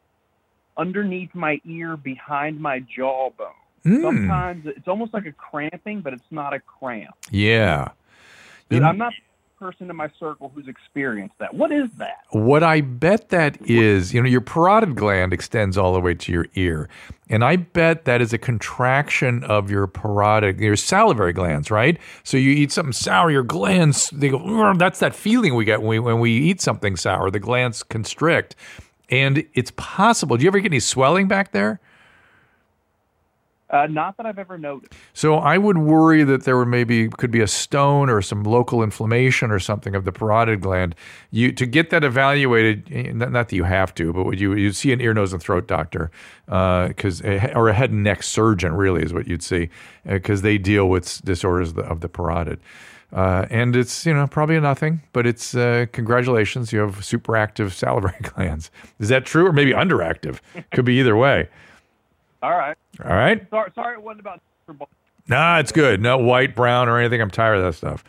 underneath 0.76 1.34
my 1.34 1.60
ear 1.64 1.96
behind 1.96 2.60
my 2.60 2.80
jawbone. 2.80 3.48
Mm. 3.84 4.02
Sometimes 4.02 4.66
it's 4.66 4.88
almost 4.88 5.14
like 5.14 5.26
a 5.26 5.32
cramping, 5.32 6.00
but 6.00 6.12
it's 6.12 6.30
not 6.30 6.52
a 6.52 6.60
cramp. 6.60 7.14
Yeah. 7.30 7.88
Dude, 8.68 8.82
I'm 8.82 8.98
not 8.98 9.12
person 9.58 9.90
in 9.90 9.96
my 9.96 10.10
circle 10.18 10.52
who's 10.54 10.68
experienced 10.68 11.36
that. 11.38 11.54
What 11.54 11.72
is 11.72 11.88
that? 11.98 12.24
What 12.30 12.62
I 12.62 12.80
bet 12.80 13.30
that 13.30 13.58
is, 13.62 14.12
you 14.12 14.22
know, 14.22 14.28
your 14.28 14.40
parotid 14.40 14.94
gland 14.94 15.32
extends 15.32 15.78
all 15.78 15.92
the 15.92 16.00
way 16.00 16.14
to 16.14 16.32
your 16.32 16.46
ear. 16.54 16.88
And 17.28 17.44
I 17.44 17.56
bet 17.56 18.04
that 18.04 18.20
is 18.20 18.32
a 18.32 18.38
contraction 18.38 19.42
of 19.44 19.70
your 19.70 19.86
parotid, 19.86 20.60
your 20.60 20.76
salivary 20.76 21.32
glands, 21.32 21.70
right? 21.70 21.98
So 22.22 22.36
you 22.36 22.50
eat 22.50 22.70
something 22.72 22.92
sour, 22.92 23.30
your 23.30 23.42
glands, 23.42 24.10
they 24.10 24.28
go, 24.28 24.74
that's 24.74 25.00
that 25.00 25.14
feeling 25.14 25.54
we 25.54 25.64
get 25.64 25.80
when 25.80 25.88
we, 25.88 25.98
when 25.98 26.20
we 26.20 26.32
eat 26.32 26.60
something 26.60 26.96
sour. 26.96 27.30
The 27.30 27.40
glands 27.40 27.82
constrict. 27.82 28.54
And 29.08 29.44
it's 29.54 29.72
possible. 29.76 30.36
Do 30.36 30.42
you 30.42 30.48
ever 30.48 30.58
get 30.60 30.70
any 30.72 30.80
swelling 30.80 31.28
back 31.28 31.52
there? 31.52 31.80
Uh, 33.68 33.86
not 33.88 34.16
that 34.16 34.26
I've 34.26 34.38
ever 34.38 34.56
noticed. 34.58 34.92
So 35.12 35.36
I 35.36 35.58
would 35.58 35.78
worry 35.78 36.22
that 36.22 36.44
there 36.44 36.56
would 36.56 36.68
maybe 36.68 37.08
could 37.08 37.32
be 37.32 37.40
a 37.40 37.48
stone 37.48 38.08
or 38.08 38.22
some 38.22 38.44
local 38.44 38.80
inflammation 38.80 39.50
or 39.50 39.58
something 39.58 39.96
of 39.96 40.04
the 40.04 40.12
parotid 40.12 40.60
gland. 40.60 40.94
You 41.32 41.50
to 41.52 41.66
get 41.66 41.90
that 41.90 42.04
evaluated, 42.04 42.88
eh, 42.92 43.12
not, 43.12 43.32
that 43.32 43.52
you 43.52 43.64
have 43.64 43.92
to, 43.96 44.12
but 44.12 44.24
would 44.24 44.38
you 44.38 44.54
you 44.54 44.70
see 44.70 44.92
an 44.92 45.00
ear, 45.00 45.12
nose, 45.14 45.32
and 45.32 45.42
throat 45.42 45.66
doctor, 45.66 46.12
because 46.46 47.20
or 47.22 47.68
a 47.68 47.72
head 47.72 47.90
and 47.90 48.04
neck 48.04 48.22
surgeon 48.22 48.74
really 48.74 49.02
is 49.02 49.12
what 49.12 49.26
you'd 49.26 49.42
see, 49.42 49.68
because 50.04 50.42
they 50.42 50.58
deal 50.58 50.88
with 50.88 51.24
disorders 51.24 51.70
of 51.70 51.74
the, 51.74 51.82
of 51.82 52.00
the 52.00 52.08
parotid. 52.08 52.58
Uh, 53.12 53.46
and 53.50 53.74
it's 53.74 54.06
you 54.06 54.14
know 54.14 54.26
probably 54.28 54.58
nothing, 54.60 55.00
but 55.12 55.26
it's 55.26 55.56
uh, 55.56 55.86
congratulations, 55.92 56.72
you 56.72 56.80
have 56.80 56.96
superactive 56.98 57.72
salivary 57.72 58.14
glands. 58.22 58.70
Is 59.00 59.08
that 59.08 59.24
true, 59.24 59.46
or 59.46 59.52
maybe 59.52 59.72
underactive? 59.72 60.38
Could 60.72 60.84
be 60.84 60.94
either 61.00 61.16
way. 61.16 61.48
All 62.42 62.56
right. 62.56 62.76
All 63.04 63.14
right. 63.14 63.48
Sorry, 63.50 63.70
sorry 63.74 63.94
it 63.94 64.02
wasn't 64.02 64.20
about 64.20 64.40
Super 64.66 64.78
Bowl. 64.78 64.88
Nah, 65.28 65.58
it's 65.58 65.72
good. 65.72 66.00
No 66.00 66.18
white, 66.18 66.54
brown, 66.54 66.88
or 66.88 66.98
anything. 66.98 67.20
I'm 67.20 67.30
tired 67.30 67.58
of 67.58 67.64
that 67.64 67.74
stuff. 67.74 68.04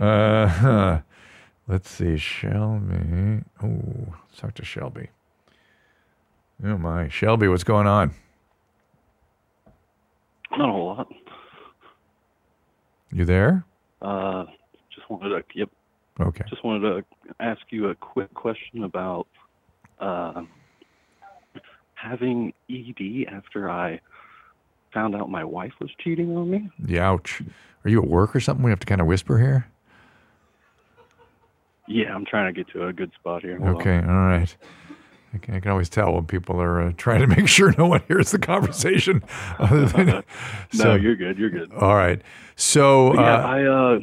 Uh, 0.00 0.46
huh. 0.46 1.00
Let's 1.68 1.88
see. 1.88 2.16
Shelby. 2.16 3.44
Oh, 3.62 3.80
let's 4.28 4.36
talk 4.36 4.52
to 4.54 4.64
Shelby. 4.64 5.08
Oh, 6.64 6.76
my. 6.76 7.08
Shelby, 7.08 7.46
what's 7.46 7.62
going 7.62 7.86
on? 7.86 8.12
Not 10.50 10.68
a 10.68 10.72
whole 10.72 10.86
lot. 10.86 11.08
You 13.12 13.24
there? 13.24 13.64
Uh, 14.02 14.44
just 14.94 15.08
wanted 15.08 15.28
to 15.28 15.44
yep. 15.54 15.70
Okay. 16.20 16.44
Just 16.50 16.64
wanted 16.64 16.80
to 16.80 17.04
ask 17.40 17.60
you 17.70 17.88
a 17.88 17.94
quick 17.94 18.34
question 18.34 18.84
about 18.84 19.28
uh, 20.00 20.42
having 21.94 22.52
ED 22.68 23.32
after 23.32 23.70
I 23.70 24.00
found 24.92 25.14
out 25.14 25.30
my 25.30 25.44
wife 25.44 25.72
was 25.80 25.90
cheating 25.98 26.36
on 26.36 26.50
me. 26.50 26.70
Yeah, 26.86 27.10
ouch. 27.10 27.42
Are 27.84 27.90
you 27.90 28.02
at 28.02 28.08
work 28.08 28.36
or 28.36 28.40
something? 28.40 28.64
We 28.64 28.70
have 28.70 28.80
to 28.80 28.86
kind 28.86 29.00
of 29.00 29.06
whisper 29.06 29.38
here? 29.38 29.66
Yeah, 31.88 32.14
I'm 32.14 32.24
trying 32.24 32.52
to 32.52 32.64
get 32.64 32.72
to 32.72 32.86
a 32.86 32.92
good 32.92 33.12
spot 33.18 33.42
here. 33.42 33.58
Hold 33.58 33.68
on. 33.68 33.76
Okay. 33.76 33.96
All 33.96 34.26
right. 34.26 34.56
I 35.34 35.38
can, 35.38 35.54
I 35.54 35.60
can 35.60 35.70
always 35.70 35.88
tell 35.88 36.12
when 36.12 36.26
people 36.26 36.60
are 36.60 36.80
uh, 36.80 36.92
trying 36.96 37.20
to 37.20 37.26
make 37.26 37.48
sure 37.58 37.74
no 37.76 37.86
one 37.86 38.02
hears 38.06 38.30
the 38.30 38.38
conversation. 38.38 39.22
Than, 39.58 40.06
No, 40.06 40.22
so- 40.72 40.94
you're 40.94 41.16
good. 41.16 41.38
You're 41.38 41.50
good. 41.50 41.72
All 41.72 41.94
right. 41.94 42.22
So, 42.54 43.14
yeah, 43.14 43.20
uh, 43.20 43.46
I 43.46 43.64
uh, 43.64 44.00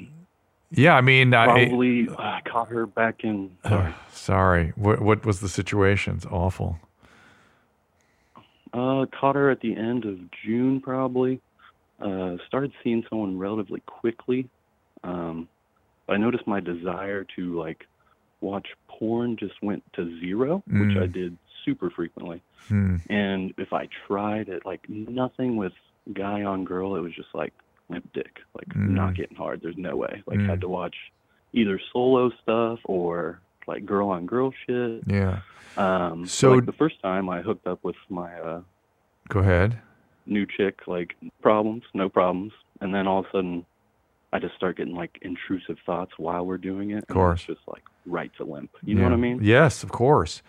yeah, 0.72 0.96
I 0.96 1.02
mean, 1.02 1.34
I, 1.34 1.46
probably 1.46 2.10
uh, 2.10 2.40
caught 2.46 2.70
her 2.70 2.86
back 2.86 3.24
in. 3.24 3.56
Sorry. 3.64 3.94
sorry. 4.12 4.74
What, 4.76 5.02
what 5.02 5.26
was 5.26 5.40
the 5.40 5.50
situation? 5.50 6.16
It's 6.18 6.26
awful. 6.26 6.78
Uh, 8.74 9.06
caught 9.20 9.36
her 9.36 9.50
at 9.50 9.62
the 9.62 9.76
end 9.76 10.06
of 10.06 10.18
June, 10.46 10.80
probably. 10.82 11.42
Uh, 12.00 12.38
started 12.48 12.72
seeing 12.84 13.04
someone 13.10 13.38
relatively 13.38 13.82
quickly. 13.82 14.48
Um, 15.04 15.48
I 16.08 16.18
noticed 16.18 16.48
my 16.48 16.60
desire 16.60 17.26
to 17.36 17.58
like 17.60 17.86
watch 18.42 18.68
porn 18.88 19.36
just 19.38 19.62
went 19.62 19.84
to 19.94 20.20
zero, 20.20 20.64
which 20.68 20.96
I 20.98 21.08
Mm. 21.08 21.14
did 21.14 21.38
super 21.66 21.90
frequently. 21.90 22.42
Hmm. 22.68 22.98
And 23.10 23.54
if 23.58 23.74
I 23.74 23.88
tried 24.08 24.48
it, 24.50 24.66
like 24.66 24.88
nothing 24.90 25.58
with 25.58 25.74
guy 26.14 26.44
on 26.44 26.64
girl, 26.64 26.96
it 26.96 27.02
was 27.02 27.14
just 27.14 27.34
like 27.34 27.54
limp 27.90 28.12
dick, 28.14 28.40
like 28.54 28.70
Mm. 28.70 28.90
not 28.92 29.16
getting 29.16 29.36
hard. 29.36 29.62
There's 29.62 29.78
no 29.78 29.96
way. 29.98 30.24
Like 30.26 30.40
Mm. 30.40 30.48
had 30.48 30.62
to 30.62 30.70
watch 30.70 30.96
either 31.54 31.80
solo 31.92 32.30
stuff 32.42 32.80
or 32.86 33.42
like 33.70 33.86
girl 33.86 34.10
on 34.10 34.26
girl 34.26 34.52
shit. 34.66 35.04
Yeah. 35.08 35.40
Um, 35.78 36.26
So- 36.26 36.54
like 36.56 36.66
the 36.66 36.74
first 36.74 37.02
time 37.02 37.30
I 37.30 37.42
hooked 37.42 37.66
up 37.68 37.80
with 37.84 37.96
my 38.10 38.34
uh, 38.40 38.62
Go 39.30 39.40
ahead. 39.40 39.80
new 40.26 40.46
chick, 40.46 40.82
like 40.88 41.16
problems, 41.42 41.84
no 41.94 42.10
problems, 42.10 42.52
and 42.82 42.94
then 42.94 43.08
all 43.08 43.20
of 43.20 43.26
a 43.28 43.32
sudden, 43.32 43.66
I 44.34 44.40
just 44.40 44.56
start 44.56 44.78
getting 44.78 44.96
like 44.96 45.18
intrusive 45.22 45.78
thoughts 45.86 46.12
while 46.18 46.46
we're 46.46 46.58
doing 46.72 46.92
it. 46.92 47.04
Of 47.04 47.08
course. 47.08 47.40
it's 47.42 47.48
just 47.58 47.68
like 47.68 47.84
right 48.06 48.32
to 48.38 48.44
limp. 48.44 48.72
You 48.84 48.96
know 48.96 49.04
what 49.04 49.14
I 49.14 49.18
mean? 49.18 49.40
Yes, 49.42 49.84
of 49.84 49.92
course. 49.92 50.42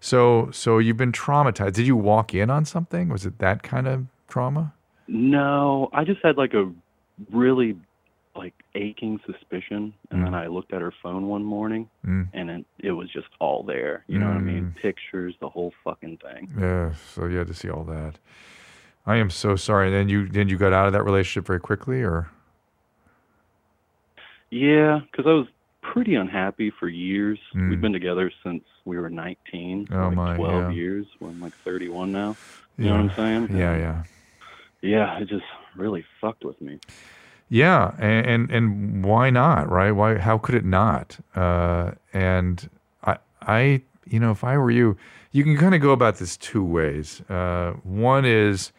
So, 0.00 0.50
so 0.52 0.78
you've 0.78 0.96
been 0.96 1.12
traumatized. 1.12 1.74
Did 1.74 1.86
you 1.86 1.96
walk 1.96 2.32
in 2.34 2.48
on 2.50 2.64
something? 2.64 3.08
Was 3.08 3.26
it 3.26 3.38
that 3.38 3.62
kind 3.62 3.86
of 3.88 4.06
trauma? 4.28 4.72
No, 5.08 5.88
I 5.92 6.04
just 6.04 6.20
had 6.22 6.36
like 6.36 6.54
a 6.54 6.70
really 7.30 7.76
like 8.36 8.54
aching 8.74 9.20
suspicion, 9.26 9.92
and 10.10 10.24
then 10.24 10.32
Mm. 10.32 10.36
I 10.44 10.46
looked 10.48 10.72
at 10.72 10.80
her 10.82 10.92
phone 11.02 11.26
one 11.28 11.42
morning, 11.44 11.88
Mm. 12.06 12.28
and 12.32 12.50
it, 12.50 12.66
it 12.78 12.92
was 12.92 13.10
just 13.10 13.28
all 13.40 13.62
there. 13.62 14.04
You 14.08 14.18
know 14.18 14.26
what 14.28 14.36
I 14.36 14.40
mean? 14.40 14.74
Mm. 14.76 14.76
Pictures, 14.82 15.34
the 15.40 15.48
whole 15.48 15.72
fucking 15.84 16.18
thing. 16.18 16.50
Yeah. 16.58 16.92
So 16.94 17.26
you 17.26 17.38
had 17.38 17.46
to 17.48 17.54
see 17.54 17.70
all 17.70 17.84
that. 17.84 18.18
I 19.06 19.16
am 19.16 19.30
so 19.30 19.56
sorry. 19.56 19.90
Then 19.90 20.08
you 20.08 20.28
then 20.28 20.48
you 20.48 20.56
got 20.58 20.72
out 20.72 20.86
of 20.86 20.92
that 20.92 21.04
relationship 21.04 21.46
very 21.46 21.60
quickly, 21.60 22.02
or 22.02 22.28
Yeah, 24.50 25.00
because 25.10 25.26
I 25.26 25.32
was 25.32 25.46
pretty 25.82 26.14
unhappy 26.14 26.70
for 26.70 26.88
years. 26.88 27.38
Mm. 27.54 27.70
We've 27.70 27.80
been 27.80 27.92
together 27.92 28.30
since 28.44 28.64
we 28.84 28.98
were 28.98 29.10
19, 29.10 29.88
Oh, 29.90 29.96
like 30.08 30.14
my, 30.16 30.36
12 30.36 30.52
yeah. 30.52 30.70
years. 30.70 31.06
We're 31.20 31.30
like 31.30 31.52
31 31.64 32.12
now. 32.12 32.36
You 32.78 32.86
know 32.86 32.92
what 33.02 33.10
I'm 33.10 33.16
saying? 33.16 33.56
Yeah, 33.58 33.76
yeah. 33.76 34.02
Yeah, 34.82 35.18
it 35.18 35.28
just 35.28 35.44
really 35.76 36.04
fucked 36.20 36.44
with 36.44 36.60
me. 36.60 36.78
Yeah, 37.48 37.94
and, 37.98 38.26
and 38.26 38.50
and 38.50 39.04
why 39.04 39.30
not, 39.30 39.70
right? 39.70 39.92
Why? 39.92 40.18
How 40.18 40.36
could 40.36 40.54
it 40.54 40.64
not? 40.64 41.18
Uh, 41.34 41.92
and 42.12 42.68
I, 43.04 43.18
I, 43.42 43.82
you 44.04 44.18
know, 44.18 44.32
if 44.32 44.42
I 44.42 44.58
were 44.58 44.70
you, 44.70 44.96
you 45.30 45.44
can 45.44 45.56
kind 45.56 45.74
of 45.74 45.80
go 45.80 45.90
about 45.92 46.16
this 46.16 46.36
two 46.36 46.64
ways. 46.64 47.20
Uh, 47.30 47.74
one 47.84 48.24
is 48.24 48.72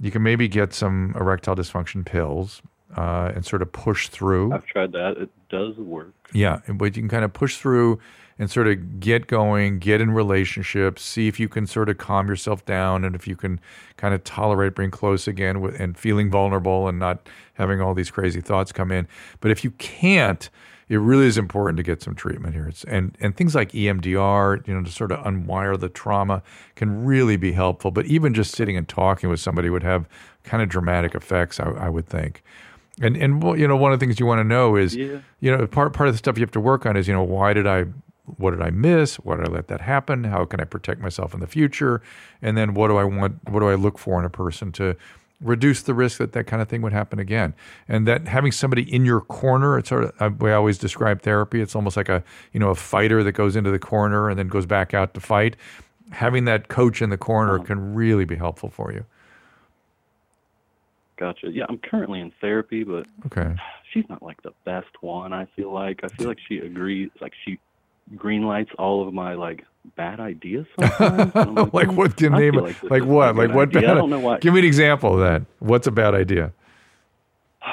you 0.00 0.10
can 0.10 0.22
maybe 0.22 0.48
get 0.48 0.72
some 0.72 1.14
erectile 1.14 1.54
dysfunction 1.54 2.06
pills 2.06 2.62
uh, 2.96 3.32
and 3.34 3.44
sort 3.44 3.60
of 3.60 3.70
push 3.72 4.08
through. 4.08 4.52
I've 4.52 4.66
tried 4.66 4.92
that. 4.92 5.18
It 5.18 5.30
does 5.50 5.76
work. 5.76 6.14
Yeah, 6.32 6.60
but 6.68 6.96
you 6.96 7.02
can 7.02 7.08
kind 7.08 7.24
of 7.24 7.32
push 7.34 7.58
through 7.58 8.00
and 8.40 8.50
sort 8.50 8.66
of 8.66 8.98
get 9.00 9.26
going, 9.26 9.78
get 9.78 10.00
in 10.00 10.10
relationships, 10.12 11.02
see 11.02 11.28
if 11.28 11.38
you 11.38 11.46
can 11.46 11.66
sort 11.66 11.90
of 11.90 11.98
calm 11.98 12.26
yourself 12.26 12.64
down 12.64 13.04
and 13.04 13.14
if 13.14 13.28
you 13.28 13.36
can 13.36 13.60
kind 13.98 14.14
of 14.14 14.24
tolerate 14.24 14.74
being 14.74 14.90
close 14.90 15.28
again 15.28 15.60
with, 15.60 15.78
and 15.78 15.98
feeling 15.98 16.30
vulnerable 16.30 16.88
and 16.88 16.98
not 16.98 17.28
having 17.54 17.82
all 17.82 17.92
these 17.92 18.10
crazy 18.10 18.40
thoughts 18.40 18.72
come 18.72 18.90
in. 18.90 19.06
But 19.40 19.50
if 19.50 19.62
you 19.62 19.72
can't, 19.72 20.48
it 20.88 20.96
really 20.96 21.26
is 21.26 21.36
important 21.36 21.76
to 21.76 21.82
get 21.82 22.02
some 22.02 22.14
treatment 22.14 22.54
here. 22.54 22.66
It's, 22.66 22.82
and 22.84 23.14
and 23.20 23.36
things 23.36 23.54
like 23.54 23.72
EMDR, 23.72 24.66
you 24.66 24.74
know, 24.74 24.82
to 24.82 24.90
sort 24.90 25.12
of 25.12 25.22
unwire 25.24 25.78
the 25.78 25.90
trauma 25.90 26.42
can 26.76 27.04
really 27.04 27.36
be 27.36 27.52
helpful. 27.52 27.90
But 27.90 28.06
even 28.06 28.32
just 28.32 28.52
sitting 28.56 28.74
and 28.76 28.88
talking 28.88 29.28
with 29.28 29.38
somebody 29.38 29.68
would 29.68 29.82
have 29.82 30.08
kind 30.44 30.62
of 30.62 30.70
dramatic 30.70 31.14
effects, 31.14 31.60
I, 31.60 31.70
I 31.72 31.88
would 31.90 32.06
think. 32.06 32.42
And 33.02 33.16
and 33.18 33.42
you 33.58 33.68
know, 33.68 33.76
one 33.76 33.92
of 33.92 34.00
the 34.00 34.04
things 34.06 34.18
you 34.18 34.24
want 34.24 34.40
to 34.40 34.44
know 34.44 34.76
is, 34.76 34.96
Yeah. 34.96 35.18
you 35.40 35.54
know, 35.54 35.66
part 35.66 35.92
part 35.92 36.08
of 36.08 36.14
the 36.14 36.18
stuff 36.18 36.38
you 36.38 36.42
have 36.42 36.50
to 36.52 36.60
work 36.60 36.86
on 36.86 36.96
is, 36.96 37.06
you 37.06 37.12
know, 37.14 37.22
why 37.22 37.52
did 37.52 37.66
I, 37.66 37.84
what 38.38 38.50
did 38.52 38.62
I 38.62 38.70
miss? 38.70 39.16
Why 39.16 39.36
did 39.36 39.48
I 39.48 39.50
let 39.50 39.68
that 39.68 39.80
happen? 39.82 40.24
How 40.24 40.44
can 40.44 40.60
I 40.60 40.64
protect 40.64 41.00
myself 41.00 41.34
in 41.34 41.40
the 41.40 41.46
future? 41.46 42.02
And 42.42 42.56
then 42.56 42.74
what 42.74 42.88
do 42.88 42.96
I 42.96 43.04
want? 43.04 43.48
What 43.48 43.60
do 43.60 43.68
I 43.68 43.74
look 43.74 43.98
for 43.98 44.18
in 44.18 44.24
a 44.24 44.30
person 44.30 44.72
to 44.72 44.96
reduce 45.40 45.82
the 45.82 45.94
risk 45.94 46.18
that 46.18 46.32
that 46.32 46.44
kind 46.46 46.60
of 46.60 46.68
thing 46.68 46.82
would 46.82 46.92
happen 46.92 47.18
again? 47.18 47.54
And 47.88 48.06
that 48.08 48.28
having 48.28 48.52
somebody 48.52 48.82
in 48.82 49.04
your 49.04 49.20
corner, 49.20 49.78
it's 49.78 49.88
sort 49.88 50.04
of 50.04 50.12
uh, 50.20 50.30
we 50.38 50.52
always 50.52 50.78
describe 50.78 51.22
therapy. 51.22 51.60
It's 51.60 51.74
almost 51.76 51.96
like 51.96 52.08
a 52.08 52.22
you 52.52 52.60
know 52.60 52.70
a 52.70 52.74
fighter 52.74 53.22
that 53.24 53.32
goes 53.32 53.56
into 53.56 53.70
the 53.70 53.78
corner 53.78 54.28
and 54.30 54.38
then 54.38 54.48
goes 54.48 54.66
back 54.66 54.94
out 54.94 55.14
to 55.14 55.20
fight. 55.20 55.56
Having 56.12 56.44
that 56.46 56.68
coach 56.68 57.02
in 57.02 57.10
the 57.10 57.18
corner 57.18 57.58
can 57.60 57.94
really 57.94 58.24
be 58.24 58.36
helpful 58.36 58.68
for 58.68 58.92
you. 58.92 59.04
Gotcha. 61.18 61.50
Yeah, 61.50 61.66
I'm 61.68 61.78
currently 61.78 62.20
in 62.20 62.32
therapy, 62.40 62.82
but 62.82 63.06
Okay. 63.26 63.54
she's 63.92 64.08
not 64.08 64.22
like 64.22 64.42
the 64.42 64.52
best 64.64 64.88
one. 65.02 65.32
I 65.32 65.46
feel 65.56 65.72
like 65.72 66.00
I 66.02 66.08
feel 66.08 66.28
like 66.28 66.38
she 66.48 66.58
agrees, 66.58 67.10
like 67.20 67.32
she 67.44 67.58
green 68.16 68.42
lights 68.42 68.70
all 68.78 69.06
of 69.06 69.14
my 69.14 69.34
like 69.34 69.64
bad 69.96 70.20
ideas. 70.20 70.66
Sometimes. 70.80 71.32
I'm 71.34 71.70
like 71.72 71.88
"Hmm, 71.88 71.96
what 71.96 72.16
can 72.16 72.32
name 72.32 72.56
it? 72.56 72.62
like 72.62 72.82
Like 72.82 73.04
what? 73.04 73.36
Like 73.36 73.52
what 73.54 73.68
idea. 73.68 73.82
bad? 73.82 73.90
I 73.90 73.94
don't 73.94 74.10
know 74.10 74.20
why. 74.20 74.38
Give 74.38 74.52
me 74.54 74.60
an 74.60 74.66
example 74.66 75.14
of 75.14 75.20
that. 75.20 75.42
What's 75.58 75.86
a 75.86 75.92
bad 75.92 76.14
idea? 76.14 76.52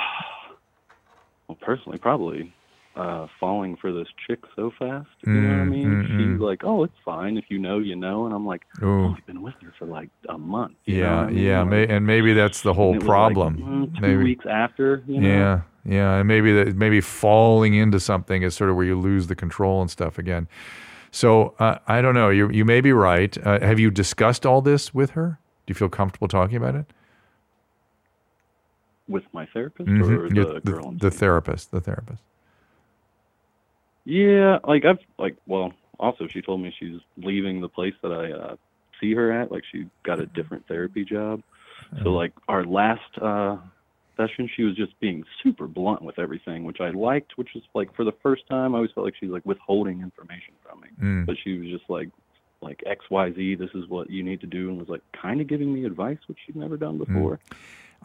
Well, 1.47 1.57
personally, 1.61 1.97
probably 1.97 2.53
uh, 2.98 3.28
falling 3.39 3.78
for 3.78 3.93
this 3.93 4.08
chick 4.26 4.39
so 4.56 4.72
fast. 4.80 5.08
You 5.24 5.34
know 5.34 5.50
what 5.50 5.62
I 5.62 5.66
Mm, 5.66 5.70
mean? 5.70 5.86
mm, 5.88 6.10
mm. 6.10 6.18
She's 6.34 6.41
like, 6.41 6.64
"Oh, 6.64 6.84
it's 6.84 6.98
fine 7.06 7.38
if 7.38 7.45
you 7.50 7.60
know, 7.60 7.80
you 7.80 7.95
know," 7.95 8.26
and 8.26 8.34
I'm 8.34 8.45
like, 8.45 8.64
Ooh. 8.84 9.14
"I've 9.16 9.26
been 9.26 9.41
with 9.41 9.54
her 9.62 9.74
for 9.78 9.86
like 9.86 10.10
a 10.30 10.38
month." 10.38 10.76
You 10.86 10.98
Yeah, 10.98 11.16
I 11.22 11.28
mean? 11.28 11.38
yeah, 11.43 11.60
Like, 11.62 11.70
may, 11.70 11.88
and 11.88 12.08
maybe 12.08 12.34
that's 12.34 12.62
the 12.62 12.74
whole 12.74 12.93
and 12.93 12.95
it 13.02 13.06
was, 13.06 13.08
problem. 13.08 13.56
Like, 13.56 13.66
mm, 13.66 13.95
two 13.95 14.02
maybe. 14.02 14.24
weeks 14.24 14.45
after, 14.50 15.04
you 15.08 15.22
know. 15.22 15.28
Yeah, 15.28 15.62
yeah, 15.86 16.16
and 16.18 16.28
maybe 16.28 16.52
that 16.54 16.76
maybe 16.76 17.00
falling 17.02 17.76
into 17.76 18.00
something 18.00 18.41
is 18.41 18.56
sort 18.56 18.70
of 18.70 18.76
where 18.76 18.86
you 18.86 19.00
lose 19.00 19.28
the 19.28 19.36
control 19.36 19.82
and 19.82 19.91
stuff 19.91 20.18
again. 20.18 20.48
So 21.12 21.56
uh, 21.60 21.78
I 21.88 22.02
don't 22.02 22.16
know. 22.16 22.30
You 22.30 22.50
you 22.50 22.66
may 22.66 22.82
be 22.82 22.91
right. 22.93 23.38
Uh, 23.45 23.60
have 23.60 23.80
you 23.80 23.91
discussed 23.91 24.45
all 24.45 24.62
this 24.62 24.93
with 24.93 25.12
her? 25.12 25.39
Do 25.66 25.72
you 25.72 25.76
feel 25.76 25.89
comfortable 25.89 26.28
talking 26.28 26.58
about 26.58 26.76
it? 26.76 26.86
With 29.08 29.24
my 29.34 29.45
therapist 29.54 29.88
Mhm. 29.89 30.18
or 30.18 30.30
the 30.30 30.62
the, 30.64 30.72
girl. 30.72 30.93
the 30.98 31.12
therapist, 31.12 31.72
the 31.72 31.80
therapist. 31.80 32.24
Yeah, 34.08 34.60
like 34.66 34.86
I've 34.86 34.99
like 35.20 35.36
well, 35.47 35.74
also 35.99 36.28
she 36.28 36.41
told 36.41 36.62
me 36.62 36.74
she's 36.80 37.01
leaving 37.18 37.60
the 37.60 37.68
place 37.68 37.93
that 38.01 38.14
I 38.14 38.32
uh 38.32 38.55
see 39.01 39.14
her 39.14 39.34
at. 39.34 39.51
Like 39.51 39.64
she 39.70 39.86
got 40.03 40.22
a 40.22 40.26
different 40.26 40.66
therapy 40.66 41.03
job. 41.03 41.43
So 42.03 42.12
like 42.12 42.32
our 42.47 42.64
last 42.64 43.18
uh 43.22 43.58
session 44.16 44.49
she 44.55 44.64
was 44.64 44.78
just 44.78 44.97
being 45.01 45.26
super 45.43 45.68
blunt 45.68 46.01
with 46.01 46.20
everything, 46.20 46.64
which 46.64 46.80
I 46.80 46.91
liked, 46.91 47.38
which 47.38 47.49
was 47.53 47.64
like 47.76 47.93
for 47.95 48.05
the 48.05 48.14
first 48.24 48.47
time 48.47 48.74
I 48.74 48.78
always 48.78 48.91
felt 48.95 49.03
like 49.03 49.16
she 49.20 49.26
was 49.26 49.34
like 49.34 49.45
withholding 49.45 49.99
information 49.99 50.53
from 50.64 50.80
me. 50.80 50.88
Mm. 51.01 51.26
But 51.26 51.36
she 51.43 51.58
was 51.58 51.68
just 51.68 51.89
like 51.89 52.10
like 52.62 52.82
XYZ, 52.88 53.60
this 53.60 53.72
is 53.76 53.89
what 53.89 54.10
you 54.10 54.24
need 54.24 54.39
to 54.39 54.47
do 54.47 54.70
and 54.70 54.80
was 54.80 54.88
like 54.88 55.01
kind 55.22 55.41
of 55.41 55.47
giving 55.47 55.74
me 55.74 55.84
advice 55.84 56.18
which 56.28 56.38
she'd 56.45 56.55
never 56.55 56.78
done 56.78 56.97
before. 56.97 57.39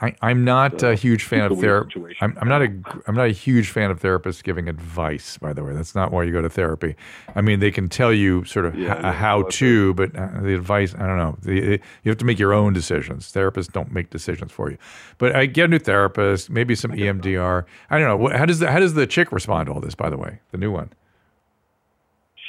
I, 0.01 0.15
I'm 0.21 0.45
not 0.45 0.83
a 0.83 0.95
huge 0.97 1.23
fan 1.25 1.53
of 1.53 1.61
therapy. 1.61 2.17
I'm, 2.21 2.37
I'm 2.41 2.49
not 2.49 2.63
a 2.63 2.67
I'm 3.07 3.15
not 3.15 3.27
a 3.27 3.33
huge 3.33 3.69
fan 3.69 3.91
of 3.91 4.01
therapists 4.01 4.43
giving 4.43 4.69
advice. 4.69 5.39
By 5.39 5.53
the 5.53 5.63
way, 5.63 5.75
that's 5.75 5.95
not 5.95 6.11
why 6.11 6.25
you 6.25 6.33
go 6.33 6.43
to 6.43 6.49
therapy. 6.49 6.97
I 7.37 7.41
mean, 7.41 7.61
they 7.61 7.71
can 7.71 7.89
tell 7.89 8.13
you 8.13 8.45
sort 8.45 8.65
of 8.67 8.75
Yeah, 8.75 8.95
h- 8.97 9.03
yeah, 9.03 9.11
a 9.11 9.13
how 9.13 9.43
to, 9.43 9.95
but 9.95 10.17
uh, 10.17 10.41
the 10.41 10.55
advice 10.55 10.95
I 10.95 11.07
don't 11.07 11.19
know. 11.19 11.37
The, 11.43 11.81
you 12.03 12.09
have 12.11 12.19
to 12.19 12.25
make 12.25 12.39
your 12.39 12.53
own 12.53 12.73
decisions. 12.73 13.31
Therapists 13.33 13.71
don't 13.71 13.93
make 13.93 14.11
decisions 14.11 14.51
for 14.51 14.71
you. 14.71 14.79
But 15.19 15.37
I 15.37 15.47
get 15.47 15.67
a 15.67 15.69
new 15.69 15.79
therapist, 15.79 16.51
maybe 16.51 16.75
some 16.75 16.95
E 16.95 17.01
EMDR. 17.03 17.65
I 17.91 17.99
don't 17.99 18.09
know. 18.09 18.17
What, 18.17 18.35
how 18.35 18.47
does 18.47 18.59
the 18.59 18.73
how 18.73 18.81
does 18.81 18.95
the 18.95 19.07
chick 19.07 19.31
respond 19.31 19.67
to 19.67 19.73
all 19.73 19.81
this? 19.81 19.95
By 19.95 20.11
the 20.11 20.17
way, 20.19 20.41
the 20.51 20.59
new 20.59 20.73
one. 20.73 20.91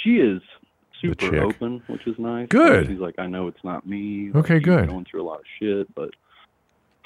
She 0.04 0.16
is 0.18 0.42
super 1.02 1.40
open, 1.40 1.84
which 1.88 2.08
is 2.08 2.16
nice. 2.18 2.48
Good. 2.50 2.88
She's 2.88 3.00
like, 3.00 3.16
I 3.20 3.28
know 3.28 3.48
it's 3.48 3.64
not 3.64 3.86
me. 3.86 4.32
Okay, 4.34 4.56
like, 4.56 4.64
good. 4.64 4.90
Going 4.90 5.06
through 5.06 5.22
a 5.22 5.28
lot 5.28 5.40
of 5.40 5.46
shit, 5.60 5.94
but 5.94 6.10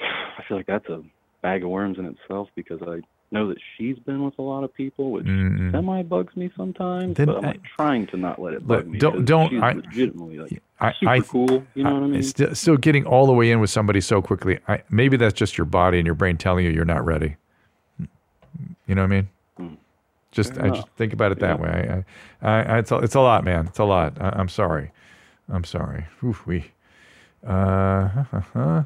I 0.00 0.42
feel 0.48 0.56
like 0.56 0.66
that's 0.66 0.88
a 0.88 1.02
bag 1.42 1.62
of 1.64 1.70
worms 1.70 1.98
in 1.98 2.06
itself 2.06 2.48
because 2.54 2.80
I 2.82 3.00
know 3.30 3.48
that 3.48 3.58
she's 3.76 3.98
been 4.00 4.24
with 4.24 4.38
a 4.38 4.42
lot 4.42 4.64
of 4.64 4.72
people, 4.72 5.10
which 5.10 5.26
Mm-mm. 5.26 5.70
semi 5.70 6.02
bugs 6.02 6.34
me 6.36 6.50
sometimes. 6.56 7.16
Then 7.16 7.26
but 7.26 7.36
I'm 7.38 7.44
I- 7.44 7.48
like 7.48 7.60
trying 7.76 8.06
to 8.08 8.16
not 8.16 8.40
let 8.40 8.54
it 8.54 8.66
bug 8.66 8.78
Look, 8.78 8.86
me. 8.88 8.98
don't- 8.98 9.24
don't- 9.24 9.62
I- 9.62 9.72
legitimately 9.72 10.38
like 10.38 10.62
I, 10.80 10.92
super 10.92 11.10
I 11.10 11.20
cool. 11.20 11.64
You 11.74 11.84
know 11.84 11.94
what 11.94 12.02
I 12.04 12.06
mean? 12.06 12.22
Still, 12.22 12.54
still 12.54 12.76
getting 12.76 13.04
all 13.04 13.26
the 13.26 13.32
way 13.32 13.50
in 13.50 13.60
with 13.60 13.70
somebody 13.70 14.00
so 14.00 14.22
quickly. 14.22 14.58
I, 14.68 14.82
maybe 14.90 15.16
that's 15.16 15.34
just 15.34 15.58
your 15.58 15.64
body 15.64 15.98
and 15.98 16.06
your 16.06 16.14
brain 16.14 16.36
telling 16.38 16.64
you 16.64 16.70
you're 16.70 16.84
not 16.84 17.04
ready. 17.04 17.36
You 18.86 18.94
know 18.94 19.02
what 19.02 19.12
I 19.12 19.14
mean? 19.16 19.28
Hmm. 19.56 19.74
Just 20.32 20.54
Fair 20.54 20.62
I 20.62 20.66
enough. 20.68 20.76
just 20.84 20.88
think 20.96 21.12
about 21.12 21.32
it 21.32 21.40
that 21.40 21.60
way. 21.60 22.04
I, 22.42 22.48
I, 22.48 22.62
I, 22.62 22.78
it's 22.78 22.90
a, 22.92 22.96
it's 22.98 23.14
a 23.14 23.20
lot, 23.20 23.44
man. 23.44 23.66
It's 23.66 23.78
a 23.78 23.84
lot. 23.84 24.16
I, 24.20 24.30
I'm 24.30 24.48
sorry. 24.48 24.92
I'm 25.50 25.64
sorry. 25.64 26.06
Oof, 26.24 26.46
we. 26.46 26.70
Uh, 27.46 28.24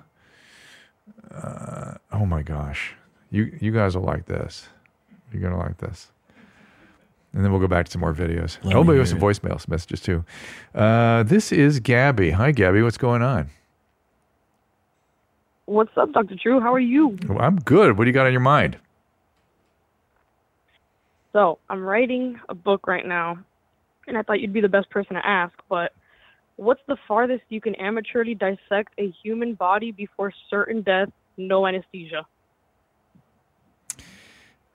uh, 1.34 1.94
oh 2.12 2.26
my 2.26 2.42
gosh, 2.42 2.94
you 3.30 3.56
you 3.60 3.72
guys 3.72 3.96
will 3.96 4.04
like 4.04 4.26
this. 4.26 4.68
You're 5.32 5.42
gonna 5.42 5.58
like 5.58 5.78
this. 5.78 6.12
And 7.32 7.42
then 7.42 7.50
we'll 7.50 7.60
go 7.60 7.68
back 7.68 7.86
to 7.86 7.92
some 7.92 8.02
more 8.02 8.12
videos. 8.12 8.62
Let 8.62 8.76
oh, 8.76 8.82
me 8.82 8.88
maybe 8.88 8.98
hear 8.98 9.06
some 9.06 9.18
it. 9.18 9.22
voicemails 9.22 9.66
messages 9.66 10.00
too. 10.00 10.24
Uh, 10.74 11.22
this 11.22 11.50
is 11.50 11.80
Gabby. 11.80 12.32
Hi, 12.32 12.52
Gabby. 12.52 12.82
What's 12.82 12.98
going 12.98 13.22
on? 13.22 13.48
What's 15.64 15.96
up, 15.96 16.12
Dr. 16.12 16.34
Drew? 16.34 16.60
How 16.60 16.74
are 16.74 16.80
you? 16.80 17.16
Well, 17.26 17.40
I'm 17.40 17.56
good. 17.56 17.96
What 17.96 18.04
do 18.04 18.10
you 18.10 18.12
got 18.12 18.26
on 18.26 18.32
your 18.32 18.40
mind? 18.40 18.76
So, 21.32 21.58
I'm 21.70 21.82
writing 21.82 22.38
a 22.50 22.54
book 22.54 22.86
right 22.86 23.06
now, 23.06 23.38
and 24.06 24.18
I 24.18 24.22
thought 24.22 24.40
you'd 24.40 24.52
be 24.52 24.60
the 24.60 24.68
best 24.68 24.90
person 24.90 25.14
to 25.14 25.26
ask, 25.26 25.54
but 25.70 25.92
what's 26.56 26.82
the 26.88 26.98
farthest 27.08 27.44
you 27.48 27.62
can 27.62 27.74
amateurly 27.76 28.38
dissect 28.38 28.92
a 28.98 29.10
human 29.22 29.54
body 29.54 29.92
before 29.92 30.32
certain 30.50 30.82
death, 30.82 31.08
no 31.36 31.66
anesthesia? 31.66 32.26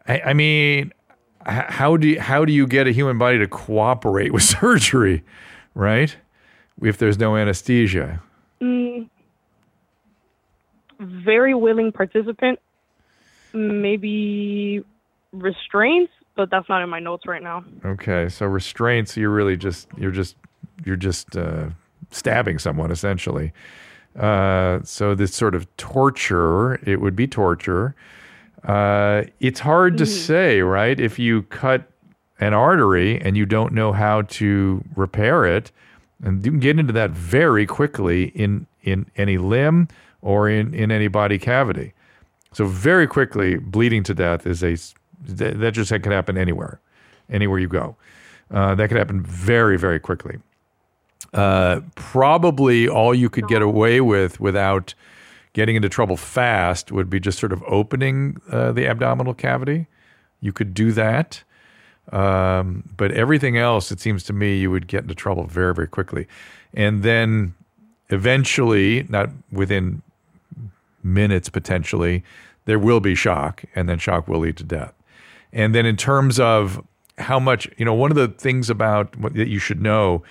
I, 0.07 0.21
I 0.21 0.33
mean, 0.33 0.93
how 1.45 1.97
do 1.97 2.07
you, 2.07 2.19
how 2.19 2.45
do 2.45 2.53
you 2.53 2.67
get 2.67 2.87
a 2.87 2.91
human 2.91 3.17
body 3.17 3.37
to 3.39 3.47
cooperate 3.47 4.33
with 4.33 4.43
surgery, 4.61 5.23
right? 5.73 6.15
If 6.81 6.97
there's 6.97 7.17
no 7.17 7.35
anesthesia. 7.35 8.21
Mm, 8.61 9.09
very 10.99 11.53
willing 11.53 11.91
participant, 11.91 12.59
maybe 13.53 14.83
restraints, 15.31 16.11
but 16.35 16.49
that's 16.49 16.69
not 16.69 16.83
in 16.83 16.89
my 16.89 16.99
notes 16.99 17.25
right 17.25 17.41
now. 17.41 17.63
Okay, 17.83 18.29
so 18.29 18.45
restraints. 18.45 19.17
You're 19.17 19.31
really 19.31 19.57
just 19.57 19.87
you're 19.97 20.11
just 20.11 20.35
you're 20.85 20.95
just 20.95 21.35
uh, 21.35 21.69
stabbing 22.11 22.59
someone 22.59 22.91
essentially. 22.91 23.53
Uh, 24.17 24.79
so 24.83 25.13
this 25.13 25.33
sort 25.33 25.53
of 25.53 25.67
torture, 25.77 26.75
it 26.87 26.99
would 26.99 27.15
be 27.15 27.27
torture. 27.27 27.95
Uh, 28.63 29.23
it's 29.39 29.59
hard 29.59 29.97
to 29.97 30.05
say, 30.05 30.61
right? 30.61 30.99
If 30.99 31.19
you 31.19 31.43
cut 31.43 31.89
an 32.39 32.53
artery 32.53 33.19
and 33.21 33.37
you 33.37 33.45
don't 33.45 33.73
know 33.73 33.93
how 33.93 34.23
to 34.23 34.83
repair 34.95 35.45
it, 35.45 35.71
and 36.23 36.43
you 36.43 36.51
can 36.51 36.59
get 36.59 36.79
into 36.79 36.93
that 36.93 37.11
very 37.11 37.65
quickly 37.65 38.25
in 38.29 38.65
in 38.83 39.05
any 39.17 39.37
limb 39.37 39.87
or 40.21 40.49
in 40.49 40.73
in 40.73 40.91
any 40.91 41.07
body 41.07 41.37
cavity. 41.37 41.93
So 42.53 42.65
very 42.65 43.07
quickly, 43.07 43.57
bleeding 43.57 44.03
to 44.03 44.13
death 44.13 44.47
is 44.47 44.63
a 44.63 44.77
that 45.27 45.59
that 45.59 45.71
just 45.73 45.91
can 45.91 46.11
happen 46.11 46.37
anywhere, 46.37 46.79
anywhere 47.29 47.59
you 47.59 47.67
go. 47.67 47.95
Uh, 48.49 48.73
that 48.75 48.87
could 48.87 48.97
happen 48.97 49.21
very 49.21 49.77
very 49.77 49.99
quickly. 49.99 50.37
Uh, 51.33 51.81
probably 51.95 52.87
all 52.87 53.13
you 53.13 53.29
could 53.29 53.47
get 53.47 53.61
away 53.61 54.01
with 54.01 54.39
without 54.39 54.93
Getting 55.57 55.75
into 55.75 55.89
trouble 55.89 56.17
fast 56.17 56.91
would 56.91 57.09
be 57.09 57.19
just 57.19 57.39
sort 57.39 57.51
of 57.51 57.63
opening 57.63 58.39
uh, 58.51 58.71
the 58.73 58.85
abdominal 58.85 59.33
cavity. 59.33 59.87
You 60.39 60.53
could 60.53 60.75
do 60.75 60.91
that. 60.91 61.43
Um, 62.11 62.87
but 62.95 63.11
everything 63.11 63.57
else, 63.57 63.91
it 63.91 63.99
seems 63.99 64.21
to 64.25 64.33
me, 64.33 64.59
you 64.59 64.69
would 64.69 64.85
get 64.85 65.01
into 65.01 65.15
trouble 65.15 65.47
very, 65.47 65.73
very 65.73 65.87
quickly. 65.87 66.27
And 66.75 67.01
then 67.01 67.55
eventually, 68.09 69.07
not 69.09 69.31
within 69.51 70.03
minutes 71.01 71.49
potentially, 71.49 72.23
there 72.65 72.77
will 72.77 72.99
be 72.99 73.15
shock, 73.15 73.63
and 73.73 73.89
then 73.89 73.97
shock 73.97 74.27
will 74.27 74.41
lead 74.41 74.57
to 74.57 74.63
death. 74.63 74.93
And 75.51 75.73
then, 75.73 75.87
in 75.87 75.97
terms 75.97 76.39
of 76.39 76.85
how 77.17 77.39
much, 77.39 77.67
you 77.77 77.85
know, 77.85 77.95
one 77.95 78.11
of 78.11 78.15
the 78.15 78.27
things 78.27 78.69
about 78.69 79.17
what, 79.17 79.33
that 79.33 79.47
you 79.47 79.57
should 79.57 79.81
know 79.81 80.21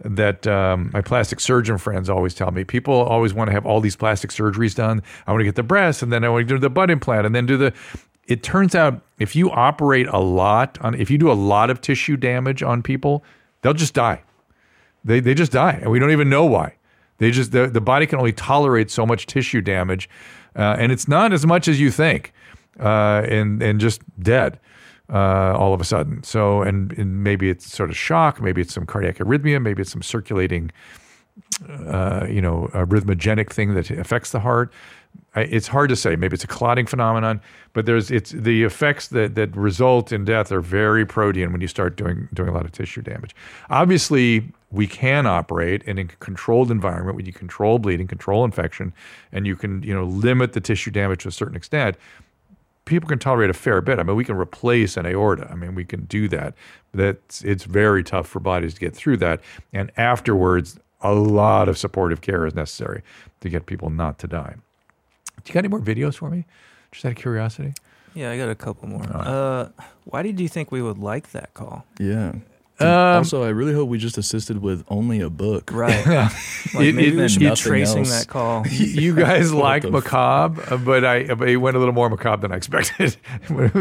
that 0.00 0.46
um, 0.46 0.90
my 0.92 1.00
plastic 1.00 1.40
surgeon 1.40 1.78
friends 1.78 2.10
always 2.10 2.34
tell 2.34 2.50
me 2.50 2.64
people 2.64 2.94
always 2.94 3.32
want 3.32 3.48
to 3.48 3.52
have 3.52 3.64
all 3.66 3.80
these 3.80 3.96
plastic 3.96 4.30
surgeries 4.30 4.74
done. 4.74 5.02
I 5.26 5.32
want 5.32 5.40
to 5.40 5.44
get 5.44 5.54
the 5.54 5.62
breast, 5.62 6.02
and 6.02 6.12
then 6.12 6.24
I 6.24 6.28
want 6.28 6.48
to 6.48 6.54
do 6.54 6.58
the 6.58 6.70
butt 6.70 6.90
implant, 6.90 7.26
and 7.26 7.34
then 7.34 7.46
do 7.46 7.56
the. 7.56 7.72
It 8.26 8.42
turns 8.42 8.74
out 8.74 9.02
if 9.18 9.34
you 9.34 9.50
operate 9.50 10.06
a 10.08 10.18
lot 10.18 10.78
on, 10.80 10.94
if 10.94 11.10
you 11.10 11.18
do 11.18 11.30
a 11.30 11.34
lot 11.34 11.70
of 11.70 11.80
tissue 11.80 12.16
damage 12.16 12.62
on 12.62 12.82
people, 12.82 13.24
they'll 13.60 13.74
just 13.74 13.94
die. 13.94 14.22
They 15.04 15.20
they 15.20 15.34
just 15.34 15.52
die, 15.52 15.78
and 15.80 15.90
we 15.90 15.98
don't 15.98 16.12
even 16.12 16.30
know 16.30 16.44
why. 16.44 16.76
They 17.18 17.30
just 17.30 17.52
the, 17.52 17.68
the 17.68 17.80
body 17.80 18.06
can 18.06 18.18
only 18.18 18.32
tolerate 18.32 18.90
so 18.90 19.06
much 19.06 19.26
tissue 19.26 19.60
damage, 19.60 20.08
uh, 20.56 20.76
and 20.78 20.90
it's 20.90 21.06
not 21.06 21.32
as 21.32 21.46
much 21.46 21.68
as 21.68 21.80
you 21.80 21.90
think, 21.90 22.32
uh, 22.80 23.22
and 23.28 23.62
and 23.62 23.80
just 23.80 24.02
dead 24.20 24.58
uh, 25.12 25.54
all 25.56 25.74
of 25.74 25.80
a 25.80 25.84
sudden. 25.84 26.22
So 26.22 26.62
and, 26.62 26.92
and 26.92 27.22
maybe 27.22 27.50
it's 27.50 27.70
sort 27.70 27.90
of 27.90 27.96
shock, 27.96 28.40
maybe 28.40 28.60
it's 28.60 28.74
some 28.74 28.86
cardiac 28.86 29.18
arrhythmia, 29.18 29.60
maybe 29.62 29.82
it's 29.82 29.92
some 29.92 30.02
circulating, 30.02 30.72
uh, 31.86 32.26
you 32.28 32.40
know, 32.40 32.70
arrhythmogenic 32.72 33.52
thing 33.52 33.74
that 33.74 33.90
affects 33.90 34.30
the 34.30 34.40
heart. 34.40 34.72
It's 35.34 35.68
hard 35.68 35.90
to 35.90 35.96
say. 35.96 36.16
Maybe 36.16 36.34
it's 36.34 36.44
a 36.44 36.48
clotting 36.48 36.86
phenomenon, 36.86 37.40
but 37.74 37.84
there's 37.84 38.10
it's 38.10 38.30
the 38.30 38.64
effects 38.64 39.08
that 39.08 39.34
that 39.34 39.54
result 39.54 40.12
in 40.12 40.24
death 40.24 40.50
are 40.50 40.60
very 40.60 41.04
protean 41.04 41.52
when 41.52 41.60
you 41.60 41.68
start 41.68 41.96
doing 41.96 42.28
doing 42.32 42.48
a 42.48 42.52
lot 42.52 42.64
of 42.64 42.72
tissue 42.72 43.02
damage. 43.02 43.34
Obviously, 43.68 44.50
we 44.70 44.86
can 44.86 45.26
operate 45.26 45.82
in 45.84 45.98
a 45.98 46.04
controlled 46.04 46.70
environment 46.70 47.16
when 47.16 47.26
you 47.26 47.32
control 47.32 47.78
bleeding, 47.78 48.06
control 48.06 48.44
infection, 48.44 48.92
and 49.32 49.46
you 49.46 49.56
can 49.56 49.82
you 49.82 49.94
know 49.94 50.04
limit 50.04 50.54
the 50.54 50.60
tissue 50.60 50.90
damage 50.90 51.22
to 51.22 51.28
a 51.28 51.32
certain 51.32 51.56
extent. 51.56 51.96
People 52.84 53.08
can 53.08 53.18
tolerate 53.18 53.48
a 53.48 53.54
fair 53.54 53.80
bit. 53.80 53.98
I 53.98 54.02
mean, 54.02 54.16
we 54.16 54.24
can 54.24 54.36
replace 54.36 54.96
an 54.96 55.06
aorta. 55.06 55.48
I 55.50 55.54
mean, 55.54 55.74
we 55.74 55.84
can 55.84 56.04
do 56.06 56.28
that. 56.28 56.54
That's 56.92 57.42
it's 57.42 57.64
very 57.64 58.02
tough 58.02 58.26
for 58.26 58.40
bodies 58.40 58.74
to 58.74 58.80
get 58.80 58.94
through 58.94 59.18
that, 59.18 59.40
and 59.72 59.90
afterwards, 59.96 60.78
a 61.00 61.12
lot 61.14 61.68
of 61.68 61.78
supportive 61.78 62.20
care 62.20 62.46
is 62.46 62.54
necessary 62.54 63.02
to 63.40 63.48
get 63.48 63.66
people 63.66 63.90
not 63.90 64.18
to 64.20 64.26
die. 64.26 64.56
Do 65.42 65.50
you 65.50 65.54
got 65.54 65.60
any 65.60 65.68
more 65.68 65.80
videos 65.80 66.16
for 66.16 66.30
me? 66.30 66.44
Just 66.92 67.04
out 67.04 67.12
of 67.12 67.18
curiosity. 67.18 67.74
Yeah, 68.14 68.30
I 68.30 68.36
got 68.36 68.50
a 68.50 68.54
couple 68.54 68.88
more. 68.88 69.04
Uh, 69.08 69.68
why 70.04 70.22
did 70.22 70.38
you 70.38 70.48
think 70.48 70.70
we 70.70 70.82
would 70.82 70.98
like 70.98 71.32
that 71.32 71.54
call? 71.54 71.86
Yeah. 71.98 72.34
Um, 72.86 73.16
also, 73.18 73.42
I 73.44 73.48
really 73.48 73.72
hope 73.72 73.88
we 73.88 73.98
just 73.98 74.18
assisted 74.18 74.58
with 74.62 74.84
only 74.88 75.20
a 75.20 75.30
book. 75.30 75.70
Right. 75.72 76.04
like 76.06 76.86
It- 76.86 76.94
maybe 76.94 77.08
it- 77.08 77.16
we 77.16 77.28
should 77.28 77.40
be 77.40 77.50
tracing 77.54 78.00
else. 78.00 78.20
that 78.24 78.28
call. 78.28 78.66
you 78.70 79.14
guys 79.14 79.52
like 79.68 79.84
macabre, 79.84 80.62
uh, 80.72 80.76
but 80.76 81.04
I 81.04 81.34
but 81.34 81.48
it 81.48 81.56
went 81.58 81.76
a 81.76 81.78
little 81.78 81.94
more 81.94 82.08
macabre 82.10 82.42
than 82.42 82.52
I 82.52 82.56
expected. 82.56 83.16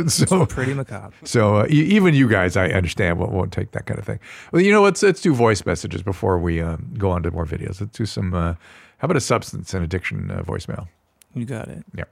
so 0.10 0.46
Pretty 0.46 0.74
macabre. 0.74 1.14
so 1.24 1.58
uh, 1.58 1.68
even 1.70 2.14
you 2.14 2.28
guys, 2.30 2.56
I 2.58 2.68
understand, 2.70 3.20
won't, 3.20 3.32
won't 3.32 3.52
take 3.54 3.72
that 3.72 3.86
kind 3.86 4.00
of 4.00 4.06
thing. 4.06 4.20
Well, 4.52 4.62
you 4.62 4.72
know, 4.72 4.82
let's 4.82 5.02
let's 5.04 5.22
do 5.22 5.34
voice 5.34 5.66
messages 5.66 6.02
before 6.04 6.40
we 6.40 6.62
um, 6.62 6.94
go 6.98 7.12
on 7.12 7.24
to 7.24 7.32
more 7.32 7.46
videos. 7.46 7.82
Let's 7.82 7.98
do 7.98 8.06
some. 8.06 8.34
Uh, 8.34 8.54
how 8.98 9.06
about 9.06 9.18
a 9.18 9.22
substance 9.22 9.74
and 9.74 9.84
addiction 9.84 10.30
uh, 10.30 10.44
voicemail? 10.44 10.88
You 11.34 11.46
got 11.46 11.68
it. 11.70 11.84
Yeah. 11.96 12.04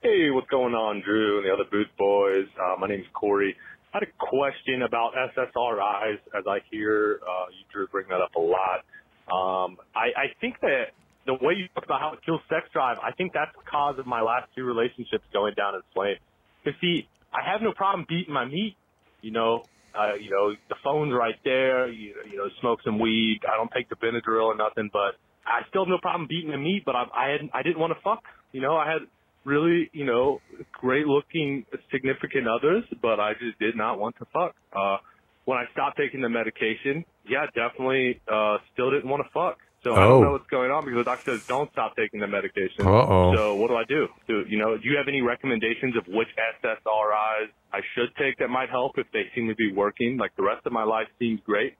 Hey, 0.00 0.30
what's 0.30 0.48
going 0.48 0.74
on, 0.74 1.00
Drew 1.02 1.38
and 1.38 1.44
the 1.46 1.52
other 1.52 1.64
Booth 1.70 1.88
boys? 1.98 2.46
Uh, 2.58 2.76
my 2.78 2.86
name's 2.86 3.06
Corey. 3.12 3.56
Had 3.98 4.08
a 4.08 4.12
question 4.18 4.82
about 4.82 5.14
SSRIs, 5.34 6.18
as 6.38 6.44
I 6.46 6.58
hear 6.70 7.18
uh, 7.22 7.46
you, 7.50 7.64
Drew, 7.72 7.88
bring 7.88 8.06
that 8.10 8.20
up 8.20 8.34
a 8.36 8.40
lot. 8.40 8.86
Um, 9.26 9.76
I, 9.94 10.14
I 10.14 10.26
think 10.40 10.54
that 10.60 10.94
the 11.26 11.34
way 11.34 11.54
you 11.54 11.66
talk 11.74 11.84
about 11.84 12.00
how 12.00 12.12
it 12.12 12.20
kills 12.24 12.40
sex 12.48 12.68
drive, 12.72 12.98
I 13.02 13.10
think 13.12 13.32
that's 13.32 13.50
the 13.56 13.68
cause 13.68 13.98
of 13.98 14.06
my 14.06 14.22
last 14.22 14.50
two 14.54 14.62
relationships 14.62 15.24
going 15.32 15.54
down 15.54 15.74
in 15.74 15.80
flames. 15.94 16.20
Because 16.62 16.78
see, 16.80 17.08
I 17.34 17.50
have 17.50 17.60
no 17.60 17.72
problem 17.72 18.06
beating 18.08 18.32
my 18.32 18.44
meat. 18.44 18.76
You 19.20 19.32
know, 19.32 19.64
uh, 19.98 20.14
you 20.14 20.30
know, 20.30 20.54
the 20.68 20.76
phone's 20.84 21.12
right 21.12 21.34
there. 21.44 21.88
You, 21.88 22.14
you 22.30 22.36
know, 22.36 22.48
smoke 22.60 22.78
some 22.84 23.00
weed. 23.00 23.40
I 23.50 23.56
don't 23.56 23.72
take 23.74 23.88
the 23.88 23.96
Benadryl 23.96 24.46
or 24.46 24.56
nothing, 24.56 24.90
but 24.92 25.18
I 25.44 25.66
still 25.70 25.86
have 25.86 25.90
no 25.90 25.98
problem 25.98 26.28
beating 26.28 26.52
the 26.52 26.58
meat. 26.58 26.84
But 26.86 26.94
I, 26.94 27.04
I 27.12 27.30
had, 27.32 27.40
I 27.52 27.62
didn't 27.64 27.80
want 27.80 27.94
to 27.94 28.00
fuck. 28.04 28.22
You 28.52 28.60
know, 28.60 28.76
I 28.76 28.86
had 28.86 29.02
really, 29.48 29.88
you 29.92 30.04
know, 30.04 30.40
great 30.72 31.06
looking 31.06 31.64
significant 31.90 32.46
others, 32.46 32.84
but 33.00 33.18
I 33.18 33.32
just 33.40 33.58
did 33.58 33.74
not 33.76 33.98
want 33.98 34.14
to 34.18 34.26
fuck. 34.32 34.54
Uh, 34.76 34.98
when 35.46 35.56
I 35.58 35.64
stopped 35.72 35.96
taking 35.96 36.20
the 36.20 36.28
medication, 36.28 37.04
yeah, 37.26 37.46
definitely, 37.54 38.20
uh, 38.30 38.58
still 38.74 38.90
didn't 38.90 39.08
want 39.08 39.24
to 39.24 39.30
fuck. 39.32 39.56
So 39.84 39.94
I 39.94 40.04
Oh. 40.04 40.08
don't 40.08 40.22
know 40.24 40.32
what's 40.32 40.50
going 40.50 40.70
on 40.70 40.84
because 40.84 40.98
the 40.98 41.04
doctor 41.04 41.38
says 41.38 41.40
don't 41.48 41.70
stop 41.72 41.94
taking 41.96 42.18
the 42.20 42.26
medication. 42.26 42.84
Uh-oh. 42.84 43.32
So 43.34 43.54
what 43.54 43.68
do 43.68 43.76
I 43.76 43.84
do? 43.84 44.08
Do 44.26 44.44
you 44.48 44.58
know? 44.58 44.76
Do 44.76 44.86
you 44.90 44.96
have 44.98 45.06
any 45.08 45.22
recommendations 45.22 45.96
of 45.96 46.04
which 46.08 46.28
SSRIs 46.62 47.48
I 47.72 47.80
should 47.94 48.10
take 48.16 48.38
that 48.38 48.48
might 48.50 48.70
help 48.70 48.98
if 48.98 49.06
they 49.12 49.24
seem 49.34 49.48
to 49.48 49.54
be 49.54 49.72
working? 49.72 50.16
Like 50.18 50.34
the 50.36 50.42
rest 50.42 50.66
of 50.66 50.72
my 50.72 50.82
life 50.82 51.06
seems 51.20 51.40
great. 51.46 51.74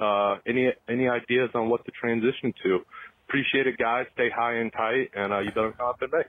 Uh, 0.00 0.38
any 0.46 0.72
any 0.88 1.08
ideas 1.08 1.50
on 1.54 1.68
what 1.68 1.84
to 1.84 1.90
transition 1.92 2.54
to? 2.64 2.80
Appreciate 3.28 3.66
it, 3.66 3.76
guys. 3.78 4.06
Stay 4.14 4.30
high 4.30 4.54
and 4.54 4.72
tight, 4.72 5.10
and 5.14 5.32
uh, 5.32 5.40
you 5.40 5.50
better 5.52 5.72
come 5.72 5.88
up 5.88 6.02
in 6.02 6.08
May. 6.10 6.24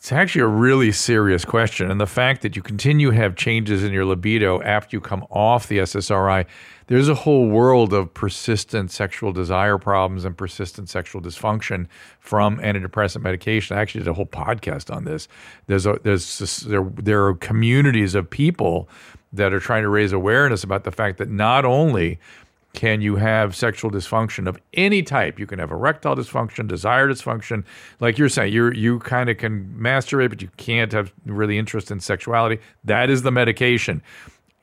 It's 0.00 0.12
actually 0.12 0.40
a 0.40 0.46
really 0.46 0.92
serious 0.92 1.44
question. 1.44 1.90
And 1.90 2.00
the 2.00 2.06
fact 2.06 2.40
that 2.40 2.56
you 2.56 2.62
continue 2.62 3.10
to 3.10 3.16
have 3.16 3.36
changes 3.36 3.84
in 3.84 3.92
your 3.92 4.06
libido 4.06 4.62
after 4.62 4.96
you 4.96 5.00
come 5.02 5.26
off 5.28 5.68
the 5.68 5.76
SSRI, 5.76 6.46
there's 6.86 7.10
a 7.10 7.14
whole 7.14 7.50
world 7.50 7.92
of 7.92 8.14
persistent 8.14 8.90
sexual 8.90 9.30
desire 9.30 9.76
problems 9.76 10.24
and 10.24 10.34
persistent 10.34 10.88
sexual 10.88 11.20
dysfunction 11.20 11.86
from 12.18 12.56
antidepressant 12.60 13.20
medication. 13.20 13.76
I 13.76 13.82
actually 13.82 14.04
did 14.04 14.08
a 14.08 14.14
whole 14.14 14.24
podcast 14.24 14.90
on 14.90 15.04
this. 15.04 15.28
There's 15.66 15.84
a, 15.84 16.00
there's 16.02 16.60
there 16.60 16.90
there 16.96 17.26
are 17.26 17.34
communities 17.34 18.14
of 18.14 18.30
people 18.30 18.88
that 19.34 19.52
are 19.52 19.60
trying 19.60 19.82
to 19.82 19.90
raise 19.90 20.12
awareness 20.12 20.64
about 20.64 20.84
the 20.84 20.90
fact 20.90 21.18
that 21.18 21.28
not 21.28 21.66
only 21.66 22.18
can 22.72 23.00
you 23.00 23.16
have 23.16 23.56
sexual 23.56 23.90
dysfunction 23.90 24.46
of 24.46 24.58
any 24.74 25.02
type? 25.02 25.38
You 25.38 25.46
can 25.46 25.58
have 25.58 25.70
erectile 25.72 26.14
dysfunction, 26.14 26.68
desire 26.68 27.08
dysfunction. 27.08 27.64
Like 27.98 28.16
you're 28.16 28.28
saying, 28.28 28.52
you 28.52 28.70
you 28.70 29.00
kind 29.00 29.28
of 29.28 29.38
can 29.38 29.74
masturbate, 29.78 30.30
but 30.30 30.40
you 30.40 30.50
can't 30.56 30.92
have 30.92 31.12
really 31.26 31.58
interest 31.58 31.90
in 31.90 32.00
sexuality. 32.00 32.60
That 32.84 33.10
is 33.10 33.22
the 33.22 33.32
medication. 33.32 34.02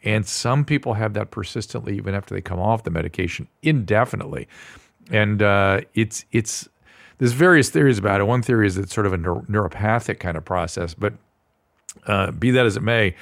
And 0.04 0.26
some 0.26 0.64
people 0.64 0.94
have 0.94 1.14
that 1.16 1.32
persistently 1.32 1.98
even 1.98 2.16
after 2.16 2.34
they 2.34 2.42
come 2.42 2.60
off 2.60 2.84
the 2.84 2.92
medication 2.92 3.48
indefinitely. 3.62 4.48
And 5.12 5.42
uh, 5.42 5.82
it's 5.94 6.24
it's 6.32 6.70
there's 7.18 7.34
various 7.34 7.70
theories 7.70 7.98
about 7.98 8.22
it. 8.22 8.24
One 8.24 8.42
theory 8.42 8.68
is 8.68 8.78
it's 8.78 8.94
sort 8.94 9.06
of 9.06 9.14
a 9.14 9.18
neur- 9.18 9.46
neuropathic 9.50 10.20
kind 10.20 10.38
of 10.38 10.46
process, 10.46 10.94
but 10.94 11.14
uh, 12.06 12.32
be 12.32 12.52
that 12.52 12.66
as 12.66 12.78
it 12.78 12.84
may, 12.84 13.16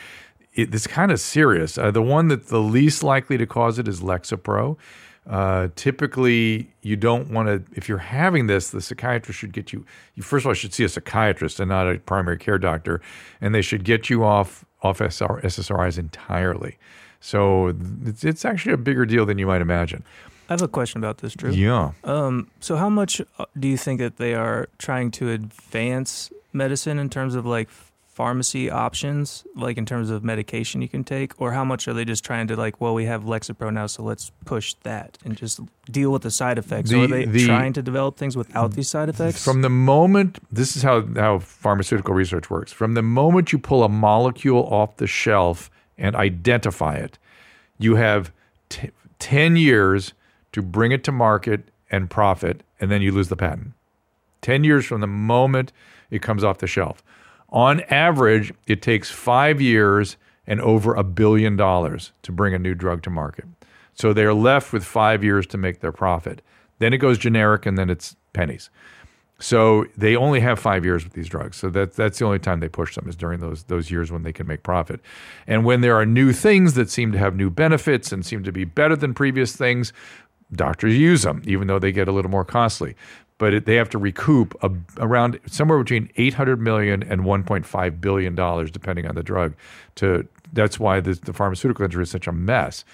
it, 0.55 0.73
it's 0.73 0.87
kind 0.87 1.11
of 1.11 1.19
serious. 1.19 1.77
Uh, 1.77 1.91
the 1.91 2.01
one 2.01 2.29
that's 2.29 2.49
the 2.49 2.59
least 2.59 3.03
likely 3.03 3.37
to 3.37 3.45
cause 3.45 3.77
it 3.77 3.87
is 3.87 4.01
Lexapro. 4.01 4.77
Uh, 5.27 5.69
typically, 5.75 6.69
you 6.81 6.95
don't 6.95 7.31
want 7.31 7.47
to. 7.47 7.63
If 7.75 7.89
you're 7.89 7.97
having 7.97 8.47
this, 8.47 8.69
the 8.69 8.81
psychiatrist 8.81 9.39
should 9.39 9.53
get 9.53 9.73
you. 9.73 9.85
You 10.13 10.23
first 10.23 10.45
of 10.45 10.49
all 10.49 10.53
should 10.53 10.73
see 10.73 10.83
a 10.83 10.89
psychiatrist 10.89 11.59
and 11.59 11.69
not 11.69 11.91
a 11.91 11.97
primary 11.99 12.37
care 12.37 12.59
doctor, 12.59 13.01
and 13.41 13.53
they 13.53 13.63
should 13.63 13.83
get 13.83 14.09
you 14.09 14.23
off 14.23 14.65
off 14.83 15.01
SR, 15.01 15.41
SSRIs 15.41 15.97
entirely. 15.97 16.77
So 17.19 17.73
it's, 18.05 18.23
it's 18.23 18.45
actually 18.45 18.73
a 18.73 18.77
bigger 18.77 19.03
deal 19.05 19.25
than 19.25 19.39
you 19.39 19.47
might 19.47 19.61
imagine. 19.61 20.03
I 20.47 20.53
have 20.53 20.61
a 20.61 20.67
question 20.67 20.99
about 20.99 21.19
this, 21.19 21.33
Drew. 21.33 21.49
Yeah. 21.49 21.93
Um, 22.03 22.51
so 22.59 22.75
how 22.75 22.89
much 22.89 23.19
uh, 23.39 23.45
do 23.59 23.67
you 23.67 23.77
think 23.77 23.99
that 23.99 24.17
they 24.17 24.35
are 24.35 24.69
trying 24.77 25.09
to 25.11 25.31
advance 25.31 26.31
medicine 26.53 26.99
in 26.99 27.09
terms 27.09 27.33
of 27.33 27.43
like 27.43 27.67
pharmacy 28.15 28.69
options, 28.71 29.43
like 29.57 29.77
in 29.77 29.85
terms 29.85 30.09
of 30.09 30.23
medication 30.23 30.81
you 30.81 30.87
can 30.87 31.03
take, 31.03 31.33
or 31.39 31.51
how 31.51 31.65
much 31.65 31.85
are 31.85 31.93
they 31.93 32.05
just 32.05 32.23
trying 32.23 32.47
to 32.47 32.55
like, 32.55 32.79
well, 32.79 32.93
we 32.93 33.03
have 33.03 33.25
Lexapro 33.25 33.73
now, 33.73 33.87
so 33.87 34.03
let's 34.03 34.31
push 34.45 34.73
that 34.83 35.17
and 35.25 35.35
just 35.35 35.59
deal 35.91 36.11
with 36.13 36.21
the 36.21 36.31
side 36.31 36.57
effects? 36.57 36.93
or 36.93 37.03
are 37.03 37.07
they 37.07 37.25
the- 37.25 37.45
trying 37.45 37.73
to 37.73 37.81
develop 37.81 38.15
things 38.15 38.37
without 38.37 38.71
these 38.71 38.87
side 38.87 39.09
effects? 39.09 39.43
From 39.43 39.63
the 39.63 39.69
moment, 39.69 40.39
this 40.49 40.77
is 40.77 40.81
how, 40.81 41.05
how 41.15 41.39
pharmaceutical 41.39 42.13
research 42.13 42.49
works. 42.49 42.71
From 42.71 42.93
the 42.93 43.01
moment 43.01 43.51
you 43.51 43.59
pull 43.59 43.83
a 43.83 43.89
molecule 43.89 44.63
off 44.63 44.95
the 44.95 45.07
shelf 45.07 45.69
and 45.97 46.15
identify 46.15 46.95
it, 46.95 47.19
you 47.77 47.95
have 47.95 48.31
t- 48.69 48.91
10 49.19 49.57
years 49.57 50.13
to 50.53 50.61
bring 50.61 50.93
it 50.93 51.03
to 51.03 51.11
market 51.11 51.67
and 51.91 52.09
profit, 52.09 52.63
and 52.79 52.89
then 52.89 53.01
you 53.01 53.11
lose 53.11 53.27
the 53.27 53.35
patent. 53.35 53.73
10 54.41 54.63
years 54.63 54.85
from 54.85 55.01
the 55.01 55.07
moment 55.07 55.73
it 56.09 56.21
comes 56.21 56.45
off 56.45 56.59
the 56.59 56.67
shelf. 56.67 57.03
On 57.55 57.79
average, 57.89 58.53
it 58.67 58.81
takes 58.81 59.09
five 59.09 59.61
years 59.61 60.17
and 60.45 60.59
over 60.59 60.93
a 60.93 61.03
billion 61.03 61.55
dollars 61.55 62.11
to 62.23 62.33
bring 62.33 62.53
a 62.53 62.59
new 62.59 62.75
drug 62.75 63.01
to 63.03 63.09
market. 63.09 63.45
So 63.93 64.11
they're 64.11 64.33
left 64.33 64.73
with 64.73 64.83
five 64.83 65.23
years 65.23 65.47
to 65.47 65.57
make 65.57 65.79
their 65.79 65.93
profit. 65.93 66.41
Then 66.79 66.91
it 66.91 66.97
goes 66.97 67.17
generic 67.17 67.65
and 67.65 67.77
then 67.77 67.89
it's 67.89 68.17
pennies. 68.33 68.69
So 69.39 69.85
they 69.97 70.17
only 70.17 70.41
have 70.41 70.59
five 70.59 70.83
years 70.83 71.05
with 71.05 71.13
these 71.13 71.29
drugs. 71.29 71.55
So 71.55 71.69
that's 71.69 71.95
that's 71.95 72.19
the 72.19 72.25
only 72.25 72.39
time 72.39 72.59
they 72.59 72.67
push 72.67 72.95
them 72.95 73.07
is 73.07 73.15
during 73.15 73.39
those 73.39 73.63
those 73.63 73.89
years 73.89 74.11
when 74.11 74.23
they 74.23 74.33
can 74.33 74.47
make 74.47 74.63
profit. 74.63 74.99
And 75.47 75.63
when 75.63 75.79
there 75.79 75.95
are 75.95 76.05
new 76.05 76.33
things 76.33 76.73
that 76.73 76.89
seem 76.89 77.13
to 77.13 77.17
have 77.17 77.35
new 77.37 77.49
benefits 77.49 78.11
and 78.11 78.25
seem 78.25 78.43
to 78.43 78.51
be 78.51 78.65
better 78.65 78.97
than 78.97 79.13
previous 79.13 79.55
things, 79.55 79.93
doctors 80.53 80.95
use 80.97 81.23
them, 81.23 81.41
even 81.45 81.67
though 81.67 81.79
they 81.79 81.91
get 81.91 82.07
a 82.07 82.11
little 82.11 82.31
more 82.31 82.45
costly. 82.45 82.95
But 83.37 83.53
it, 83.53 83.65
they 83.65 83.75
have 83.75 83.89
to 83.89 83.97
recoup 83.97 84.55
a, 84.63 84.71
around 84.97 85.39
somewhere 85.45 85.77
between 85.77 86.09
800 86.15 86.59
million 86.59 87.03
and 87.03 87.21
1.5 87.21 88.01
billion 88.01 88.35
dollars, 88.35 88.71
depending 88.71 89.05
on 89.07 89.15
the 89.15 89.23
drug. 89.23 89.55
To 89.95 90.27
that's 90.53 90.79
why 90.79 90.99
the, 91.01 91.13
the 91.13 91.33
pharmaceutical 91.33 91.83
industry 91.83 92.03
is 92.03 92.09
such 92.09 92.27
a 92.27 92.31
mess 92.31 92.85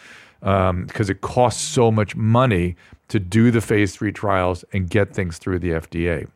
um, 0.41 0.85
because 0.85 1.09
it 1.09 1.21
costs 1.21 1.61
so 1.61 1.91
much 1.91 2.15
money 2.15 2.75
to 3.09 3.19
do 3.19 3.51
the 3.51 3.61
phase 3.61 3.95
three 3.95 4.11
trials 4.11 4.65
and 4.73 4.89
get 4.89 5.13
things 5.13 5.37
through 5.37 5.59
the 5.59 5.71
FDA. 5.71 6.27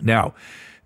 Now, 0.00 0.34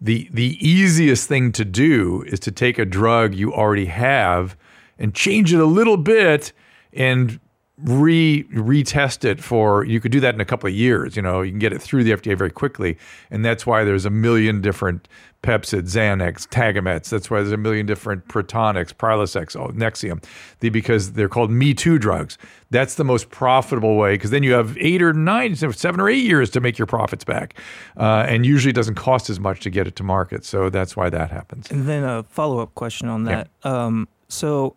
the 0.00 0.28
the 0.32 0.56
easiest 0.66 1.28
thing 1.28 1.52
to 1.52 1.64
do 1.64 2.24
is 2.26 2.40
to 2.40 2.50
take 2.50 2.78
a 2.78 2.84
drug 2.84 3.34
you 3.34 3.52
already 3.52 3.86
have 3.86 4.56
and 4.98 5.14
change 5.14 5.52
it 5.52 5.60
a 5.60 5.64
little 5.66 5.96
bit 5.96 6.52
and 6.92 7.38
re 7.82 8.44
retest 8.52 9.24
it 9.24 9.42
for 9.42 9.84
you 9.84 10.00
could 10.00 10.12
do 10.12 10.20
that 10.20 10.34
in 10.34 10.40
a 10.40 10.44
couple 10.44 10.68
of 10.68 10.74
years 10.74 11.16
you 11.16 11.22
know 11.22 11.42
you 11.42 11.50
can 11.50 11.58
get 11.58 11.72
it 11.72 11.80
through 11.80 12.04
the 12.04 12.12
FDA 12.12 12.36
very 12.36 12.50
quickly 12.50 12.96
and 13.30 13.44
that's 13.44 13.66
why 13.66 13.84
there's 13.84 14.04
a 14.04 14.10
million 14.10 14.60
different 14.60 15.08
Pepcid, 15.42 15.82
Zantac, 15.82 16.48
tagamets 16.50 17.10
That's 17.10 17.28
why 17.28 17.38
there's 17.38 17.52
a 17.52 17.56
million 17.56 17.84
different 17.84 18.28
Protonix, 18.28 18.94
Prilosec, 18.94 19.56
oh, 19.56 19.72
Nexium, 19.72 20.22
the, 20.60 20.68
because 20.68 21.12
they're 21.12 21.28
called 21.28 21.50
Me 21.50 21.74
Too 21.74 21.98
drugs. 21.98 22.38
That's 22.70 22.94
the 22.94 23.04
most 23.04 23.28
profitable 23.30 23.96
way 23.96 24.14
because 24.14 24.30
then 24.30 24.44
you 24.44 24.52
have 24.52 24.78
eight 24.78 25.02
or 25.02 25.12
nine, 25.12 25.56
seven 25.56 26.00
or 26.00 26.08
eight 26.08 26.24
years 26.24 26.48
to 26.50 26.60
make 26.60 26.78
your 26.78 26.86
profits 26.86 27.24
back, 27.24 27.58
uh, 27.96 28.24
and 28.28 28.46
usually 28.46 28.70
it 28.70 28.76
doesn't 28.76 28.94
cost 28.94 29.28
as 29.28 29.40
much 29.40 29.60
to 29.60 29.70
get 29.70 29.88
it 29.88 29.96
to 29.96 30.04
market. 30.04 30.44
So 30.44 30.70
that's 30.70 30.96
why 30.96 31.10
that 31.10 31.30
happens. 31.30 31.70
And 31.70 31.88
then 31.88 32.04
a 32.04 32.22
follow 32.22 32.60
up 32.60 32.74
question 32.76 33.08
on 33.08 33.24
that. 33.24 33.48
Um, 33.64 34.06
so, 34.28 34.76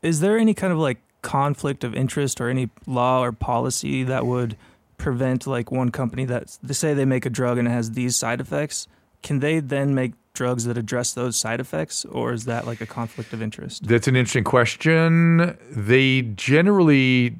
is 0.00 0.20
there 0.20 0.38
any 0.38 0.54
kind 0.54 0.72
of 0.72 0.78
like 0.78 0.98
conflict 1.24 1.82
of 1.82 1.94
interest 1.94 2.40
or 2.40 2.48
any 2.48 2.70
law 2.86 3.24
or 3.24 3.32
policy 3.32 4.04
that 4.04 4.24
would 4.26 4.56
prevent 4.98 5.46
like 5.46 5.72
one 5.72 5.90
company 5.90 6.24
that 6.26 6.56
they 6.62 6.74
say 6.74 6.94
they 6.94 7.04
make 7.04 7.26
a 7.26 7.30
drug 7.30 7.58
and 7.58 7.66
it 7.66 7.72
has 7.72 7.92
these 7.92 8.14
side 8.14 8.40
effects? 8.40 8.86
Can 9.24 9.40
they 9.40 9.58
then 9.58 9.94
make 9.94 10.12
drugs 10.34 10.66
that 10.66 10.76
address 10.76 11.14
those 11.14 11.36
side 11.36 11.60
effects, 11.60 12.04
or 12.04 12.32
is 12.32 12.44
that 12.44 12.66
like 12.66 12.80
a 12.80 12.86
conflict 12.86 13.32
of 13.32 13.40
interest? 13.40 13.86
That's 13.86 14.06
an 14.06 14.16
interesting 14.16 14.44
question. 14.44 15.56
They 15.70 16.22
generally 16.22 17.36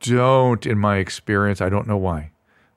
don't, 0.00 0.64
in 0.64 0.78
my 0.78 0.98
experience. 0.98 1.60
I 1.60 1.68
don't 1.68 1.88
know 1.88 1.96
why. 1.96 2.30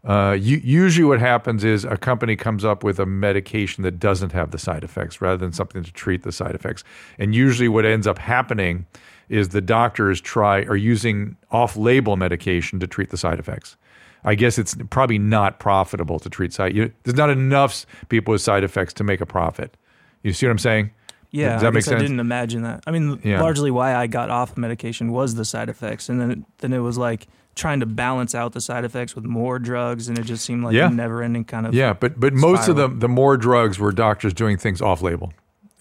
Uh, 0.04 0.36
usually, 0.40 1.06
what 1.06 1.20
happens 1.20 1.64
is 1.64 1.86
a 1.86 1.96
company 1.96 2.36
comes 2.36 2.66
up 2.66 2.84
with 2.84 3.00
a 3.00 3.06
medication 3.06 3.84
that 3.84 4.00
doesn't 4.00 4.32
have 4.32 4.50
the 4.50 4.58
side 4.58 4.84
effects 4.84 5.22
rather 5.22 5.38
than 5.38 5.54
something 5.54 5.84
to 5.84 5.92
treat 5.92 6.24
the 6.24 6.32
side 6.32 6.56
effects. 6.56 6.84
And 7.20 7.36
usually, 7.36 7.70
what 7.70 7.86
ends 7.86 8.08
up 8.08 8.18
happening 8.18 8.88
is 9.32 9.50
the 9.50 9.62
doctors 9.62 10.20
try 10.22 10.64
are 10.64 10.76
using 10.76 11.38
off-label 11.52 12.18
medication 12.18 12.80
to 12.80 12.88
treat 12.88 13.10
the 13.10 13.18
side 13.18 13.40
effects. 13.40 13.78
I 14.24 14.36
guess 14.36 14.60
it's 14.60 14.76
probably 14.90 15.18
not 15.18 15.58
profitable 15.60 16.20
to 16.20 16.30
treat 16.30 16.54
side. 16.54 16.76
You, 16.76 16.92
there's 17.04 17.18
not 17.18 17.30
enough 17.32 17.86
people 18.10 18.34
with 18.34 18.42
side 18.42 18.64
effects 18.64 18.94
to 18.96 19.04
make 19.04 19.22
a 19.22 19.26
profit. 19.26 19.78
You 20.22 20.34
see 20.34 20.46
what 20.46 20.52
I'm 20.52 20.58
saying? 20.60 20.92
Yeah, 21.32 21.54
Does 21.54 21.62
that 21.62 21.68
I 21.68 21.72
make 21.72 21.86
guess 21.86 21.94
I 21.94 21.98
didn't 22.00 22.20
imagine 22.20 22.62
that. 22.64 22.84
I 22.86 22.92
mean, 22.92 23.20
Yeah. 23.24 23.42
largely 23.42 23.72
why 23.72 23.96
I 23.96 24.06
got 24.08 24.30
off 24.30 24.58
medication 24.58 25.12
was 25.12 25.36
the 25.36 25.46
side 25.46 25.70
effects, 25.70 26.10
and 26.10 26.20
then 26.20 26.32
it, 26.32 26.40
then 26.58 26.74
it 26.74 26.80
was 26.80 26.98
like 26.98 27.28
trying 27.56 27.80
to 27.80 27.86
balance 27.86 28.36
out 28.36 28.52
the 28.52 28.62
side 28.62 28.84
effects 28.84 29.16
with 29.16 29.24
more 29.26 29.58
drugs, 29.60 30.10
and 30.10 30.20
it 30.20 30.24
just 30.26 30.44
seemed 30.46 30.64
like 30.66 30.74
Yeah. 30.76 30.88
a 30.88 30.92
never-ending 30.92 31.46
kind 31.46 31.66
of 31.66 31.74
Yeah, 31.74 31.94
but 31.94 32.20
but 32.20 32.34
most 32.34 32.68
of 32.68 32.76
them, 32.76 33.00
the 33.00 33.08
more 33.08 33.38
drugs 33.38 33.80
were 33.80 33.92
doctors 33.94 34.34
doing 34.34 34.58
things 34.58 34.82
off-label. 34.82 35.32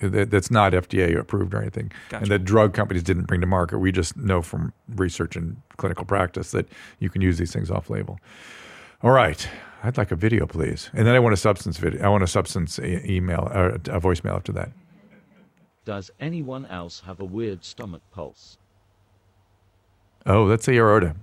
That, 0.01 0.30
that's 0.30 0.51
not 0.51 0.72
FDA 0.72 1.14
approved 1.18 1.53
or 1.53 1.61
anything, 1.61 1.92
Gotcha. 2.09 2.22
and 2.22 2.30
that 2.32 2.44
drug 2.44 2.72
companies 2.72 3.03
didn't 3.03 3.24
bring 3.24 3.42
to 3.42 3.46
market. 3.46 3.78
We 3.78 3.92
just 3.92 4.16
know 4.16 4.40
from 4.40 4.72
research 4.96 5.36
and 5.36 5.61
clinical 5.76 6.07
practice 6.07 6.53
that 6.53 6.66
you 7.01 7.11
can 7.11 7.20
use 7.20 7.36
these 7.36 7.53
things 7.53 7.70
off-label. 7.70 8.18
All 9.03 9.11
right, 9.11 9.46
I'd 9.82 9.98
like 9.98 10.11
a 10.11 10.16
video, 10.16 10.46
please, 10.46 10.88
and 10.94 11.07
then 11.07 11.14
I 11.14 11.18
want 11.18 11.34
a 11.34 11.36
substance 11.36 11.76
video. 11.76 12.03
I 12.03 12.09
want 12.09 12.22
a 12.22 12.26
substance 12.26 12.78
e- 12.78 13.03
email, 13.05 13.48
or 13.53 13.68
a 13.70 13.78
voicemail 14.01 14.34
after 14.36 14.53
that. 14.53 14.70
Does 15.84 16.11
anyone 16.18 16.64
else 16.66 17.01
have 17.07 17.20
a 17.20 17.24
weird 17.24 17.62
stomach 17.64 18.03
pulse? 18.11 18.57
Oh, 20.24 20.48
that's 20.48 20.64
the 20.66 20.78
aorta. 20.78 21.14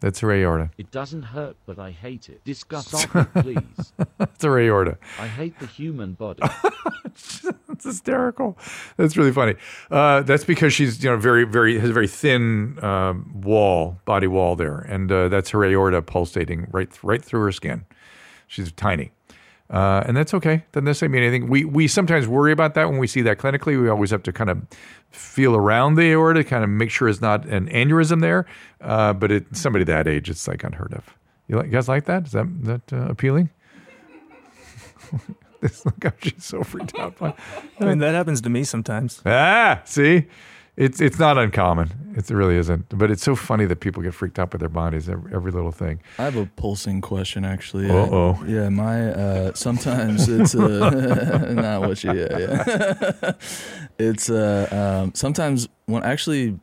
That's 0.00 0.20
her 0.20 0.32
aorta. 0.32 0.70
It 0.78 0.90
doesn't 0.90 1.22
hurt, 1.22 1.56
but 1.66 1.78
I 1.78 1.90
hate 1.90 2.28
it. 2.28 2.42
Discuss 2.44 3.04
it, 3.14 3.28
please. 3.34 3.92
That's 4.18 4.44
her 4.44 4.58
aorta. 4.58 4.98
I 5.18 5.26
hate 5.28 5.58
the 5.58 5.66
human 5.66 6.14
body. 6.14 6.42
That's 7.68 7.84
hysterical. 7.84 8.58
That's 8.96 9.16
really 9.16 9.32
funny. 9.32 9.54
Uh, 9.90 10.22
that's 10.22 10.44
because 10.44 10.72
she's 10.72 11.02
you 11.02 11.10
know 11.10 11.16
very 11.16 11.44
very 11.44 11.78
has 11.78 11.90
a 11.90 11.92
very 11.92 12.08
thin 12.08 12.82
um, 12.84 13.30
wall 13.42 13.98
body 14.04 14.26
wall 14.26 14.54
there, 14.56 14.78
and 14.78 15.10
uh, 15.10 15.28
that's 15.28 15.50
her 15.50 15.64
aorta 15.64 16.02
pulsating 16.02 16.66
right 16.70 16.88
right 17.02 17.24
through 17.24 17.42
her 17.42 17.52
skin. 17.52 17.84
She's 18.46 18.70
tiny. 18.72 19.12
Uh, 19.70 20.02
and 20.04 20.16
that's 20.16 20.34
okay. 20.34 20.64
Doesn't 20.72 20.84
necessarily 20.84 21.12
mean 21.12 21.22
anything. 21.22 21.48
We 21.48 21.64
we 21.64 21.86
sometimes 21.86 22.26
worry 22.26 22.50
about 22.50 22.74
that 22.74 22.88
when 22.90 22.98
we 22.98 23.06
see 23.06 23.22
that 23.22 23.38
clinically. 23.38 23.80
We 23.80 23.88
always 23.88 24.10
have 24.10 24.22
to 24.24 24.32
kind 24.32 24.50
of 24.50 24.62
feel 25.10 25.54
around 25.54 25.94
the 25.94 26.10
aorta, 26.10 26.42
kind 26.42 26.64
of 26.64 26.70
make 26.70 26.90
sure 26.90 27.08
it's 27.08 27.20
not 27.20 27.46
an 27.46 27.68
aneurysm 27.68 28.20
there. 28.20 28.46
Uh, 28.80 29.12
but 29.12 29.30
it 29.30 29.46
somebody 29.52 29.84
that 29.84 30.08
age, 30.08 30.28
it's 30.28 30.48
like 30.48 30.64
unheard 30.64 30.92
of. 30.92 31.14
You, 31.46 31.56
like, 31.56 31.66
you 31.66 31.72
guys 31.72 31.88
like 31.88 32.06
that? 32.06 32.26
Is 32.26 32.32
that 32.32 32.46
that 32.64 32.92
uh, 32.92 33.06
appealing? 33.10 33.50
this 35.60 35.84
look 35.84 36.02
how 36.02 36.12
she's 36.20 36.44
so 36.44 36.64
freaked 36.64 36.98
out. 36.98 37.14
I 37.20 37.84
mean, 37.84 37.98
that 37.98 38.14
happens 38.14 38.40
to 38.40 38.50
me 38.50 38.64
sometimes. 38.64 39.22
Ah, 39.24 39.82
see, 39.84 40.26
it's 40.76 41.00
it's 41.00 41.18
not 41.18 41.38
uncommon. 41.38 42.14
It 42.16 42.28
really 42.30 42.56
isn't. 42.56 42.86
But 42.96 43.10
it's 43.10 43.22
so 43.22 43.36
funny 43.36 43.66
that 43.66 43.80
people 43.80 44.02
get 44.02 44.14
freaked 44.14 44.38
out 44.38 44.50
by 44.50 44.58
their 44.58 44.68
bodies 44.68 45.08
every, 45.08 45.32
every 45.34 45.52
little 45.52 45.72
thing. 45.72 46.00
I 46.18 46.24
have 46.24 46.36
a 46.36 46.46
pulsing 46.46 47.00
question 47.00 47.44
actually. 47.44 47.90
Uh, 47.90 48.34
yeah, 48.44 48.68
my 48.68 49.10
uh, 49.10 49.54
sometimes 49.54 50.28
it's 50.28 50.54
uh, 50.54 51.52
not 51.54 51.82
what 51.82 52.02
you. 52.02 52.12
Yeah, 52.12 52.38
yeah. 52.38 53.32
it's 53.98 54.30
uh, 54.30 55.02
um, 55.04 55.12
sometimes 55.14 55.68
when 55.86 56.02
actually 56.02 56.58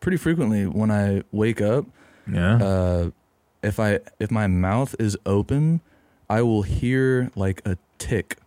pretty 0.00 0.16
frequently 0.16 0.66
when 0.66 0.90
I 0.90 1.22
wake 1.32 1.60
up. 1.60 1.86
Yeah. 2.30 2.56
Uh, 2.56 3.10
if 3.62 3.80
I 3.80 4.00
if 4.18 4.30
my 4.30 4.46
mouth 4.46 4.94
is 4.98 5.16
open, 5.26 5.80
I 6.30 6.42
will 6.42 6.62
hear 6.62 7.30
like 7.34 7.62
a 7.66 7.76
tick. 7.98 8.38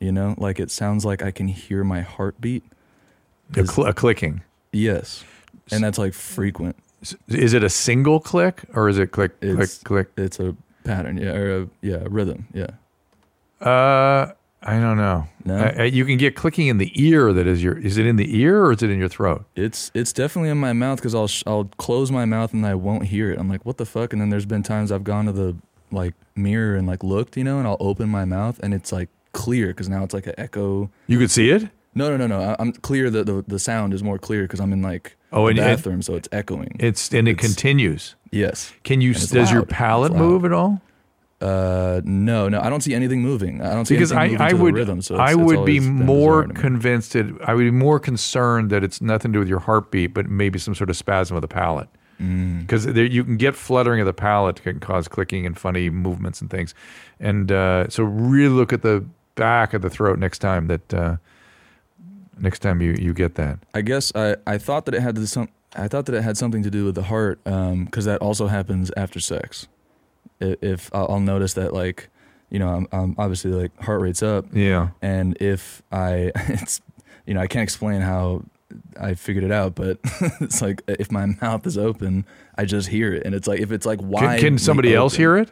You 0.00 0.12
know, 0.12 0.34
like 0.38 0.58
it 0.60 0.70
sounds 0.70 1.04
like 1.04 1.22
I 1.22 1.30
can 1.30 1.48
hear 1.48 1.84
my 1.84 2.00
heartbeat. 2.00 2.64
A, 3.56 3.66
cl- 3.66 3.86
a 3.86 3.94
clicking. 3.94 4.42
Yes, 4.74 5.24
and 5.70 5.82
that's 5.82 5.98
like 5.98 6.12
frequent. 6.14 6.76
Is 7.28 7.54
it 7.54 7.62
a 7.62 7.70
single 7.70 8.18
click 8.18 8.64
or 8.74 8.88
is 8.88 8.98
it 8.98 9.12
click 9.12 9.32
It's, 9.40 9.78
click 9.78 10.08
click? 10.14 10.24
It's 10.24 10.40
a 10.40 10.56
pattern, 10.84 11.18
yeah, 11.18 11.32
or 11.32 11.62
a, 11.62 11.68
yeah, 11.82 11.96
a 11.96 12.08
rhythm, 12.08 12.46
yeah. 12.52 12.70
Uh, 13.60 14.32
I 14.66 14.80
don't 14.80 14.96
know. 14.96 15.28
No? 15.44 15.56
Uh, 15.56 15.74
uh, 15.80 15.82
you 15.82 16.06
can 16.06 16.16
get 16.16 16.34
clicking 16.34 16.68
in 16.68 16.78
the 16.78 16.90
ear. 16.94 17.32
That 17.34 17.46
is 17.46 17.62
your. 17.62 17.78
Is 17.78 17.98
it 17.98 18.06
in 18.06 18.16
the 18.16 18.38
ear 18.38 18.64
or 18.64 18.72
is 18.72 18.82
it 18.82 18.90
in 18.90 18.98
your 18.98 19.08
throat? 19.08 19.44
It's 19.54 19.90
it's 19.94 20.12
definitely 20.12 20.48
in 20.50 20.58
my 20.58 20.72
mouth 20.72 20.98
because 20.98 21.14
I'll 21.14 21.28
sh- 21.28 21.42
I'll 21.46 21.64
close 21.76 22.10
my 22.10 22.24
mouth 22.24 22.54
and 22.54 22.64
I 22.64 22.74
won't 22.74 23.06
hear 23.06 23.30
it. 23.30 23.38
I'm 23.38 23.48
like, 23.48 23.64
what 23.66 23.76
the 23.76 23.84
fuck? 23.84 24.12
And 24.12 24.22
then 24.22 24.30
there's 24.30 24.46
been 24.46 24.62
times 24.62 24.90
I've 24.90 25.04
gone 25.04 25.26
to 25.26 25.32
the 25.32 25.56
like 25.90 26.14
mirror 26.34 26.76
and 26.76 26.86
like 26.86 27.04
looked, 27.04 27.36
you 27.36 27.44
know, 27.44 27.58
and 27.58 27.68
I'll 27.68 27.76
open 27.78 28.08
my 28.08 28.24
mouth 28.24 28.58
and 28.62 28.72
it's 28.72 28.90
like 28.90 29.10
clear 29.32 29.68
because 29.68 29.88
now 29.88 30.02
it's 30.02 30.14
like 30.14 30.26
an 30.26 30.34
echo. 30.38 30.90
You 31.06 31.18
could 31.18 31.30
see 31.30 31.50
it. 31.50 31.68
No, 31.94 32.10
no, 32.10 32.16
no, 32.16 32.26
no. 32.26 32.56
I'm 32.58 32.72
clear 32.72 33.10
that 33.10 33.26
the 33.26 33.44
the 33.46 33.58
sound 33.58 33.94
is 33.94 34.02
more 34.02 34.18
clear 34.18 34.42
because 34.42 34.60
I'm 34.60 34.72
in 34.72 34.82
like 34.82 35.16
Oh, 35.32 35.46
and- 35.48 35.56
bathroom, 35.58 36.02
so 36.02 36.14
it's 36.14 36.28
echoing. 36.32 36.76
It's 36.78 37.12
and 37.12 37.26
it 37.28 37.38
continues. 37.38 38.14
Yes. 38.30 38.72
Can 38.82 39.00
you? 39.00 39.10
It's 39.12 39.28
Does 39.28 39.52
your 39.52 39.64
palate 39.64 40.12
move 40.14 40.44
at 40.44 40.52
all? 40.52 40.80
Uh, 41.40 42.00
no, 42.04 42.48
no. 42.48 42.60
I 42.60 42.70
don't 42.70 42.80
see 42.80 42.94
anything 42.94 43.20
moving. 43.20 43.60
I 43.60 43.74
don't 43.74 43.84
see 43.84 43.94
because 43.96 44.12
I, 44.12 44.24
I 44.38 44.52
the 44.52 44.56
would 44.56 44.74
rhythm. 44.74 45.02
So 45.02 45.16
I 45.16 45.32
it's- 45.32 45.34
it's 45.34 45.44
would 45.44 45.66
be 45.66 45.78
more 45.80 46.42
bizarre 46.42 46.46
to 46.46 46.54
me. 46.54 46.60
convinced 46.60 47.12
that 47.12 47.26
I 47.44 47.54
would 47.54 47.64
be 47.64 47.70
more 47.70 48.00
concerned 48.00 48.70
that 48.70 48.82
it's 48.82 49.00
nothing 49.02 49.32
to 49.32 49.36
do 49.36 49.40
with 49.40 49.48
your 49.48 49.58
heartbeat, 49.60 50.14
but 50.14 50.28
maybe 50.28 50.58
some 50.58 50.74
sort 50.74 50.88
of 50.90 50.96
spasm 50.96 51.36
of 51.36 51.42
the 51.42 51.48
palate. 51.48 51.88
Mm. 52.22 52.60
Because 52.60 52.86
you 52.86 53.24
can 53.24 53.36
get 53.36 53.56
fluttering 53.56 54.00
of 54.00 54.06
the 54.06 54.12
palate 54.14 54.62
can 54.62 54.78
cause 54.80 55.08
clicking 55.08 55.44
and 55.46 55.58
funny 55.58 55.90
movements 55.90 56.40
and 56.40 56.48
things, 56.48 56.72
and 57.20 57.50
uh, 57.50 57.88
so 57.88 58.04
really 58.04 58.54
look 58.54 58.72
at 58.72 58.82
the 58.82 59.04
back 59.34 59.74
of 59.74 59.82
the 59.82 59.90
throat 59.90 60.18
next 60.20 60.38
time 60.38 60.68
that 60.68 60.94
uh, 60.94 61.16
next 62.38 62.60
time 62.60 62.80
you 62.80 62.92
you 62.98 63.12
get 63.14 63.34
that. 63.36 63.58
I 63.74 63.80
guess 63.82 64.12
I, 64.14 64.36
I 64.46 64.58
thought 64.58 64.84
that 64.86 64.94
it 64.94 65.02
had 65.02 65.26
some 65.28 65.48
I 65.76 65.88
thought 65.88 66.06
that 66.06 66.14
it 66.14 66.22
had 66.22 66.36
something 66.36 66.62
to 66.62 66.70
do 66.70 66.84
with 66.84 66.94
the 66.94 67.02
heart 67.04 67.40
um, 67.46 67.84
because 67.86 68.04
that 68.04 68.20
also 68.20 68.46
happens 68.46 68.90
after 68.96 69.20
sex. 69.20 69.66
I- 70.40 70.56
If 70.62 70.90
I'll 70.94 71.20
notice 71.20 71.54
that 71.54 71.72
like 71.72 72.08
you 72.50 72.58
know 72.58 72.68
I'm, 72.68 72.88
I'm 72.92 73.14
obviously 73.18 73.50
like 73.52 73.72
heart 73.82 74.00
rate's 74.00 74.22
up 74.22 74.46
Yeah. 74.52 74.88
and 75.02 75.36
if 75.40 75.82
I 75.90 76.30
it's 76.36 76.80
you 77.26 77.34
know 77.34 77.40
I 77.40 77.46
can't 77.46 77.62
explain 77.64 78.00
how 78.02 78.42
I 79.00 79.14
figured 79.14 79.44
it 79.44 79.52
out 79.52 79.74
but 79.74 79.98
it's 80.40 80.60
like 80.62 80.82
if 80.86 81.10
my 81.10 81.26
mouth 81.26 81.66
is 81.66 81.78
open 81.78 82.24
I 82.56 82.64
just 82.64 82.88
hear 82.88 83.12
it 83.14 83.24
and 83.24 83.34
it's 83.34 83.46
like 83.48 83.60
if 83.60 83.72
it's 83.72 83.86
like 83.86 83.98
Can, 84.00 84.38
can 84.38 84.58
somebody 84.58 84.94
else 84.94 85.14
hear 85.16 85.36
it? 85.36 85.50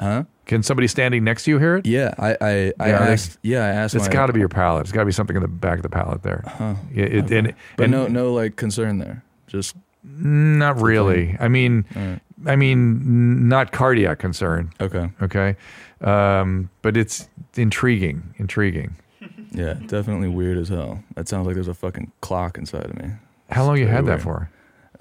huh 0.00 0.24
Can 0.46 0.62
somebody 0.62 0.88
standing 0.88 1.22
next 1.24 1.44
to 1.44 1.52
you 1.52 1.58
hear 1.58 1.76
it? 1.76 1.86
Yeah, 1.86 2.14
I 2.18 2.36
I, 2.40 2.54
Yeah, 2.64 2.72
I 2.78 2.88
asked. 2.88 3.38
Yeah, 3.42 3.64
I 3.64 3.68
asked. 3.68 3.94
It's 3.94 4.08
got 4.08 4.26
to 4.26 4.32
be 4.32 4.40
your 4.40 4.48
palate. 4.48 4.82
It's 4.82 4.92
got 4.92 5.00
to 5.00 5.06
be 5.06 5.12
something 5.12 5.36
in 5.36 5.42
the 5.42 5.48
back 5.48 5.76
of 5.76 5.82
the 5.82 5.88
palate 5.88 6.22
there. 6.22 6.42
Huh. 6.46 6.74
Yeah, 6.92 7.04
it, 7.04 7.30
and, 7.30 7.54
But 7.76 7.84
and 7.84 7.92
no, 7.92 8.06
no, 8.08 8.32
like 8.32 8.56
concern 8.56 8.98
there. 8.98 9.22
Just 9.46 9.76
not 10.04 10.80
really. 10.80 11.36
I 11.38 11.48
mean, 11.48 11.84
right. 11.94 12.20
I 12.46 12.56
mean, 12.56 13.48
not 13.48 13.70
cardiac 13.72 14.18
concern. 14.18 14.72
okay. 14.80 15.10
Okay, 15.22 15.56
um, 16.00 16.70
but 16.82 16.96
it's 16.96 17.28
intriguing. 17.56 18.34
Intriguing. 18.38 18.96
Yeah, 19.54 19.74
definitely 19.74 20.28
weird 20.28 20.56
as 20.56 20.70
hell. 20.70 21.04
That 21.14 21.28
sounds 21.28 21.46
like 21.46 21.54
there's 21.56 21.68
a 21.68 21.74
fucking 21.74 22.10
clock 22.22 22.56
inside 22.56 22.86
of 22.86 22.96
me. 22.98 23.10
How 23.50 23.66
long 23.66 23.76
you 23.76 23.84
very 23.84 23.96
had 23.96 24.06
that 24.06 24.22
for? 24.22 24.48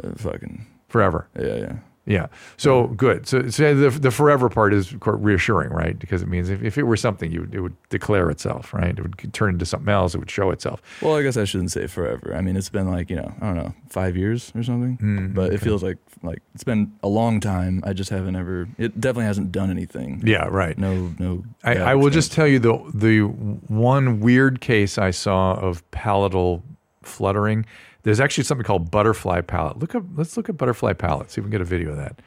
Uh, 0.04 0.12
fucking 0.18 0.66
Forever. 0.90 1.26
yeah, 1.40 1.56
yeah. 1.56 1.74
Yeah. 2.06 2.28
So 2.58 2.88
good. 2.88 3.28
So, 3.28 3.50
so 3.50 3.76
the 3.76 3.90
the 3.92 4.12
forever 4.12 4.50
part 4.50 4.74
is 4.74 4.96
quite 5.00 5.20
reassuring, 5.20 5.70
right? 5.70 5.98
Because 5.98 6.24
it 6.24 6.28
means 6.28 6.50
if, 6.50 6.64
if 6.64 6.78
it 6.78 6.84
were 6.84 6.98
something, 6.98 7.32
you 7.32 7.48
it 7.52 7.60
would 7.60 7.76
declare 7.90 8.30
itself, 8.32 8.74
right? 8.74 8.98
It 8.98 9.02
would 9.02 9.34
turn 9.34 9.52
into 9.52 9.66
something 9.66 9.90
else. 9.90 10.16
It 10.16 10.18
would 10.18 10.32
show 10.32 10.50
itself. 10.50 10.82
Well, 11.02 11.16
I 11.16 11.22
guess 11.22 11.38
I 11.38 11.44
shouldn't 11.44 11.72
say 11.72 11.86
forever. 11.86 12.34
I 12.36 12.42
mean, 12.42 12.58
it's 12.58 12.70
been 12.70 12.90
like 12.90 13.12
you 13.12 13.18
know, 13.18 13.32
I 13.40 13.46
don't 13.46 13.56
know, 13.56 13.74
five 13.90 14.18
years 14.18 14.52
or 14.56 14.64
something. 14.64 14.98
Mm, 14.98 15.36
but 15.36 15.54
it 15.54 15.56
okay. 15.56 15.66
feels 15.66 15.84
like 15.84 15.98
like 16.24 16.42
it's 16.56 16.64
been 16.64 16.92
a 17.04 17.08
long 17.08 17.40
time. 17.40 17.84
I 17.86 17.94
just 17.94 18.10
haven't 18.10 18.36
ever. 18.36 18.68
It 18.80 19.00
definitely 19.00 19.26
hasn't 19.26 19.52
done 19.52 19.70
anything. 19.70 20.24
Yeah. 20.26 20.48
Right. 20.50 20.78
No, 20.78 21.14
no. 21.20 21.44
I, 21.64 21.76
I 21.78 21.96
will 21.96 22.10
just 22.10 22.32
tell 22.32 22.48
you 22.48 22.58
the 22.58 22.80
the 22.96 23.22
one 23.22 24.22
weird 24.22 24.60
case 24.60 24.98
I 24.98 25.12
saw 25.12 25.54
of 25.54 25.90
palatal 25.92 26.64
fluttering. 27.04 27.66
There's 28.04 28.20
actually 28.20 28.44
something 28.46 28.66
called 28.66 28.90
butterfly 28.92 29.42
palate. 29.42 29.80
Look 29.80 29.94
up. 29.96 30.04
Let's 30.16 30.36
look 30.38 30.50
at 30.50 30.58
butterfly 30.58 30.94
palate. 30.94 31.32
See 31.32 31.40
if 31.42 31.46
we 31.46 31.50
can 31.50 31.52
get 31.52 31.62
a 31.62 31.66
video 31.66 31.92
of 31.92 31.98
that. 31.98 32.20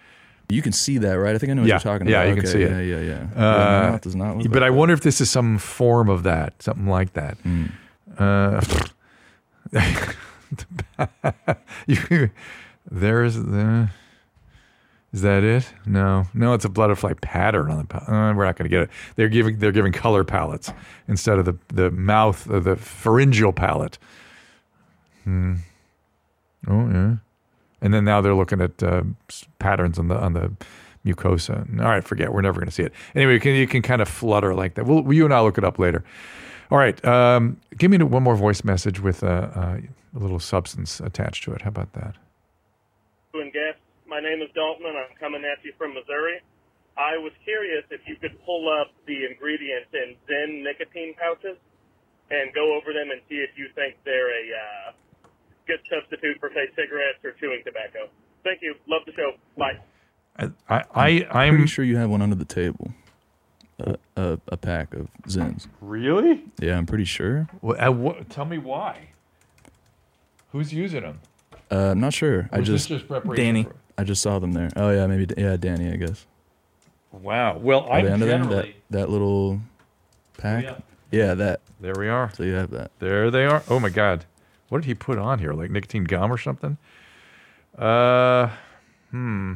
You 0.51 0.61
can 0.63 0.73
see 0.73 0.99
that, 0.99 1.15
right? 1.15 1.35
I 1.35 1.39
think 1.39 1.51
I 1.51 1.55
know 1.55 1.63
what 1.63 1.69
Yeah, 1.69 1.75
you're 1.75 1.81
talking 1.81 2.07
yeah, 2.07 2.23
about. 2.23 2.29
you 2.29 2.35
can 2.43 2.45
Okay, 2.45 2.53
see 2.53 2.63
it. 2.63 2.71
Yeah, 2.87 2.99
yeah, 2.99 3.01
yeah. 3.01 3.43
Uh, 3.43 3.57
yeah 3.85 3.91
mouth 3.91 4.01
does 4.03 4.15
not 4.15 4.37
look 4.37 4.45
but 4.53 4.61
like 4.61 4.63
I 4.63 4.71
that. 4.71 4.77
wonder 4.77 4.93
if 4.95 5.01
this 5.01 5.21
is 5.21 5.31
some 5.31 5.59
form 5.59 6.09
of 6.11 6.23
that, 6.25 6.63
something 6.63 6.87
like 6.87 7.15
that. 7.15 7.39
Mm. 7.43 7.71
Uh, 8.19 8.61
you, 11.87 12.31
there's 12.91 13.37
the. 13.37 13.89
Is 15.13 15.23
that 15.23 15.45
it? 15.45 15.73
No, 15.87 16.27
no. 16.35 16.55
It's 16.55 16.65
a 16.65 16.69
butterfly 16.69 17.13
pattern 17.21 17.71
on 17.71 17.79
the. 17.79 17.85
pa- 17.85 18.05
Uh, 18.07 18.35
we're 18.35 18.45
not 18.45 18.57
going 18.57 18.69
to 18.69 18.69
get 18.69 18.83
it. 18.83 18.91
They're 19.17 19.29
giving 19.29 19.59
they're 19.59 19.73
giving 19.73 19.93
color 19.93 20.25
palettes 20.25 20.73
instead 21.09 21.39
of 21.39 21.45
the 21.45 21.57
the 21.73 21.91
mouth 21.91 22.49
uh, 22.51 22.61
the 22.61 22.77
pharyngeal 22.77 23.53
palate. 23.53 23.99
Hmm. 25.25 25.55
Oh 26.69 26.89
yeah, 26.89 27.17
and 27.81 27.93
then 27.93 28.05
now 28.05 28.21
they're 28.21 28.35
looking 28.35 28.61
at 28.61 28.83
uh, 28.83 29.03
patterns 29.59 29.99
on 29.99 30.09
the 30.09 30.17
on 30.17 30.33
the 30.33 30.53
mucosa. 31.05 31.69
All 31.81 31.87
right, 31.87 32.05
forget. 32.05 32.33
We're 32.33 32.43
never 32.43 32.61
going 32.61 32.69
to 32.69 32.75
see 32.75 32.83
it. 32.83 32.93
Anyway, 33.15 33.35
you 33.35 33.41
can, 33.41 33.55
you 33.55 33.67
can 33.67 33.83
kind 33.83 34.01
of 34.01 34.09
flutter 34.09 34.55
like 34.55 34.75
that. 34.75 34.87
We'll, 34.87 35.13
you 35.13 35.27
and 35.27 35.35
I'll 35.35 35.45
look 35.45 35.59
it 35.59 35.65
up 35.65 35.79
later. 35.79 36.03
All 36.71 36.79
right, 36.79 37.03
um, 37.05 37.61
give 37.77 37.91
me 37.91 37.99
one 37.99 38.23
more 38.23 38.37
voice 38.37 38.65
message 38.65 39.01
with 39.01 39.23
uh, 39.23 39.49
a 39.55 39.83
little 40.15 40.41
substance 40.41 41.01
attached 41.01 41.45
to 41.45 41.53
it. 41.53 41.63
How 41.63 41.69
about 41.69 41.93
that? 41.93 42.17
and. 43.35 43.75
My 44.15 44.21
name 44.21 44.43
is 44.47 44.51
Dalton, 44.55 44.87
and 44.87 44.95
I'm 44.95 45.17
coming 45.19 45.43
at 45.43 45.59
you 45.67 45.75
from 45.77 45.91
Missouri. 45.91 46.39
I 46.95 47.19
was 47.19 47.33
curious 47.43 47.83
if 47.91 48.07
you 48.07 48.15
could 48.15 48.39
pull 48.47 48.71
up 48.71 48.95
the 49.11 49.27
ingredients 49.27 49.91
in 49.91 50.15
Zyn 50.31 50.63
nicotine 50.63 51.19
pouches 51.19 51.59
and 52.31 52.55
go 52.55 52.79
over 52.79 52.95
them 52.95 53.11
and 53.11 53.19
see 53.27 53.43
if 53.43 53.51
you 53.59 53.67
think 53.75 53.99
they're 54.07 54.31
a 54.31 54.45
uh, 54.55 54.93
good 55.67 55.81
substitute 55.91 56.39
for, 56.41 56.51
say, 56.51 56.67
cigarettes 56.77 57.25
or 57.25 57.33
chewing 57.33 57.63
tobacco. 57.65 58.09
Thank 58.43 58.61
you. 58.63 58.75
Love 58.87 59.03
the 59.07 59.13
show. 59.13 59.33
Bye. 59.57 59.79
I, 60.39 60.51
I, 60.69 60.83
I 60.95 61.09
I'm 61.09 61.27
I'm 61.31 61.55
pretty 61.55 61.67
sure 61.69 61.85
you 61.85 61.97
have 61.97 62.11
one 62.11 62.23
under 62.23 62.37
the 62.37 62.45
table. 62.45 62.93
A, 63.81 63.97
a, 64.17 64.39
a 64.49 64.57
pack 64.57 64.95
of 64.95 65.09
Zyns. 65.27 65.67
really. 65.81 66.45
Yeah, 66.61 66.79
I'm 66.79 66.87
pretty 66.87 67.05
sure. 67.05 67.49
Well, 67.61 67.77
uh, 67.81 67.91
what, 67.91 68.31
tell 68.31 68.45
me 68.45 68.59
why. 68.59 69.09
Who's 70.53 70.73
using 70.73 71.03
them? 71.03 71.21
Uh, 71.73 71.91
I'm 71.91 72.01
not 72.01 72.15
sure. 72.15 72.49
I 72.53 72.59
Or 72.59 72.61
is 72.61 72.69
just, 72.69 72.89
just 72.89 73.05
Danny. 73.35 73.67
I 73.99 74.05
just 74.05 74.23
saw 74.23 74.39
them 74.39 74.53
there. 74.53 74.71
Oh 74.77 74.91
yeah, 74.91 75.07
maybe 75.09 75.27
yeah, 75.37 75.57
Danny, 75.57 75.91
I 75.91 75.97
guess. 75.97 76.27
Wow. 77.11 77.59
Well, 77.59 77.89
I'm 77.91 78.13
under 78.13 78.27
there? 78.27 78.45
That 78.45 78.69
that 78.91 79.11
little 79.11 79.61
pack. 80.39 80.65
yeah. 80.65 80.77
yeah, 81.11 81.35
that. 81.35 81.61
There 81.81 81.95
we 81.99 82.09
are. 82.09 82.31
So 82.35 82.45
you 82.45 82.55
have 82.55 82.71
that. 82.71 82.93
There 83.01 83.31
they 83.31 83.45
are. 83.45 83.63
Oh 83.69 83.81
my 83.81 83.89
God. 83.89 84.25
What 84.75 84.83
did 84.83 84.89
he 84.89 84.95
put 84.95 85.19
on 85.19 85.39
here? 85.39 85.53
Like 85.53 85.71
nicotine 85.71 86.03
gum 86.03 86.33
or 86.33 86.37
something? 86.37 86.79
Uh, 87.79 88.51
hmm. 89.13 89.53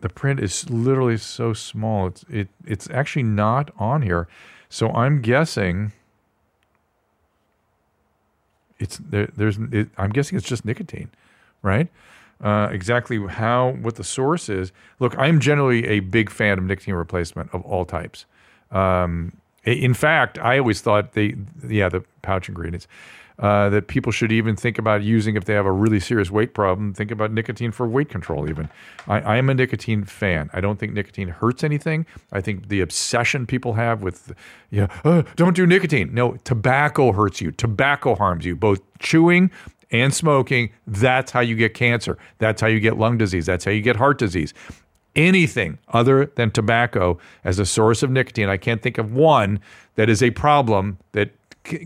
The 0.00 0.08
print 0.08 0.40
is 0.40 0.68
literally 0.68 1.18
so 1.18 1.52
small. 1.52 2.08
It's 2.08 2.24
it 2.28 2.48
it's 2.64 2.90
actually 2.90 3.22
not 3.22 3.70
on 3.78 4.02
here. 4.02 4.26
So 4.68 4.90
I'm 4.90 5.22
guessing 5.22 5.92
it's 8.80 8.96
there. 8.96 9.30
There's 9.36 9.58
it, 9.70 9.90
I'm 9.96 10.10
guessing 10.10 10.36
it's 10.36 10.48
just 10.48 10.64
nicotine, 10.64 11.10
right? 11.62 11.86
Uh, 12.42 12.68
exactly 12.72 13.24
how 13.24 13.76
what 13.82 13.94
the 13.94 14.02
source 14.02 14.48
is. 14.48 14.72
Look, 14.98 15.16
I'm 15.16 15.38
generally 15.38 15.86
a 15.86 16.00
big 16.00 16.30
fan 16.30 16.58
of 16.58 16.64
nicotine 16.64 16.94
replacement 16.94 17.54
of 17.54 17.62
all 17.62 17.84
types. 17.84 18.26
Um, 18.72 19.34
in 19.66 19.94
fact, 19.94 20.38
I 20.38 20.58
always 20.58 20.80
thought 20.80 21.12
they, 21.12 21.34
yeah, 21.68 21.88
the 21.88 22.04
pouch 22.22 22.48
ingredients, 22.48 22.86
uh, 23.38 23.68
that 23.68 23.88
people 23.88 24.12
should 24.12 24.32
even 24.32 24.56
think 24.56 24.78
about 24.78 25.02
using 25.02 25.36
if 25.36 25.44
they 25.44 25.52
have 25.52 25.66
a 25.66 25.72
really 25.72 26.00
serious 26.00 26.30
weight 26.30 26.54
problem. 26.54 26.94
Think 26.94 27.10
about 27.10 27.32
nicotine 27.32 27.70
for 27.70 27.86
weight 27.86 28.08
control. 28.08 28.48
Even 28.48 28.70
I, 29.06 29.20
I 29.20 29.36
am 29.36 29.50
a 29.50 29.54
nicotine 29.54 30.04
fan. 30.04 30.48
I 30.54 30.60
don't 30.62 30.78
think 30.78 30.94
nicotine 30.94 31.28
hurts 31.28 31.62
anything. 31.62 32.06
I 32.32 32.40
think 32.40 32.68
the 32.68 32.80
obsession 32.80 33.46
people 33.46 33.74
have 33.74 34.02
with, 34.02 34.32
you 34.70 34.82
know, 34.82 34.88
"Oh, 35.04 35.22
don't 35.36 35.54
do 35.54 35.66
nicotine. 35.66 36.14
No, 36.14 36.36
tobacco 36.44 37.12
hurts 37.12 37.40
you. 37.42 37.50
Tobacco 37.50 38.14
harms 38.14 38.46
you. 38.46 38.56
Both 38.56 38.80
chewing 39.00 39.50
and 39.90 40.14
smoking. 40.14 40.70
That's 40.86 41.30
how 41.30 41.40
you 41.40 41.56
get 41.56 41.74
cancer. 41.74 42.16
That's 42.38 42.60
how 42.60 42.68
you 42.68 42.80
get 42.80 42.96
lung 42.96 43.18
disease. 43.18 43.44
That's 43.44 43.64
how 43.66 43.70
you 43.70 43.82
get 43.82 43.96
heart 43.96 44.18
disease 44.18 44.54
anything 45.16 45.78
other 45.88 46.26
than 46.36 46.50
tobacco 46.50 47.18
as 47.44 47.58
a 47.58 47.66
source 47.66 48.02
of 48.02 48.10
nicotine. 48.10 48.48
I 48.48 48.56
can't 48.56 48.82
think 48.82 48.98
of 48.98 49.12
one 49.12 49.60
that 49.96 50.08
is 50.08 50.22
a 50.22 50.30
problem 50.30 50.98
that 51.12 51.30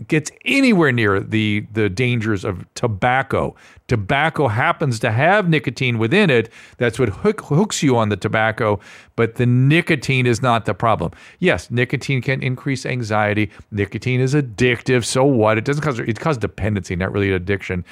gets 0.07 0.31
anywhere 0.45 0.91
near 0.91 1.19
the 1.19 1.65
the 1.71 1.89
dangers 1.89 2.45
of 2.45 2.65
tobacco. 2.75 3.55
Tobacco 3.87 4.47
happens 4.47 4.99
to 4.99 5.11
have 5.11 5.49
nicotine 5.49 5.97
within 5.97 6.29
it. 6.29 6.49
That's 6.77 6.97
what 6.97 7.09
hook, 7.09 7.41
hooks 7.41 7.83
you 7.83 7.97
on 7.97 8.09
the 8.09 8.15
tobacco, 8.15 8.79
but 9.15 9.35
the 9.35 9.45
nicotine 9.45 10.25
is 10.25 10.41
not 10.41 10.65
the 10.65 10.73
problem. 10.73 11.11
Yes, 11.39 11.69
nicotine 11.69 12.21
can 12.21 12.41
increase 12.41 12.85
anxiety. 12.85 13.51
Nicotine 13.71 14.21
is 14.21 14.33
addictive. 14.33 15.03
So 15.03 15.25
what? 15.25 15.57
It 15.57 15.65
doesn't 15.65 15.83
cause 15.83 15.99
it 15.99 16.19
causes 16.19 16.39
dependency, 16.39 16.95
not 16.95 17.11
really 17.11 17.31
addiction. 17.31 17.83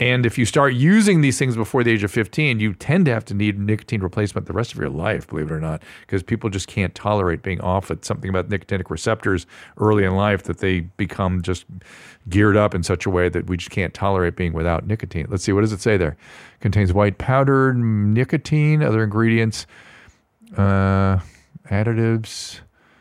And 0.00 0.24
if 0.24 0.38
you 0.38 0.44
start 0.44 0.74
using 0.74 1.22
these 1.22 1.38
things 1.38 1.56
before 1.56 1.82
the 1.82 1.90
age 1.90 2.04
of 2.04 2.12
15, 2.12 2.60
you 2.60 2.72
tend 2.74 3.06
to 3.06 3.12
have 3.12 3.24
to 3.26 3.34
need 3.34 3.58
nicotine 3.58 4.00
replacement 4.00 4.46
the 4.46 4.52
rest 4.52 4.72
of 4.72 4.78
your 4.78 4.88
life, 4.88 5.26
believe 5.26 5.50
it 5.50 5.52
or 5.52 5.60
not, 5.60 5.82
because 6.02 6.22
people 6.22 6.50
just 6.50 6.68
can't 6.68 6.94
tolerate 6.94 7.42
being 7.42 7.60
off 7.60 7.90
it. 7.90 8.04
Something 8.04 8.30
about 8.30 8.48
nicotinic 8.48 8.90
receptors 8.90 9.46
early 9.78 10.04
in 10.04 10.14
life 10.14 10.44
that 10.44 10.58
they 10.58 10.80
become 10.80 11.42
just 11.42 11.64
geared 12.28 12.56
up 12.56 12.74
in 12.74 12.84
such 12.84 13.06
a 13.06 13.10
way 13.10 13.28
that 13.28 13.48
we 13.48 13.56
just 13.56 13.70
can't 13.70 13.92
tolerate 13.92 14.36
being 14.36 14.52
without 14.52 14.86
nicotine. 14.86 15.26
Let's 15.28 15.42
see, 15.42 15.52
what 15.52 15.62
does 15.62 15.72
it 15.72 15.80
say 15.80 15.96
there? 15.96 16.16
Contains 16.60 16.92
white 16.92 17.18
powdered 17.18 17.76
nicotine, 17.76 18.82
other 18.84 19.02
ingredients, 19.02 19.66
uh, 20.56 21.18
additives, 21.70 22.60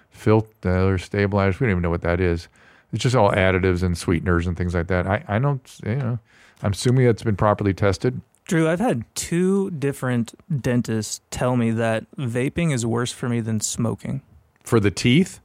filter 0.10 0.98
stabilizers. 0.98 1.60
We 1.60 1.66
don't 1.68 1.72
even 1.72 1.84
know 1.84 1.92
what 1.92 2.02
that 2.02 2.20
is. 2.20 2.48
It's 2.92 3.04
just 3.04 3.16
all 3.16 3.32
additives 3.32 3.84
and 3.84 3.96
sweeteners 3.98 4.48
and 4.48 4.58
things 4.58 4.74
like 4.74 4.88
that. 4.88 5.06
I, 5.06 5.24
I 5.28 5.40
don't, 5.40 5.62
you 5.86 5.96
know, 5.96 6.20
I'm 6.64 6.72
assuming 6.72 7.06
it's 7.06 7.24
been 7.24 7.36
properly 7.36 7.74
tested. 7.74 8.22
Drew, 8.46 8.68
I've 8.70 8.80
had 8.80 9.04
two 9.16 9.72
different 9.72 10.34
dentists 10.62 11.22
tell 11.32 11.58
me 11.58 11.72
that 11.72 12.06
vaping 12.18 12.74
is 12.74 12.86
worse 12.86 13.12
for 13.12 13.28
me 13.28 13.42
than 13.42 13.60
smoking. 13.60 14.22
For 14.64 14.80
the 14.80 14.92
teeth, 14.92 15.40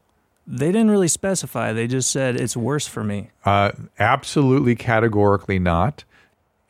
They 0.46 0.72
didn't 0.72 0.90
really 0.90 1.08
specify. 1.08 1.72
They 1.72 1.86
just 1.86 2.10
said 2.10 2.36
it's 2.40 2.56
worse 2.56 2.86
for 2.88 3.04
me. 3.04 3.30
uh, 3.44 3.72
absolutely 3.98 4.74
categorically 4.74 5.58
not. 5.58 6.04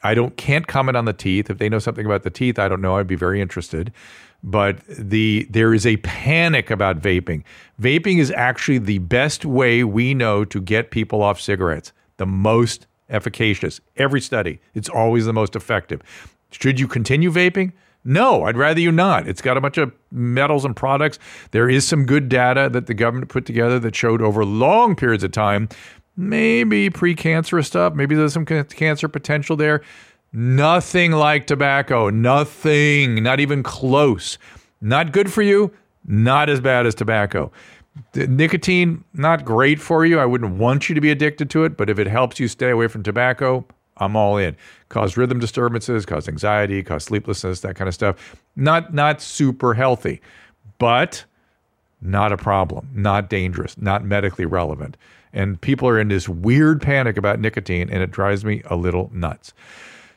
I 0.02 0.14
don't 0.14 0.36
can't 0.36 0.66
comment 0.66 0.96
on 0.96 1.04
the 1.04 1.12
teeth. 1.12 1.48
If 1.48 1.58
they 1.58 1.68
know 1.68 1.78
something 1.78 2.04
about 2.04 2.22
the 2.22 2.30
teeth, 2.30 2.58
I 2.58 2.66
don't 2.68 2.80
know. 2.80 2.96
I'd 2.96 3.06
be 3.06 3.14
very 3.14 3.40
interested. 3.40 3.92
But 4.42 4.78
the 4.88 5.46
there 5.48 5.72
is 5.72 5.86
a 5.86 5.96
panic 5.98 6.70
about 6.70 6.98
vaping. 7.00 7.44
Vaping 7.80 8.18
is 8.18 8.30
actually 8.32 8.78
the 8.78 8.98
best 8.98 9.44
way 9.44 9.84
we 9.84 10.12
know 10.14 10.44
to 10.46 10.60
get 10.60 10.90
people 10.90 11.22
off 11.22 11.40
cigarettes. 11.40 11.92
The 12.16 12.26
most 12.26 12.86
efficacious. 13.12 13.80
Every 13.96 14.20
study, 14.20 14.60
it's 14.74 14.88
always 14.88 15.26
the 15.26 15.32
most 15.32 15.54
effective. 15.54 16.00
Should 16.50 16.80
you 16.80 16.88
continue 16.88 17.30
vaping? 17.30 17.72
No, 18.04 18.44
I'd 18.44 18.56
rather 18.56 18.80
you 18.80 18.90
not. 18.90 19.28
It's 19.28 19.40
got 19.40 19.56
a 19.56 19.60
bunch 19.60 19.78
of 19.78 19.92
metals 20.10 20.64
and 20.64 20.74
products. 20.74 21.20
There 21.52 21.70
is 21.70 21.86
some 21.86 22.04
good 22.04 22.28
data 22.28 22.68
that 22.72 22.86
the 22.86 22.94
government 22.94 23.28
put 23.28 23.46
together 23.46 23.78
that 23.78 23.94
showed 23.94 24.20
over 24.20 24.44
long 24.44 24.96
periods 24.96 25.22
of 25.22 25.30
time, 25.30 25.68
maybe 26.16 26.90
precancerous 26.90 27.66
stuff, 27.66 27.94
maybe 27.94 28.16
there's 28.16 28.32
some 28.32 28.44
cancer 28.44 29.06
potential 29.08 29.54
there. 29.56 29.82
Nothing 30.32 31.12
like 31.12 31.46
tobacco, 31.46 32.10
nothing, 32.10 33.22
not 33.22 33.38
even 33.38 33.62
close. 33.62 34.36
Not 34.80 35.12
good 35.12 35.32
for 35.32 35.42
you, 35.42 35.72
not 36.04 36.48
as 36.48 36.60
bad 36.60 36.86
as 36.86 36.94
tobacco. 36.94 37.52
The 38.12 38.26
nicotine, 38.26 39.04
not 39.12 39.44
great 39.44 39.80
for 39.80 40.06
you. 40.06 40.18
I 40.18 40.24
wouldn't 40.24 40.56
want 40.56 40.88
you 40.88 40.94
to 40.94 41.00
be 41.00 41.10
addicted 41.10 41.50
to 41.50 41.64
it, 41.64 41.76
but 41.76 41.90
if 41.90 41.98
it 41.98 42.06
helps 42.06 42.40
you 42.40 42.48
stay 42.48 42.70
away 42.70 42.88
from 42.88 43.02
tobacco, 43.02 43.66
I'm 43.98 44.16
all 44.16 44.36
in. 44.38 44.56
Cause 44.88 45.16
rhythm 45.16 45.38
disturbances, 45.38 46.06
cause 46.06 46.28
anxiety, 46.28 46.82
cause 46.82 47.04
sleeplessness, 47.04 47.60
that 47.60 47.76
kind 47.76 47.88
of 47.88 47.94
stuff. 47.94 48.36
Not 48.56 48.94
not 48.94 49.20
super 49.20 49.74
healthy, 49.74 50.20
but 50.78 51.24
not 52.00 52.32
a 52.32 52.36
problem, 52.36 52.88
not 52.94 53.30
dangerous, 53.30 53.76
not 53.78 54.04
medically 54.04 54.44
relevant. 54.46 54.96
And 55.32 55.60
people 55.60 55.88
are 55.88 55.98
in 55.98 56.08
this 56.08 56.28
weird 56.28 56.82
panic 56.82 57.16
about 57.16 57.40
nicotine, 57.40 57.88
and 57.90 58.02
it 58.02 58.10
drives 58.10 58.44
me 58.44 58.62
a 58.66 58.76
little 58.76 59.10
nuts. 59.14 59.54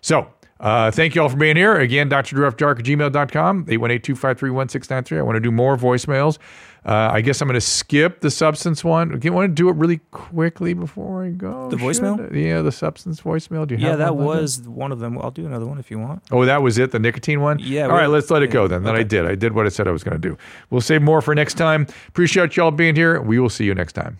So, 0.01 0.27
uh, 0.59 0.89
thank 0.91 1.15
you 1.15 1.21
all 1.21 1.29
for 1.29 1.37
being 1.37 1.57
here. 1.57 1.75
Again, 1.77 2.07
Dr. 2.07 2.35
Drew 2.35 2.47
After 2.47 2.65
Dark 2.65 2.79
at 2.79 2.85
gmail.com, 2.85 3.65
818 3.67 4.01
253 4.01 4.49
1693. 4.51 5.19
I 5.19 5.21
want 5.21 5.35
to 5.35 5.39
do 5.41 5.51
more 5.51 5.75
voicemails. 5.77 6.37
Uh, 6.85 7.09
I 7.11 7.21
guess 7.21 7.41
I'm 7.41 7.47
going 7.47 7.55
to 7.55 7.61
skip 7.61 8.21
the 8.21 8.29
substance 8.29 8.83
one. 8.83 9.17
Do 9.19 9.27
you 9.27 9.33
want 9.33 9.49
to 9.49 9.53
do 9.53 9.69
it 9.69 9.75
really 9.75 10.01
quickly 10.11 10.73
before 10.75 11.25
I 11.25 11.29
go? 11.29 11.67
The 11.69 11.77
voicemail? 11.77 12.31
I? 12.31 12.37
Yeah, 12.37 12.61
the 12.61 12.71
substance 12.71 13.19
voicemail. 13.21 13.67
Do 13.67 13.75
you 13.75 13.85
Yeah, 13.85 13.95
that 13.95 14.15
one 14.15 14.25
was 14.25 14.61
one 14.61 14.91
of 14.91 14.99
them. 14.99 15.17
I'll 15.17 15.31
do 15.31 15.47
another 15.47 15.65
one 15.65 15.79
if 15.79 15.89
you 15.89 15.97
want. 15.97 16.21
Oh, 16.31 16.45
that 16.45 16.61
was 16.61 16.77
it, 16.77 16.91
the 16.91 16.99
nicotine 16.99 17.41
one? 17.41 17.57
Yeah, 17.59 17.87
All 17.87 17.93
right, 17.93 18.05
let's 18.05 18.29
let 18.29 18.43
it 18.43 18.51
go 18.51 18.67
then. 18.67 18.83
Then 18.83 18.95
I 18.95 19.01
did. 19.01 19.25
I 19.25 19.33
did 19.33 19.53
what 19.53 19.65
I 19.65 19.69
said 19.69 19.87
I 19.87 19.91
was 19.91 20.03
going 20.03 20.21
to 20.21 20.29
do. 20.29 20.37
We'll 20.69 20.79
save 20.79 21.01
more 21.01 21.21
for 21.21 21.33
next 21.33 21.55
time. 21.55 21.87
Appreciate 22.07 22.55
y'all 22.55 22.71
being 22.71 22.95
here. 22.95 23.19
We 23.19 23.39
will 23.39 23.49
see 23.49 23.65
you 23.65 23.73
next 23.73 23.93
time. 23.93 24.19